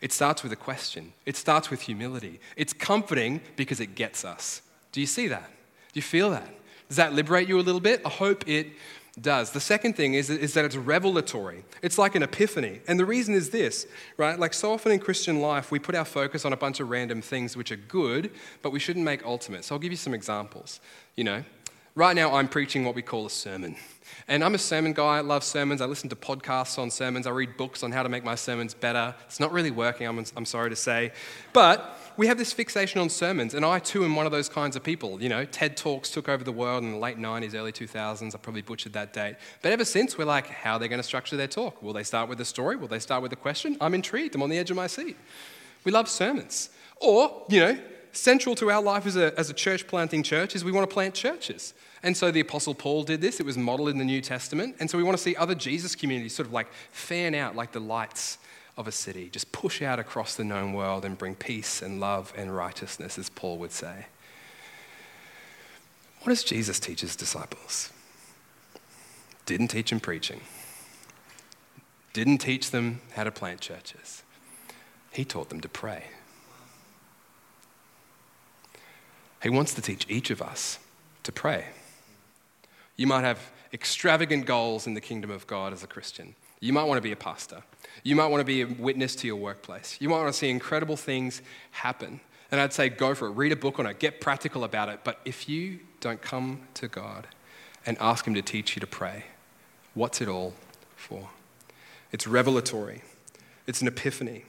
It 0.00 0.12
starts 0.12 0.42
with 0.42 0.50
a 0.50 0.56
question, 0.56 1.12
it 1.24 1.36
starts 1.36 1.70
with 1.70 1.82
humility. 1.82 2.40
It's 2.56 2.72
comforting 2.72 3.40
because 3.54 3.78
it 3.78 3.94
gets 3.94 4.24
us. 4.24 4.60
Do 4.90 5.00
you 5.00 5.06
see 5.06 5.28
that? 5.28 5.48
Do 5.92 5.98
you 5.98 6.02
feel 6.02 6.30
that? 6.30 6.48
Does 6.88 6.96
that 6.96 7.12
liberate 7.12 7.48
you 7.48 7.60
a 7.60 7.62
little 7.62 7.80
bit? 7.80 8.02
I 8.04 8.08
hope 8.08 8.48
it 8.48 8.72
does. 9.20 9.52
The 9.52 9.60
second 9.60 9.94
thing 9.94 10.14
is, 10.14 10.30
is 10.30 10.54
that 10.54 10.64
it's 10.64 10.74
revelatory. 10.74 11.62
It's 11.80 11.96
like 11.96 12.16
an 12.16 12.24
epiphany. 12.24 12.80
And 12.88 12.98
the 12.98 13.04
reason 13.04 13.34
is 13.34 13.50
this, 13.50 13.86
right? 14.16 14.36
Like 14.36 14.52
so 14.52 14.72
often 14.72 14.90
in 14.90 14.98
Christian 14.98 15.40
life, 15.40 15.70
we 15.70 15.78
put 15.78 15.94
our 15.94 16.04
focus 16.04 16.44
on 16.44 16.52
a 16.52 16.56
bunch 16.56 16.80
of 16.80 16.90
random 16.90 17.22
things 17.22 17.56
which 17.56 17.70
are 17.70 17.76
good, 17.76 18.32
but 18.62 18.72
we 18.72 18.80
shouldn't 18.80 19.04
make 19.04 19.24
ultimate. 19.24 19.64
So 19.64 19.76
I'll 19.76 19.80
give 19.80 19.92
you 19.92 19.96
some 19.96 20.14
examples. 20.14 20.80
You 21.14 21.22
know, 21.22 21.44
right 21.94 22.14
now 22.14 22.34
I'm 22.34 22.48
preaching 22.48 22.84
what 22.84 22.94
we 22.94 23.02
call 23.02 23.26
a 23.26 23.30
sermon. 23.30 23.76
And 24.28 24.44
I'm 24.44 24.54
a 24.54 24.58
sermon 24.58 24.92
guy. 24.92 25.18
I 25.18 25.20
love 25.20 25.42
sermons. 25.42 25.80
I 25.80 25.86
listen 25.86 26.08
to 26.10 26.16
podcasts 26.16 26.78
on 26.78 26.90
sermons. 26.90 27.26
I 27.26 27.30
read 27.30 27.56
books 27.56 27.82
on 27.82 27.90
how 27.90 28.02
to 28.02 28.08
make 28.08 28.22
my 28.22 28.36
sermons 28.36 28.74
better. 28.74 29.14
It's 29.26 29.40
not 29.40 29.52
really 29.52 29.70
working, 29.72 30.06
I'm, 30.06 30.24
I'm 30.36 30.44
sorry 30.44 30.70
to 30.70 30.76
say. 30.76 31.12
But 31.52 31.98
we 32.16 32.26
have 32.26 32.38
this 32.38 32.52
fixation 32.52 33.00
on 33.00 33.08
sermons, 33.08 33.54
and 33.54 33.64
I 33.64 33.78
too 33.78 34.04
am 34.04 34.14
one 34.14 34.26
of 34.26 34.32
those 34.32 34.48
kinds 34.48 34.76
of 34.76 34.82
people. 34.82 35.20
You 35.22 35.28
know, 35.28 35.44
TED 35.44 35.76
Talks 35.76 36.10
took 36.10 36.28
over 36.28 36.44
the 36.44 36.52
world 36.52 36.84
in 36.84 36.92
the 36.92 36.98
late 36.98 37.18
90s, 37.18 37.54
early 37.54 37.72
2000s. 37.72 38.34
I 38.34 38.38
probably 38.38 38.62
butchered 38.62 38.92
that 38.92 39.12
date. 39.12 39.36
But 39.62 39.72
ever 39.72 39.84
since, 39.84 40.18
we're 40.18 40.26
like, 40.26 40.46
how 40.46 40.74
are 40.74 40.78
they 40.78 40.88
going 40.88 41.00
to 41.00 41.06
structure 41.06 41.36
their 41.36 41.48
talk? 41.48 41.82
Will 41.82 41.92
they 41.92 42.02
start 42.04 42.28
with 42.28 42.40
a 42.40 42.44
story? 42.44 42.76
Will 42.76 42.88
they 42.88 42.98
start 42.98 43.22
with 43.22 43.32
a 43.32 43.36
question? 43.36 43.76
I'm 43.80 43.94
intrigued. 43.94 44.34
I'm 44.34 44.42
on 44.42 44.50
the 44.50 44.58
edge 44.58 44.70
of 44.70 44.76
my 44.76 44.86
seat. 44.86 45.16
We 45.84 45.92
love 45.92 46.08
sermons. 46.08 46.70
Or, 47.00 47.44
you 47.48 47.60
know, 47.60 47.78
central 48.12 48.54
to 48.56 48.70
our 48.70 48.82
life 48.82 49.06
as 49.06 49.16
a, 49.16 49.38
as 49.38 49.50
a 49.50 49.54
church 49.54 49.86
planting 49.86 50.22
church 50.22 50.54
is 50.54 50.64
we 50.64 50.72
want 50.72 50.88
to 50.88 50.92
plant 50.92 51.14
churches. 51.14 51.74
And 52.02 52.16
so 52.16 52.30
the 52.30 52.40
Apostle 52.40 52.74
Paul 52.74 53.02
did 53.02 53.20
this. 53.20 53.40
It 53.40 53.46
was 53.46 53.58
modeled 53.58 53.88
in 53.88 53.98
the 53.98 54.04
New 54.04 54.20
Testament. 54.20 54.76
And 54.80 54.90
so 54.90 54.96
we 54.96 55.04
want 55.04 55.16
to 55.16 55.22
see 55.22 55.36
other 55.36 55.54
Jesus 55.54 55.94
communities 55.94 56.34
sort 56.34 56.46
of 56.46 56.52
like 56.52 56.68
fan 56.92 57.34
out 57.34 57.56
like 57.56 57.72
the 57.72 57.80
lights 57.80 58.38
of 58.76 58.88
a 58.88 58.92
city, 58.92 59.28
just 59.28 59.52
push 59.52 59.82
out 59.82 59.98
across 59.98 60.34
the 60.34 60.44
known 60.44 60.72
world 60.72 61.04
and 61.04 61.18
bring 61.18 61.34
peace 61.34 61.82
and 61.82 62.00
love 62.00 62.32
and 62.36 62.56
righteousness, 62.56 63.18
as 63.18 63.28
Paul 63.28 63.58
would 63.58 63.72
say. 63.72 64.06
What 66.22 66.30
does 66.30 66.42
Jesus 66.42 66.80
teach 66.80 67.02
his 67.02 67.14
disciples? 67.14 67.92
Didn't 69.44 69.68
teach 69.68 69.90
them 69.90 70.00
preaching, 70.00 70.40
didn't 72.12 72.38
teach 72.38 72.70
them 72.70 73.00
how 73.14 73.24
to 73.24 73.30
plant 73.30 73.60
churches. 73.60 74.22
He 75.12 75.24
taught 75.24 75.48
them 75.48 75.60
to 75.60 75.68
pray. 75.68 76.04
He 79.42 79.50
wants 79.50 79.74
to 79.74 79.82
teach 79.82 80.06
each 80.08 80.30
of 80.30 80.42
us 80.42 80.78
to 81.22 81.32
pray. 81.32 81.66
You 82.96 83.06
might 83.06 83.22
have 83.22 83.40
extravagant 83.72 84.46
goals 84.46 84.86
in 84.86 84.94
the 84.94 85.00
kingdom 85.00 85.30
of 85.30 85.46
God 85.46 85.72
as 85.72 85.82
a 85.82 85.86
Christian. 85.86 86.34
You 86.60 86.72
might 86.72 86.84
want 86.84 86.98
to 86.98 87.02
be 87.02 87.12
a 87.12 87.16
pastor. 87.16 87.62
You 88.02 88.16
might 88.16 88.26
want 88.26 88.40
to 88.40 88.44
be 88.44 88.62
a 88.62 88.66
witness 88.66 89.16
to 89.16 89.26
your 89.26 89.36
workplace. 89.36 89.96
You 90.00 90.08
might 90.08 90.18
want 90.18 90.28
to 90.28 90.38
see 90.38 90.50
incredible 90.50 90.96
things 90.96 91.40
happen. 91.70 92.20
And 92.50 92.60
I'd 92.60 92.72
say 92.72 92.88
go 92.88 93.14
for 93.14 93.28
it. 93.28 93.30
Read 93.30 93.52
a 93.52 93.56
book 93.56 93.78
on 93.78 93.86
it. 93.86 93.98
Get 93.98 94.20
practical 94.20 94.64
about 94.64 94.88
it. 94.88 95.00
But 95.04 95.20
if 95.24 95.48
you 95.48 95.80
don't 96.00 96.20
come 96.20 96.62
to 96.74 96.88
God 96.88 97.28
and 97.86 97.96
ask 98.00 98.26
Him 98.26 98.34
to 98.34 98.42
teach 98.42 98.76
you 98.76 98.80
to 98.80 98.86
pray, 98.86 99.24
what's 99.94 100.20
it 100.20 100.28
all 100.28 100.54
for? 100.96 101.30
It's 102.12 102.26
revelatory, 102.26 103.02
it's 103.66 103.80
an 103.80 103.88
epiphany. 103.88 104.44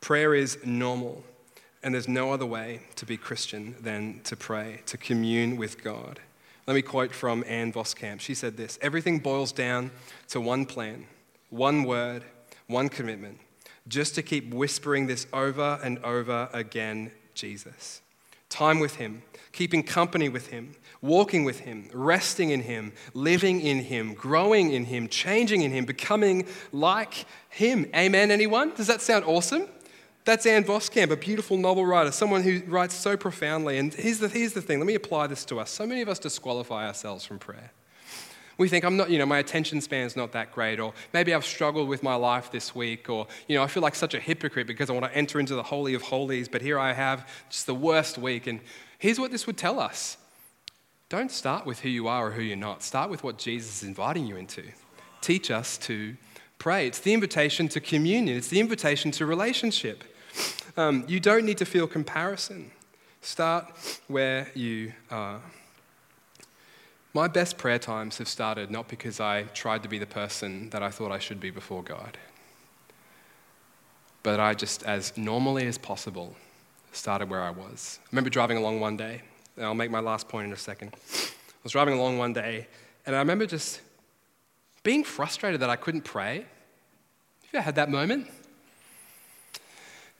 Prayer 0.00 0.34
is 0.34 0.58
normal. 0.64 1.24
And 1.88 1.94
there's 1.94 2.06
no 2.06 2.34
other 2.34 2.44
way 2.44 2.80
to 2.96 3.06
be 3.06 3.16
Christian 3.16 3.74
than 3.80 4.20
to 4.24 4.36
pray, 4.36 4.82
to 4.84 4.98
commune 4.98 5.56
with 5.56 5.82
God. 5.82 6.20
Let 6.66 6.74
me 6.74 6.82
quote 6.82 7.14
from 7.14 7.42
Ann 7.46 7.72
Voskamp. 7.72 8.20
She 8.20 8.34
said 8.34 8.58
this 8.58 8.78
Everything 8.82 9.20
boils 9.20 9.52
down 9.52 9.90
to 10.28 10.38
one 10.38 10.66
plan, 10.66 11.06
one 11.48 11.84
word, 11.84 12.24
one 12.66 12.90
commitment, 12.90 13.38
just 13.88 14.14
to 14.16 14.22
keep 14.22 14.52
whispering 14.52 15.06
this 15.06 15.26
over 15.32 15.80
and 15.82 15.98
over 16.00 16.50
again 16.52 17.10
Jesus. 17.32 18.02
Time 18.50 18.80
with 18.80 18.96
Him, 18.96 19.22
keeping 19.52 19.82
company 19.82 20.28
with 20.28 20.48
Him, 20.48 20.74
walking 21.00 21.42
with 21.42 21.60
Him, 21.60 21.88
resting 21.94 22.50
in 22.50 22.60
Him, 22.60 22.92
living 23.14 23.62
in 23.62 23.78
Him, 23.78 24.12
growing 24.12 24.72
in 24.72 24.84
Him, 24.84 25.08
changing 25.08 25.62
in 25.62 25.70
Him, 25.72 25.86
becoming 25.86 26.46
like 26.70 27.24
Him. 27.48 27.86
Amen, 27.96 28.30
anyone? 28.30 28.74
Does 28.74 28.88
that 28.88 29.00
sound 29.00 29.24
awesome? 29.24 29.68
That's 30.28 30.44
Ann 30.44 30.62
Voskamp, 30.62 31.10
a 31.10 31.16
beautiful 31.16 31.56
novel 31.56 31.86
writer, 31.86 32.12
someone 32.12 32.42
who 32.42 32.60
writes 32.66 32.94
so 32.94 33.16
profoundly. 33.16 33.78
And 33.78 33.94
here's 33.94 34.18
the, 34.18 34.28
here's 34.28 34.52
the 34.52 34.60
thing 34.60 34.78
let 34.78 34.84
me 34.84 34.94
apply 34.94 35.26
this 35.26 35.42
to 35.46 35.58
us. 35.58 35.70
So 35.70 35.86
many 35.86 36.02
of 36.02 36.10
us 36.10 36.18
disqualify 36.18 36.86
ourselves 36.86 37.24
from 37.24 37.38
prayer. 37.38 37.70
We 38.58 38.68
think, 38.68 38.84
I'm 38.84 38.98
not, 38.98 39.08
you 39.08 39.18
know, 39.18 39.24
my 39.24 39.38
attention 39.38 39.80
span's 39.80 40.16
not 40.16 40.32
that 40.32 40.52
great, 40.52 40.80
or 40.80 40.92
maybe 41.14 41.32
I've 41.32 41.46
struggled 41.46 41.88
with 41.88 42.02
my 42.02 42.14
life 42.14 42.52
this 42.52 42.74
week, 42.74 43.08
or, 43.08 43.26
you 43.46 43.56
know, 43.56 43.62
I 43.62 43.68
feel 43.68 43.82
like 43.82 43.94
such 43.94 44.12
a 44.12 44.20
hypocrite 44.20 44.66
because 44.66 44.90
I 44.90 44.92
want 44.92 45.06
to 45.06 45.16
enter 45.16 45.40
into 45.40 45.54
the 45.54 45.62
Holy 45.62 45.94
of 45.94 46.02
Holies, 46.02 46.46
but 46.46 46.60
here 46.60 46.78
I 46.78 46.92
have 46.92 47.26
just 47.48 47.64
the 47.64 47.74
worst 47.74 48.18
week. 48.18 48.46
And 48.46 48.60
here's 48.98 49.18
what 49.18 49.30
this 49.30 49.46
would 49.46 49.56
tell 49.56 49.80
us 49.80 50.18
don't 51.08 51.32
start 51.32 51.64
with 51.64 51.80
who 51.80 51.88
you 51.88 52.06
are 52.06 52.26
or 52.26 52.30
who 52.32 52.42
you're 52.42 52.54
not. 52.54 52.82
Start 52.82 53.08
with 53.08 53.24
what 53.24 53.38
Jesus 53.38 53.82
is 53.82 53.88
inviting 53.88 54.26
you 54.26 54.36
into. 54.36 54.62
Teach 55.22 55.50
us 55.50 55.78
to 55.78 56.18
pray. 56.58 56.86
It's 56.86 56.98
the 56.98 57.14
invitation 57.14 57.66
to 57.68 57.80
communion, 57.80 58.36
it's 58.36 58.48
the 58.48 58.60
invitation 58.60 59.10
to 59.12 59.24
relationship. 59.24 60.04
Um, 60.78 61.04
you 61.08 61.18
don't 61.18 61.44
need 61.44 61.58
to 61.58 61.64
feel 61.64 61.88
comparison. 61.88 62.70
Start 63.20 63.64
where 64.06 64.46
you 64.54 64.92
are. 65.10 65.40
My 67.12 67.26
best 67.26 67.58
prayer 67.58 67.80
times 67.80 68.18
have 68.18 68.28
started 68.28 68.70
not 68.70 68.86
because 68.86 69.18
I 69.18 69.42
tried 69.54 69.82
to 69.82 69.88
be 69.88 69.98
the 69.98 70.06
person 70.06 70.70
that 70.70 70.80
I 70.80 70.90
thought 70.90 71.10
I 71.10 71.18
should 71.18 71.40
be 71.40 71.50
before 71.50 71.82
God, 71.82 72.16
but 74.22 74.38
I 74.38 74.54
just, 74.54 74.84
as 74.84 75.16
normally 75.16 75.66
as 75.66 75.78
possible, 75.78 76.36
started 76.92 77.28
where 77.28 77.42
I 77.42 77.50
was. 77.50 77.98
I 78.04 78.06
remember 78.12 78.30
driving 78.30 78.56
along 78.56 78.78
one 78.78 78.96
day, 78.96 79.22
and 79.56 79.66
I'll 79.66 79.74
make 79.74 79.90
my 79.90 79.98
last 79.98 80.28
point 80.28 80.46
in 80.46 80.52
a 80.52 80.56
second. 80.56 80.94
I 80.94 81.64
was 81.64 81.72
driving 81.72 81.94
along 81.94 82.18
one 82.18 82.32
day, 82.32 82.68
and 83.04 83.16
I 83.16 83.18
remember 83.18 83.46
just 83.46 83.80
being 84.84 85.02
frustrated 85.02 85.58
that 85.60 85.70
I 85.70 85.76
couldn't 85.76 86.02
pray. 86.02 86.36
Have 86.36 87.52
you 87.52 87.58
ever 87.58 87.62
had 87.62 87.74
that 87.74 87.90
moment? 87.90 88.28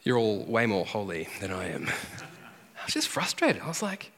You're 0.09 0.17
all 0.17 0.43
way 0.45 0.65
more 0.65 0.87
holy 0.87 1.29
than 1.39 1.53
I 1.53 1.69
am. 1.69 1.87
I 1.87 2.85
was 2.87 2.95
just 2.95 3.09
frustrated. 3.09 3.61
I 3.61 3.69
was 3.69 3.83
like, 3.83 4.11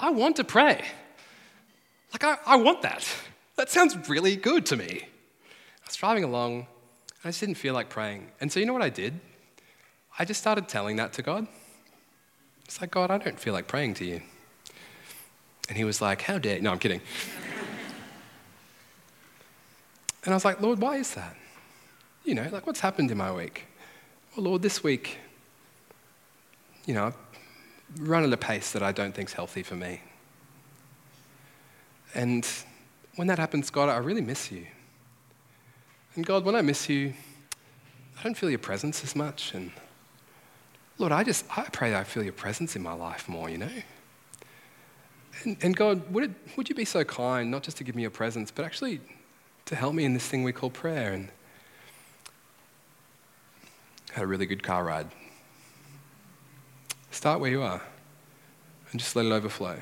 I 0.00 0.10
want 0.10 0.34
to 0.34 0.42
pray. 0.42 0.84
Like, 2.12 2.24
I, 2.24 2.38
I 2.44 2.56
want 2.56 2.82
that. 2.82 3.08
That 3.54 3.70
sounds 3.70 4.08
really 4.08 4.34
good 4.34 4.66
to 4.66 4.76
me. 4.76 5.02
I 5.04 5.86
was 5.86 5.94
driving 5.94 6.24
along, 6.24 6.66
I 7.22 7.28
just 7.28 7.38
didn't 7.38 7.54
feel 7.54 7.72
like 7.72 7.88
praying. 7.88 8.32
And 8.40 8.50
so, 8.50 8.58
you 8.58 8.66
know 8.66 8.72
what 8.72 8.82
I 8.82 8.88
did? 8.88 9.20
I 10.18 10.24
just 10.24 10.40
started 10.40 10.66
telling 10.66 10.96
that 10.96 11.12
to 11.12 11.22
God. 11.22 11.46
It's 12.64 12.80
like, 12.80 12.90
God, 12.90 13.12
I 13.12 13.18
don't 13.18 13.38
feel 13.38 13.52
like 13.52 13.68
praying 13.68 13.94
to 13.94 14.04
you. 14.04 14.20
And 15.68 15.78
he 15.78 15.84
was 15.84 16.02
like, 16.02 16.22
How 16.22 16.38
dare 16.38 16.56
you? 16.56 16.62
No, 16.62 16.72
I'm 16.72 16.80
kidding. 16.80 17.00
and 20.24 20.34
I 20.34 20.36
was 20.36 20.44
like, 20.44 20.60
Lord, 20.60 20.80
why 20.80 20.96
is 20.96 21.14
that? 21.14 21.36
You 22.24 22.34
know, 22.34 22.48
like, 22.50 22.66
what's 22.66 22.80
happened 22.80 23.12
in 23.12 23.18
my 23.18 23.30
week? 23.30 23.66
Well, 24.34 24.46
Lord, 24.46 24.62
this 24.62 24.82
week, 24.82 25.18
you 26.88 26.94
know, 26.94 27.12
run 27.98 28.24
at 28.24 28.32
a 28.32 28.36
pace 28.38 28.72
that 28.72 28.82
I 28.82 28.92
don't 28.92 29.14
think 29.14 29.28
is 29.28 29.34
healthy 29.34 29.62
for 29.62 29.76
me. 29.76 30.00
And 32.14 32.48
when 33.16 33.28
that 33.28 33.38
happens, 33.38 33.68
God, 33.68 33.90
I 33.90 33.98
really 33.98 34.22
miss 34.22 34.50
you. 34.50 34.66
And 36.14 36.24
God, 36.24 36.46
when 36.46 36.54
I 36.54 36.62
miss 36.62 36.88
you, 36.88 37.12
I 38.18 38.22
don't 38.22 38.34
feel 38.34 38.48
your 38.48 38.58
presence 38.58 39.04
as 39.04 39.14
much. 39.14 39.52
And 39.52 39.70
Lord, 40.96 41.12
I 41.12 41.24
just, 41.24 41.44
I 41.56 41.64
pray 41.64 41.94
I 41.94 42.04
feel 42.04 42.22
your 42.22 42.32
presence 42.32 42.74
in 42.74 42.82
my 42.82 42.94
life 42.94 43.28
more, 43.28 43.50
you 43.50 43.58
know? 43.58 43.68
And, 45.44 45.58
and 45.60 45.76
God, 45.76 46.10
would, 46.10 46.24
it, 46.24 46.30
would 46.56 46.70
you 46.70 46.74
be 46.74 46.86
so 46.86 47.04
kind, 47.04 47.50
not 47.50 47.62
just 47.62 47.76
to 47.76 47.84
give 47.84 47.96
me 47.96 48.02
your 48.02 48.10
presence, 48.10 48.50
but 48.50 48.64
actually 48.64 49.00
to 49.66 49.76
help 49.76 49.94
me 49.94 50.06
in 50.06 50.14
this 50.14 50.26
thing 50.26 50.42
we 50.42 50.54
call 50.54 50.70
prayer? 50.70 51.12
And 51.12 51.28
had 54.12 54.24
a 54.24 54.26
really 54.26 54.46
good 54.46 54.62
car 54.62 54.84
ride. 54.84 55.08
Start 57.10 57.40
where 57.40 57.50
you 57.50 57.62
are 57.62 57.82
and 58.90 59.00
just 59.00 59.16
let 59.16 59.26
it 59.26 59.32
overflow. 59.32 59.80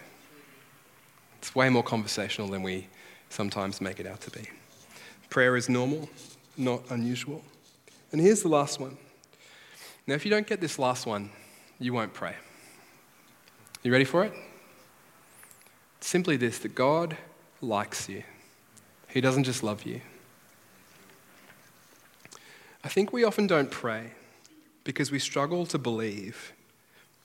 It's 1.39 1.55
way 1.55 1.69
more 1.69 1.83
conversational 1.83 2.49
than 2.49 2.63
we 2.63 2.89
sometimes 3.29 3.81
make 3.81 4.01
it 4.01 4.07
out 4.07 4.21
to 4.23 4.31
be. 4.31 4.49
Prayer 5.31 5.57
is 5.57 5.69
normal, 5.69 6.09
not 6.57 6.83
unusual. 6.91 7.45
And 8.13 8.21
here's 8.21 8.43
the 8.43 8.49
last 8.49 8.81
one. 8.81 8.97
Now, 10.07 10.15
if 10.15 10.25
you 10.25 10.31
don't 10.31 10.47
get 10.47 10.61
this 10.61 10.79
last 10.79 11.07
one, 11.07 11.31
you 11.79 11.93
won't 11.93 12.15
pray. 12.15 12.37
You 13.83 13.93
ready 13.93 14.05
for 14.05 14.25
it? 14.25 14.33
It's 15.99 16.09
simply 16.09 16.37
this 16.37 16.59
that 16.61 16.75
God 16.75 17.17
likes 17.61 18.09
you, 18.09 18.23
He 19.09 19.21
doesn't 19.21 19.45
just 19.45 19.63
love 19.63 19.85
you. 19.85 20.01
I 22.85 22.89
think 22.89 23.13
we 23.13 23.25
often 23.25 23.47
don't 23.47 23.71
pray 23.71 24.13
because 24.85 25.11
we 25.11 25.19
struggle 25.19 25.67
to 25.67 25.79
believe 25.79 26.53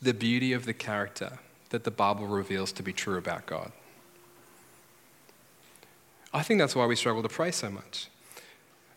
the 0.02 0.14
beauty 0.14 0.54
of 0.54 0.66
the 0.66 0.74
character 0.74 1.40
that 1.70 1.84
the 1.84 1.92
Bible 1.92 2.28
reveals 2.28 2.72
to 2.74 2.84
be 2.84 2.94
true 2.94 3.18
about 3.18 3.46
God. 3.46 3.72
I 6.34 6.44
think 6.44 6.60
that's 6.60 6.76
why 6.76 6.86
we 6.86 6.96
struggle 6.96 7.22
to 7.24 7.30
pray 7.30 7.52
so 7.52 7.70
much. 7.70 8.08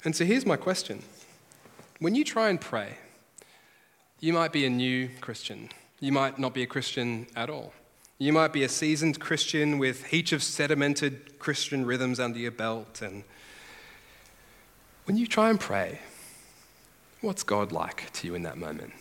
And 0.04 0.14
so 0.14 0.24
here's 0.24 0.46
my 0.46 0.56
question 0.56 1.02
When 1.98 2.14
you 2.14 2.24
try 2.24 2.48
and 2.48 2.60
pray, 2.60 2.98
you 4.20 4.32
might 4.32 4.52
be 4.52 4.64
a 4.64 4.70
new 4.70 5.10
Christian, 5.20 5.70
you 6.00 6.12
might 6.12 6.38
not 6.38 6.54
be 6.54 6.62
a 6.62 6.66
Christian 6.66 7.26
at 7.36 7.50
all. 7.50 7.72
You 8.18 8.32
might 8.32 8.52
be 8.52 8.62
a 8.62 8.68
seasoned 8.68 9.18
Christian 9.18 9.78
with 9.78 10.06
heaps 10.06 10.32
of 10.32 10.40
sedimented 10.40 11.38
Christian 11.40 11.84
rhythms 11.84 12.20
under 12.20 12.38
your 12.38 12.52
belt. 12.52 13.02
And 13.02 13.24
when 15.04 15.16
you 15.16 15.26
try 15.26 15.50
and 15.50 15.58
pray, 15.58 15.98
what's 17.20 17.42
God 17.42 17.72
like 17.72 18.12
to 18.12 18.28
you 18.28 18.36
in 18.36 18.44
that 18.44 18.56
moment? 18.56 18.92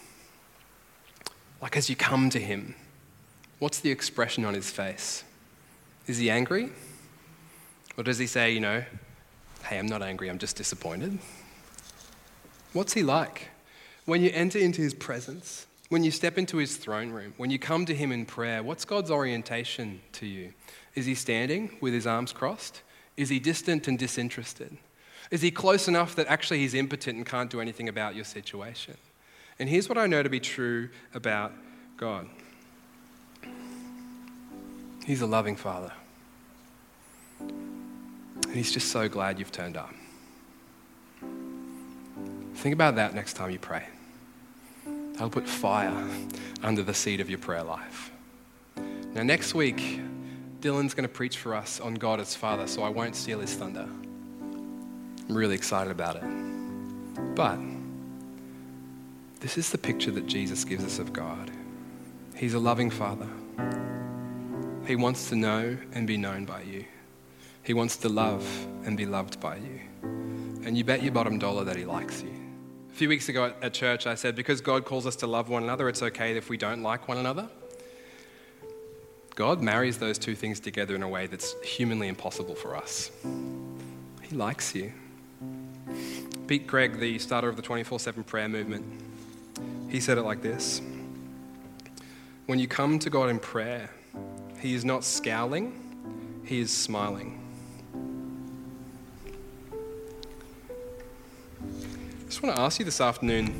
Like 1.64 1.78
as 1.78 1.90
you 1.90 1.96
come 1.96 2.30
to 2.32 2.40
Him, 2.40 2.76
what's 3.60 3.80
the 3.80 3.90
expression 3.90 4.44
on 4.44 4.54
His 4.54 4.70
face? 4.70 5.24
Is 6.08 6.18
He 6.18 6.30
angry? 6.30 6.70
Or 7.98 8.04
does 8.04 8.18
He 8.18 8.28
say, 8.28 8.52
you 8.52 8.60
know, 8.60 8.84
hey, 9.64 9.80
I'm 9.80 9.86
not 9.86 10.02
angry, 10.02 10.30
I'm 10.30 10.40
just 10.40 10.58
disappointed? 10.58 11.18
What's 12.74 12.92
He 12.92 13.02
like? 13.02 13.48
When 14.04 14.22
you 14.22 14.30
enter 14.34 14.60
into 14.60 14.82
His 14.82 14.94
presence, 14.94 15.66
when 15.88 16.04
you 16.04 16.12
step 16.12 16.38
into 16.38 16.58
His 16.58 16.76
throne 16.76 17.12
room, 17.12 17.34
when 17.38 17.50
you 17.50 17.58
come 17.58 17.86
to 17.86 17.96
Him 17.96 18.12
in 18.12 18.26
prayer, 18.26 18.62
what's 18.62 18.84
God's 18.84 19.10
orientation 19.10 20.02
to 20.12 20.26
you? 20.26 20.52
Is 20.96 21.06
He 21.06 21.16
standing 21.16 21.78
with 21.80 21.94
His 21.94 22.06
arms 22.06 22.34
crossed? 22.34 22.82
Is 23.16 23.30
He 23.30 23.40
distant 23.40 23.88
and 23.88 23.98
disinterested? 23.98 24.76
Is 25.32 25.42
He 25.42 25.50
close 25.50 25.88
enough 25.88 26.14
that 26.16 26.28
actually 26.28 26.60
He's 26.60 26.74
impotent 26.74 27.16
and 27.16 27.26
can't 27.26 27.50
do 27.50 27.62
anything 27.62 27.88
about 27.88 28.16
your 28.16 28.26
situation? 28.26 28.98
And 29.60 29.70
here's 29.70 29.88
what 29.88 29.98
I 29.98 30.08
know 30.08 30.24
to 30.24 30.30
be 30.30 30.40
true 30.40 30.90
about 31.14 31.54
God 31.98 32.28
He's 35.06 35.22
a 35.22 35.28
loving 35.28 35.56
Father. 35.56 35.92
And 37.40 38.56
He's 38.56 38.72
just 38.72 38.90
so 38.90 39.10
glad 39.10 39.40
you've 39.40 39.52
turned 39.52 39.78
up. 39.78 39.94
Think 42.56 42.74
about 42.74 42.96
that 42.96 43.14
next 43.14 43.34
time 43.34 43.52
you 43.52 43.60
pray. 43.60 43.84
That'll 45.14 45.30
put 45.30 45.48
fire 45.48 46.08
under 46.64 46.82
the 46.82 46.94
seat 46.94 47.20
of 47.20 47.30
your 47.30 47.40
prayer 47.40 47.64
life. 47.64 48.12
Now, 49.14 49.24
next 49.24 49.54
week, 49.54 50.00
Dylan's 50.62 50.94
going 50.94 51.08
to 51.08 51.14
preach 51.14 51.38
for 51.38 51.54
us 51.54 51.80
on 51.80 51.96
God 51.96 52.20
as 52.20 52.36
Father, 52.36 52.66
so 52.68 52.84
I 52.84 52.90
won't 52.90 53.16
steal 53.16 53.42
his 53.42 53.54
thunder. 53.54 53.88
I'm 53.90 55.36
really 55.36 55.56
excited 55.56 55.92
about 55.92 56.16
it. 56.16 56.24
But 57.36 57.60
this 59.44 59.58
is 59.58 59.72
the 59.72 59.78
picture 59.78 60.10
that 60.10 60.26
Jesus 60.26 60.64
gives 60.64 60.86
us 60.86 61.00
of 61.00 61.12
God. 61.12 61.52
He's 62.34 62.54
a 62.54 62.60
loving 62.60 62.90
Father. 62.90 63.28
He 64.88 64.96
wants 64.96 65.28
to 65.30 65.36
know 65.36 65.78
and 65.92 66.08
be 66.08 66.16
known 66.16 66.46
by 66.46 66.62
you. 66.62 66.86
He 67.62 67.74
wants 67.74 67.98
to 67.98 68.10
love 68.10 68.48
and 68.86 68.96
be 68.96 69.06
loved 69.06 69.42
by 69.42 69.58
you. 69.58 69.82
And 70.02 70.78
you 70.78 70.86
bet 70.86 71.04
your 71.04 71.12
bottom 71.12 71.40
dollar 71.40 71.66
that 71.66 71.76
He 71.76 71.84
likes 71.84 72.24
you. 72.24 72.32
A 72.90 72.96
few 72.96 73.10
weeks 73.10 73.28
ago 73.28 73.54
at 73.62 73.74
church, 73.74 74.08
I 74.08 74.16
said, 74.16 74.34
because 74.34 74.62
God 74.62 74.86
calls 74.86 75.06
us 75.06 75.18
to 75.18 75.28
love 75.28 75.50
one 75.50 75.64
another, 75.64 75.90
it's 75.90 76.02
okay 76.02 76.38
if 76.38 76.48
we 76.48 76.56
don't 76.56 76.82
like 76.82 77.10
one 77.10 77.18
another. 77.18 77.50
God 79.36 79.62
marries 79.62 79.98
those 79.98 80.18
two 80.18 80.36
things 80.36 80.62
together 80.62 80.96
in 80.96 81.04
a 81.04 81.10
way 81.10 81.28
that's 81.28 81.54
humanly 81.64 82.08
impossible 82.08 82.56
for 82.56 82.78
us. 82.78 83.12
He 84.22 84.38
likes 84.38 84.74
you. 84.74 84.94
Pete 86.48 86.66
Greig, 86.66 86.98
the 87.00 87.20
starter 87.20 87.50
of 87.50 87.58
the 87.58 87.62
24 87.62 88.00
7 88.00 88.24
prayer 88.24 88.48
movement, 88.48 88.86
he 89.94 90.00
said 90.00 90.18
it 90.18 90.24
like 90.24 90.42
this 90.42 90.82
When 92.48 92.58
you 92.58 92.68
come 92.68 92.98
to 93.00 93.12
God 93.12 93.30
in 93.30 93.38
prayer, 93.40 93.92
He 94.60 94.74
is 94.74 94.84
not 94.84 95.04
scowling, 95.04 96.42
He 96.44 96.60
is 96.60 96.76
smiling. 96.76 97.40
I 101.62 102.26
just 102.26 102.42
want 102.42 102.56
to 102.56 102.62
ask 102.62 102.80
you 102.80 102.86
this 102.86 103.00
afternoon 103.00 103.54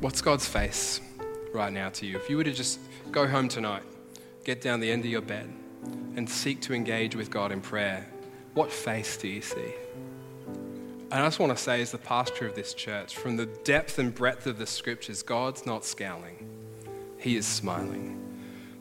what's 0.00 0.22
God's 0.22 0.48
face 0.48 1.02
right 1.52 1.70
now 1.70 1.90
to 1.90 2.06
you? 2.06 2.16
If 2.16 2.30
you 2.30 2.38
were 2.38 2.44
to 2.44 2.54
just 2.54 2.80
go 3.10 3.28
home 3.28 3.48
tonight, 3.48 3.82
get 4.44 4.62
down 4.62 4.80
the 4.80 4.90
end 4.90 5.04
of 5.04 5.10
your 5.10 5.20
bed, 5.20 5.52
and 6.16 6.28
seek 6.28 6.62
to 6.62 6.72
engage 6.72 7.14
with 7.14 7.30
God 7.30 7.52
in 7.52 7.60
prayer, 7.60 8.08
what 8.54 8.72
face 8.72 9.18
do 9.18 9.28
you 9.28 9.42
see? 9.42 9.74
And 11.12 11.20
I 11.20 11.26
just 11.26 11.40
want 11.40 11.56
to 11.56 11.60
say, 11.60 11.82
as 11.82 11.90
the 11.90 11.98
pastor 11.98 12.46
of 12.46 12.54
this 12.54 12.72
church, 12.72 13.16
from 13.16 13.36
the 13.36 13.46
depth 13.46 13.98
and 13.98 14.14
breadth 14.14 14.46
of 14.46 14.58
the 14.58 14.66
scriptures, 14.66 15.24
God's 15.24 15.66
not 15.66 15.84
scowling, 15.84 16.48
He 17.18 17.36
is 17.36 17.46
smiling. 17.46 18.16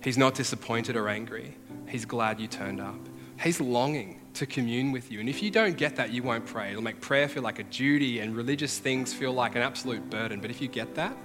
He's 0.02 0.18
not 0.18 0.36
disappointed 0.36 0.96
or 0.96 1.10
angry. 1.10 1.56
He's 1.88 2.06
glad 2.06 2.40
you 2.40 2.48
turned 2.48 2.80
up. 2.80 3.00
He's 3.42 3.60
longing 3.60 4.22
to 4.36 4.46
commune 4.46 4.92
with 4.92 5.12
you. 5.12 5.20
And 5.20 5.28
if 5.28 5.42
you 5.42 5.50
don't 5.50 5.76
get 5.76 5.96
that, 5.96 6.12
you 6.12 6.24
won't 6.24 6.46
pray. 6.46 6.70
It'll 6.70 6.84
make 6.84 7.02
prayer 7.02 7.28
feel 7.28 7.44
like 7.44 7.60
a 7.60 7.64
duty 7.64 8.20
and 8.20 8.36
religious 8.36 8.78
things 8.78 9.12
feel 9.12 9.34
like 9.34 9.56
an 9.56 9.62
absolute 9.62 10.10
burden. 10.10 10.40
But 10.40 10.52
if 10.52 10.62
you 10.62 10.68
get 10.68 10.96
that, 10.96 11.18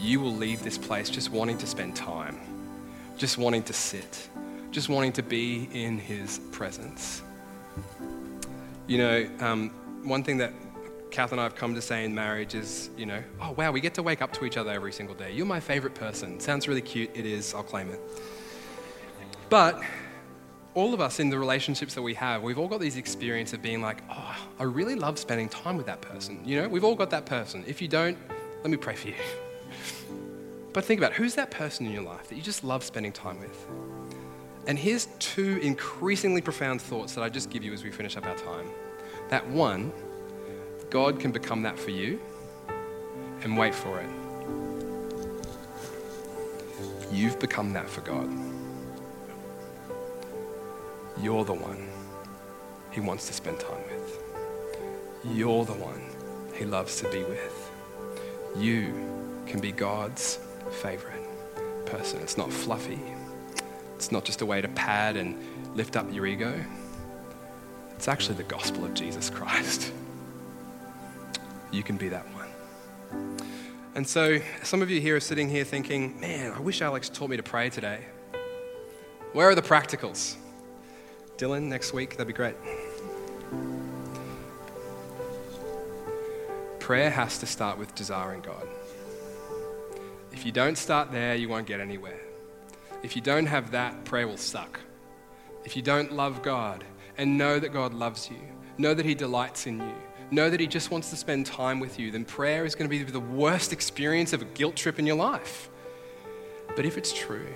you 0.00 0.20
will 0.20 0.34
leave 0.34 0.64
this 0.64 0.78
place 0.78 1.10
just 1.10 1.30
wanting 1.30 1.58
to 1.58 1.66
spend 1.66 1.94
time, 1.94 2.40
just 3.16 3.38
wanting 3.38 3.62
to 3.64 3.72
sit, 3.72 4.28
just 4.70 4.88
wanting 4.88 5.12
to 5.12 5.22
be 5.22 5.68
in 5.72 5.98
His 5.98 6.40
presence. 6.50 7.22
You 8.86 8.98
know, 8.98 9.30
um, 9.40 9.70
one 10.04 10.22
thing 10.22 10.38
that 10.38 10.52
Kath 11.10 11.32
and 11.32 11.40
I 11.40 11.44
have 11.44 11.54
come 11.54 11.74
to 11.74 11.82
say 11.82 12.04
in 12.04 12.14
marriage 12.14 12.54
is, 12.54 12.90
you 12.96 13.06
know, 13.06 13.22
oh 13.40 13.52
wow, 13.52 13.70
we 13.70 13.80
get 13.80 13.94
to 13.94 14.02
wake 14.02 14.20
up 14.20 14.32
to 14.34 14.44
each 14.44 14.56
other 14.56 14.70
every 14.70 14.92
single 14.92 15.14
day. 15.14 15.32
You're 15.32 15.46
my 15.46 15.60
favorite 15.60 15.94
person. 15.94 16.40
Sounds 16.40 16.66
really 16.66 16.82
cute. 16.82 17.10
It 17.14 17.24
is. 17.24 17.54
I'll 17.54 17.62
claim 17.62 17.90
it. 17.90 18.00
But 19.48 19.80
all 20.74 20.92
of 20.92 21.00
us 21.00 21.20
in 21.20 21.30
the 21.30 21.38
relationships 21.38 21.94
that 21.94 22.02
we 22.02 22.14
have, 22.14 22.42
we've 22.42 22.58
all 22.58 22.66
got 22.66 22.80
these 22.80 22.96
experience 22.96 23.52
of 23.52 23.62
being 23.62 23.80
like, 23.80 24.02
oh, 24.10 24.36
I 24.58 24.64
really 24.64 24.96
love 24.96 25.18
spending 25.18 25.48
time 25.48 25.76
with 25.76 25.86
that 25.86 26.00
person. 26.00 26.40
You 26.44 26.62
know, 26.62 26.68
we've 26.68 26.84
all 26.84 26.96
got 26.96 27.10
that 27.10 27.26
person. 27.26 27.62
If 27.66 27.80
you 27.80 27.86
don't, 27.86 28.18
let 28.62 28.70
me 28.70 28.76
pray 28.76 28.96
for 28.96 29.08
you. 29.08 29.14
But 30.72 30.84
think 30.84 30.98
about 30.98 31.12
it. 31.12 31.18
who's 31.18 31.36
that 31.36 31.52
person 31.52 31.86
in 31.86 31.92
your 31.92 32.02
life 32.02 32.28
that 32.28 32.34
you 32.34 32.42
just 32.42 32.64
love 32.64 32.82
spending 32.82 33.12
time 33.12 33.38
with? 33.38 33.66
And 34.66 34.76
here's 34.76 35.06
two 35.20 35.60
increasingly 35.62 36.40
profound 36.40 36.82
thoughts 36.82 37.14
that 37.14 37.22
I 37.22 37.28
just 37.28 37.48
give 37.48 37.62
you 37.62 37.72
as 37.72 37.84
we 37.84 37.92
finish 37.92 38.16
up 38.16 38.26
our 38.26 38.34
time. 38.34 38.66
That 39.30 39.48
one, 39.48 39.92
God 40.90 41.18
can 41.18 41.32
become 41.32 41.62
that 41.62 41.78
for 41.78 41.90
you, 41.90 42.20
and 43.42 43.56
wait 43.56 43.74
for 43.74 44.00
it. 44.00 44.08
You've 47.12 47.38
become 47.38 47.72
that 47.74 47.88
for 47.88 48.00
God. 48.00 48.30
You're 51.20 51.44
the 51.44 51.54
one 51.54 51.88
He 52.90 53.00
wants 53.00 53.26
to 53.28 53.32
spend 53.32 53.60
time 53.60 53.82
with. 53.90 54.22
You're 55.24 55.64
the 55.64 55.72
one 55.74 56.02
He 56.54 56.64
loves 56.64 57.00
to 57.00 57.10
be 57.10 57.22
with. 57.24 57.70
You 58.56 58.92
can 59.46 59.60
be 59.60 59.72
God's 59.72 60.38
favorite 60.70 61.22
person. 61.86 62.20
It's 62.20 62.36
not 62.36 62.52
fluffy, 62.52 63.00
it's 63.96 64.10
not 64.12 64.24
just 64.24 64.40
a 64.42 64.46
way 64.46 64.60
to 64.60 64.68
pad 64.68 65.16
and 65.16 65.36
lift 65.76 65.96
up 65.96 66.12
your 66.12 66.26
ego. 66.26 66.62
It's 67.96 68.08
actually 68.08 68.36
the 68.36 68.44
gospel 68.44 68.84
of 68.84 68.94
Jesus 68.94 69.30
Christ. 69.30 69.92
You 71.70 71.82
can 71.82 71.96
be 71.96 72.08
that 72.08 72.24
one. 72.34 72.48
And 73.94 74.06
so, 74.06 74.40
some 74.62 74.82
of 74.82 74.90
you 74.90 75.00
here 75.00 75.16
are 75.16 75.20
sitting 75.20 75.48
here 75.48 75.64
thinking, 75.64 76.20
man, 76.20 76.52
I 76.52 76.60
wish 76.60 76.82
Alex 76.82 77.08
taught 77.08 77.30
me 77.30 77.36
to 77.36 77.42
pray 77.42 77.70
today. 77.70 78.00
Where 79.32 79.48
are 79.48 79.54
the 79.54 79.62
practicals? 79.62 80.36
Dylan, 81.36 81.64
next 81.64 81.92
week, 81.92 82.10
that'd 82.12 82.26
be 82.26 82.32
great. 82.32 82.54
Prayer 86.78 87.10
has 87.10 87.38
to 87.38 87.46
start 87.46 87.78
with 87.78 87.94
desiring 87.94 88.40
God. 88.40 88.68
If 90.32 90.44
you 90.44 90.52
don't 90.52 90.76
start 90.76 91.10
there, 91.10 91.34
you 91.34 91.48
won't 91.48 91.66
get 91.66 91.80
anywhere. 91.80 92.20
If 93.02 93.16
you 93.16 93.22
don't 93.22 93.46
have 93.46 93.70
that, 93.70 94.04
prayer 94.04 94.28
will 94.28 94.36
suck. 94.36 94.80
If 95.64 95.76
you 95.76 95.82
don't 95.82 96.12
love 96.12 96.42
God 96.42 96.84
and 97.16 97.38
know 97.38 97.58
that 97.58 97.72
God 97.72 97.94
loves 97.94 98.30
you, 98.30 98.38
know 98.78 98.94
that 98.94 99.06
He 99.06 99.14
delights 99.14 99.66
in 99.66 99.80
you, 99.80 99.94
know 100.30 100.50
that 100.50 100.60
He 100.60 100.66
just 100.66 100.90
wants 100.90 101.10
to 101.10 101.16
spend 101.16 101.46
time 101.46 101.80
with 101.80 101.98
you, 101.98 102.10
then 102.10 102.24
prayer 102.24 102.64
is 102.64 102.74
going 102.74 102.90
to 102.90 102.96
be 102.96 103.02
the 103.02 103.20
worst 103.20 103.72
experience 103.72 104.32
of 104.32 104.42
a 104.42 104.46
guilt 104.46 104.76
trip 104.76 104.98
in 104.98 105.06
your 105.06 105.16
life. 105.16 105.70
But 106.76 106.84
if 106.84 106.98
it's 106.98 107.12
true 107.12 107.46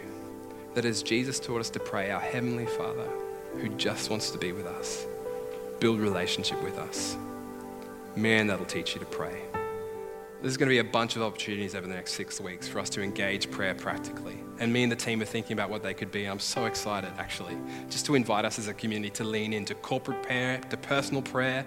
that 0.75 0.85
as 0.85 1.03
Jesus 1.03 1.41
taught 1.41 1.61
us 1.61 1.71
to 1.71 1.81
pray, 1.81 2.11
our 2.11 2.21
Heavenly 2.21 2.67
Father, 2.67 3.09
who 3.57 3.69
just 3.71 4.11
wants 4.11 4.31
to 4.31 4.39
be 4.39 4.53
with 4.53 4.67
us, 4.67 5.07
build 5.81 5.99
relationship 5.99 6.63
with 6.63 6.79
us, 6.79 7.17
man, 8.15 8.47
that'll 8.47 8.67
teach 8.67 8.95
you 8.95 9.01
to 9.01 9.07
pray. 9.07 9.43
There's 10.41 10.57
going 10.57 10.69
to 10.69 10.73
be 10.73 10.79
a 10.79 10.85
bunch 10.85 11.17
of 11.17 11.23
opportunities 11.23 11.75
over 11.75 11.89
the 11.89 11.95
next 11.95 12.13
six 12.13 12.41
weeks 12.41 12.69
for 12.69 12.79
us 12.79 12.89
to 12.91 13.03
engage 13.03 13.51
prayer 13.51 13.75
practically. 13.75 14.39
And 14.61 14.73
me 14.73 14.85
and 14.85 14.93
the 14.93 14.97
team 14.97 15.21
are 15.21 15.25
thinking 15.25 15.55
about 15.55 15.69
what 15.69 15.83
they 15.83 15.95
could 15.95 16.13
be. 16.13 16.27
I'm 16.27 16.39
so 16.39 16.67
excited, 16.67 17.11
actually, 17.19 17.57
just 17.91 18.07
to 18.07 18.15
invite 18.15 18.45
us 18.45 18.57
as 18.57 18.69
a 18.69 18.75
community 18.75 19.11
to 19.15 19.25
lean 19.25 19.53
into 19.53 19.75
corporate 19.75 20.23
prayer, 20.23 20.61
to 20.71 20.77
personal 20.77 21.23
prayer, 21.23 21.67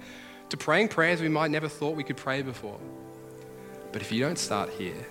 to 0.50 0.58
praying 0.58 0.88
prayers 0.88 1.22
we 1.22 1.28
might 1.28 1.52
never 1.52 1.68
thought 1.68 1.98
we 1.98 2.04
could 2.04 2.16
pray 2.16 2.42
before. 2.42 2.80
But 3.92 4.02
if 4.02 4.10
you 4.10 4.22
don't 4.22 4.40
start 4.40 4.70
here, 4.70 5.06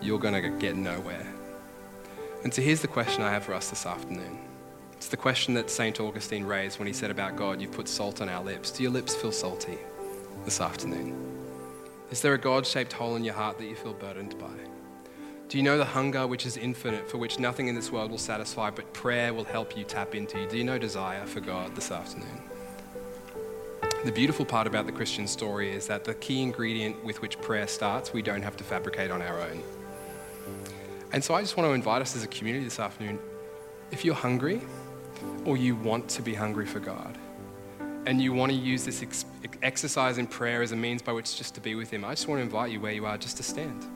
you're 0.00 0.18
going 0.18 0.42
to 0.42 0.48
get 0.58 0.74
nowhere. 0.74 1.26
And 2.42 2.54
so 2.54 2.62
here's 2.62 2.80
the 2.80 2.88
question 2.88 3.22
I 3.22 3.30
have 3.30 3.44
for 3.44 3.52
us 3.52 3.68
this 3.68 3.84
afternoon. 3.84 4.38
It's 4.94 5.08
the 5.08 5.16
question 5.18 5.52
that 5.54 5.70
St. 5.70 6.00
Augustine 6.00 6.46
raised 6.46 6.78
when 6.78 6.86
he 6.86 6.94
said 6.94 7.10
about 7.10 7.36
God, 7.36 7.60
You've 7.60 7.72
put 7.72 7.86
salt 7.86 8.22
on 8.22 8.30
our 8.30 8.42
lips. 8.42 8.70
Do 8.70 8.82
your 8.82 8.92
lips 8.92 9.14
feel 9.14 9.32
salty 9.32 9.76
this 10.44 10.60
afternoon? 10.60 11.37
Is 12.10 12.22
there 12.22 12.32
a 12.32 12.38
God 12.38 12.66
shaped 12.66 12.94
hole 12.94 13.16
in 13.16 13.24
your 13.24 13.34
heart 13.34 13.58
that 13.58 13.66
you 13.66 13.76
feel 13.76 13.92
burdened 13.92 14.38
by? 14.38 14.54
Do 15.48 15.58
you 15.58 15.62
know 15.62 15.76
the 15.76 15.84
hunger 15.84 16.26
which 16.26 16.46
is 16.46 16.56
infinite, 16.56 17.10
for 17.10 17.18
which 17.18 17.38
nothing 17.38 17.68
in 17.68 17.74
this 17.74 17.92
world 17.92 18.10
will 18.10 18.18
satisfy, 18.18 18.70
but 18.70 18.92
prayer 18.94 19.34
will 19.34 19.44
help 19.44 19.76
you 19.76 19.84
tap 19.84 20.14
into? 20.14 20.46
Do 20.48 20.56
you 20.56 20.64
know 20.64 20.78
desire 20.78 21.26
for 21.26 21.40
God 21.40 21.74
this 21.74 21.90
afternoon? 21.90 22.42
The 24.04 24.12
beautiful 24.12 24.44
part 24.44 24.66
about 24.66 24.86
the 24.86 24.92
Christian 24.92 25.26
story 25.26 25.70
is 25.70 25.86
that 25.88 26.04
the 26.04 26.14
key 26.14 26.42
ingredient 26.42 27.02
with 27.04 27.20
which 27.20 27.38
prayer 27.40 27.66
starts, 27.66 28.12
we 28.12 28.22
don't 28.22 28.42
have 28.42 28.56
to 28.56 28.64
fabricate 28.64 29.10
on 29.10 29.20
our 29.20 29.40
own. 29.40 29.62
And 31.12 31.22
so 31.22 31.34
I 31.34 31.42
just 31.42 31.56
want 31.56 31.68
to 31.68 31.74
invite 31.74 32.00
us 32.00 32.16
as 32.16 32.24
a 32.24 32.28
community 32.28 32.64
this 32.64 32.78
afternoon 32.78 33.18
if 33.90 34.04
you're 34.04 34.14
hungry 34.14 34.60
or 35.44 35.56
you 35.56 35.74
want 35.74 36.08
to 36.10 36.22
be 36.22 36.34
hungry 36.34 36.66
for 36.66 36.80
God, 36.80 37.18
and 38.06 38.20
you 38.20 38.32
want 38.32 38.52
to 38.52 38.56
use 38.56 38.84
this 38.84 39.02
ex- 39.02 39.24
exercise 39.62 40.18
in 40.18 40.26
prayer 40.26 40.62
as 40.62 40.72
a 40.72 40.76
means 40.76 41.02
by 41.02 41.12
which 41.12 41.36
just 41.36 41.54
to 41.54 41.60
be 41.60 41.74
with 41.74 41.90
Him, 41.90 42.04
I 42.04 42.10
just 42.10 42.28
want 42.28 42.38
to 42.38 42.42
invite 42.42 42.70
you 42.70 42.80
where 42.80 42.92
you 42.92 43.06
are 43.06 43.18
just 43.18 43.36
to 43.38 43.42
stand. 43.42 43.86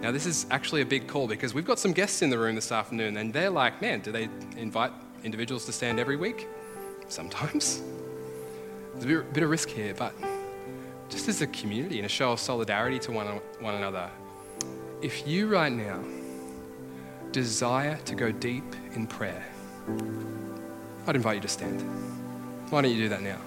Now, 0.00 0.10
this 0.10 0.26
is 0.26 0.46
actually 0.50 0.82
a 0.82 0.86
big 0.86 1.06
call 1.06 1.26
because 1.26 1.54
we've 1.54 1.64
got 1.64 1.78
some 1.78 1.92
guests 1.92 2.22
in 2.22 2.30
the 2.30 2.38
room 2.38 2.54
this 2.54 2.70
afternoon, 2.70 3.16
and 3.16 3.32
they're 3.32 3.50
like, 3.50 3.80
man, 3.80 4.00
do 4.00 4.12
they 4.12 4.28
invite 4.56 4.92
individuals 5.22 5.64
to 5.66 5.72
stand 5.72 5.98
every 5.98 6.16
week? 6.16 6.46
Sometimes. 7.08 7.82
There's 8.96 9.20
a 9.20 9.24
bit, 9.24 9.42
of 9.42 9.50
risk 9.50 9.70
here, 9.70 9.94
but 9.94 10.14
just 11.08 11.28
as 11.28 11.42
a 11.42 11.46
community 11.48 11.98
and 11.98 12.06
a 12.06 12.08
show 12.08 12.32
of 12.32 12.40
solidarity 12.40 12.98
to 13.00 13.12
one, 13.12 13.26
one 13.60 13.74
another, 13.74 14.10
if 15.02 15.26
you 15.26 15.48
right 15.48 15.72
now 15.72 16.02
desire 17.32 17.98
to 18.04 18.14
go 18.14 18.30
deep 18.30 18.64
in 18.94 19.06
prayer, 19.06 19.44
I'd 21.06 21.16
invite 21.16 21.36
you 21.36 21.40
to 21.42 21.48
stand. 21.48 21.82
Why 22.70 22.82
don't 22.82 22.90
you 22.90 22.96
do 22.96 23.08
that 23.08 23.22
now? 23.22 23.38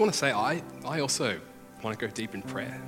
Just 0.00 0.06
want 0.06 0.14
to 0.14 0.18
say, 0.18 0.32
I, 0.32 0.62
I 0.96 1.00
also 1.00 1.38
want 1.82 1.98
to 1.98 2.06
go 2.06 2.10
deep 2.10 2.34
in 2.34 2.40
prayer. 2.40 2.80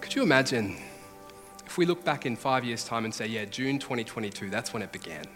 Could 0.00 0.14
you 0.14 0.22
imagine 0.22 0.78
if 1.66 1.76
we 1.76 1.84
look 1.84 2.02
back 2.06 2.24
in 2.24 2.36
five 2.36 2.64
years' 2.64 2.82
time 2.82 3.04
and 3.04 3.12
say, 3.12 3.26
yeah, 3.26 3.44
June 3.44 3.78
2022, 3.78 4.48
that's 4.48 4.72
when 4.72 4.82
it 4.82 4.92
began? 4.92 5.26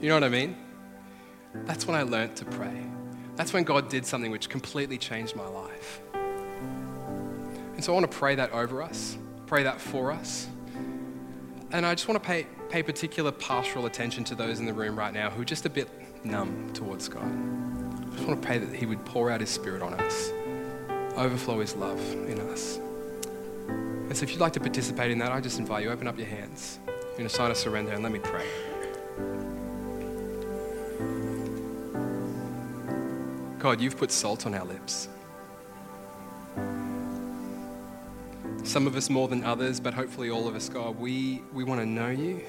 You 0.00 0.08
know 0.08 0.14
what 0.14 0.24
I 0.24 0.30
mean? 0.30 0.56
That's 1.66 1.86
when 1.86 1.94
I 1.94 2.02
learned 2.02 2.34
to 2.36 2.46
pray. 2.46 2.82
That's 3.36 3.52
when 3.52 3.62
God 3.62 3.90
did 3.90 4.06
something 4.06 4.30
which 4.30 4.48
completely 4.48 4.96
changed 4.96 5.36
my 5.36 5.46
life. 5.46 6.00
And 6.14 7.84
so 7.84 7.92
I 7.92 8.00
want 8.00 8.10
to 8.10 8.16
pray 8.16 8.36
that 8.36 8.52
over 8.52 8.80
us, 8.80 9.18
pray 9.46 9.64
that 9.64 9.82
for 9.82 10.12
us. 10.12 10.48
And 11.72 11.84
I 11.84 11.94
just 11.94 12.08
want 12.08 12.22
to 12.22 12.26
pay, 12.26 12.46
pay 12.70 12.82
particular 12.82 13.32
pastoral 13.32 13.84
attention 13.84 14.24
to 14.24 14.34
those 14.34 14.60
in 14.60 14.64
the 14.64 14.72
room 14.72 14.98
right 14.98 15.12
now 15.12 15.28
who 15.28 15.42
are 15.42 15.44
just 15.44 15.66
a 15.66 15.70
bit 15.70 15.90
numb 16.24 16.72
towards 16.72 17.06
God. 17.06 17.69
I 18.20 18.22
just 18.22 18.28
want 18.28 18.42
to 18.42 18.46
pray 18.46 18.58
that 18.58 18.76
He 18.76 18.84
would 18.84 19.02
pour 19.06 19.30
out 19.30 19.40
His 19.40 19.48
Spirit 19.48 19.80
on 19.80 19.94
us, 19.94 20.30
overflow 21.16 21.58
His 21.60 21.74
love 21.74 21.98
in 22.28 22.38
us. 22.50 22.76
And 23.66 24.14
so 24.14 24.24
if 24.24 24.32
you'd 24.32 24.42
like 24.42 24.52
to 24.52 24.60
participate 24.60 25.10
in 25.10 25.18
that, 25.20 25.32
I 25.32 25.40
just 25.40 25.58
invite 25.58 25.84
you, 25.84 25.90
open 25.90 26.06
up 26.06 26.18
your 26.18 26.26
hands 26.26 26.80
in 27.16 27.24
a 27.24 27.30
sign 27.30 27.50
of 27.50 27.56
surrender 27.56 27.92
and 27.92 28.02
let 28.02 28.12
me 28.12 28.18
pray. 28.18 28.46
God, 33.58 33.80
you've 33.80 33.96
put 33.96 34.12
salt 34.12 34.44
on 34.44 34.54
our 34.54 34.66
lips. 34.66 35.08
Some 38.64 38.86
of 38.86 38.96
us 38.96 39.08
more 39.08 39.28
than 39.28 39.44
others, 39.44 39.80
but 39.80 39.94
hopefully 39.94 40.28
all 40.28 40.46
of 40.46 40.54
us, 40.54 40.68
God, 40.68 40.98
we, 40.98 41.42
we 41.54 41.64
want 41.64 41.80
to 41.80 41.86
know 41.86 42.10
you. 42.10 42.42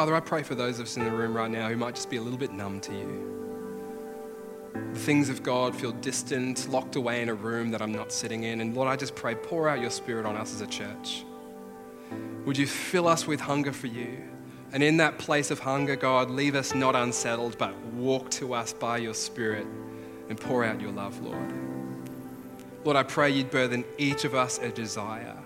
Father, 0.00 0.16
I 0.16 0.20
pray 0.20 0.42
for 0.42 0.54
those 0.54 0.78
of 0.78 0.86
us 0.86 0.96
in 0.96 1.04
the 1.04 1.10
room 1.10 1.36
right 1.36 1.50
now 1.50 1.68
who 1.68 1.76
might 1.76 1.94
just 1.94 2.08
be 2.08 2.16
a 2.16 2.22
little 2.22 2.38
bit 2.38 2.52
numb 2.52 2.80
to 2.80 2.92
you. 2.92 4.72
The 4.94 4.98
things 4.98 5.28
of 5.28 5.42
God 5.42 5.76
feel 5.76 5.92
distant, 5.92 6.70
locked 6.70 6.96
away 6.96 7.20
in 7.20 7.28
a 7.28 7.34
room 7.34 7.70
that 7.72 7.82
I'm 7.82 7.92
not 7.92 8.10
sitting 8.10 8.44
in. 8.44 8.62
And 8.62 8.74
Lord, 8.74 8.88
I 8.88 8.96
just 8.96 9.14
pray, 9.14 9.34
pour 9.34 9.68
out 9.68 9.78
your 9.78 9.90
spirit 9.90 10.24
on 10.24 10.36
us 10.36 10.54
as 10.54 10.62
a 10.62 10.66
church. 10.66 11.26
Would 12.46 12.56
you 12.56 12.66
fill 12.66 13.06
us 13.06 13.26
with 13.26 13.40
hunger 13.40 13.74
for 13.74 13.88
you? 13.88 14.22
And 14.72 14.82
in 14.82 14.96
that 14.96 15.18
place 15.18 15.50
of 15.50 15.58
hunger, 15.58 15.96
God, 15.96 16.30
leave 16.30 16.54
us 16.54 16.74
not 16.74 16.96
unsettled, 16.96 17.58
but 17.58 17.76
walk 17.92 18.30
to 18.30 18.54
us 18.54 18.72
by 18.72 18.96
your 18.96 19.12
Spirit 19.12 19.66
and 20.30 20.40
pour 20.40 20.64
out 20.64 20.80
your 20.80 20.92
love, 20.92 21.20
Lord. 21.20 21.52
Lord, 22.86 22.96
I 22.96 23.02
pray 23.02 23.28
you'd 23.28 23.50
burden 23.50 23.84
each 23.98 24.24
of 24.24 24.34
us 24.34 24.56
a 24.60 24.70
desire. 24.70 25.36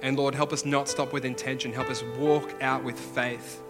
And 0.00 0.16
Lord, 0.16 0.34
help 0.34 0.54
us 0.54 0.64
not 0.64 0.88
stop 0.88 1.12
with 1.12 1.26
intention. 1.26 1.70
Help 1.70 1.90
us 1.90 2.02
walk 2.18 2.54
out 2.62 2.82
with 2.82 2.98
faith 2.98 3.60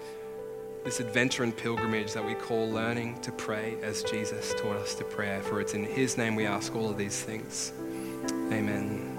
this 0.84 1.00
adventure 1.00 1.42
and 1.42 1.56
pilgrimage 1.56 2.12
that 2.12 2.24
we 2.24 2.34
call 2.34 2.70
learning 2.70 3.20
to 3.20 3.32
pray 3.32 3.76
as 3.82 4.02
Jesus 4.02 4.54
taught 4.58 4.76
us 4.76 4.94
to 4.96 5.04
pray. 5.04 5.40
For 5.42 5.60
it's 5.60 5.74
in 5.74 5.84
His 5.84 6.16
name 6.16 6.34
we 6.34 6.46
ask 6.46 6.74
all 6.74 6.88
of 6.88 6.96
these 6.96 7.20
things. 7.22 7.72
Amen. 8.52 9.09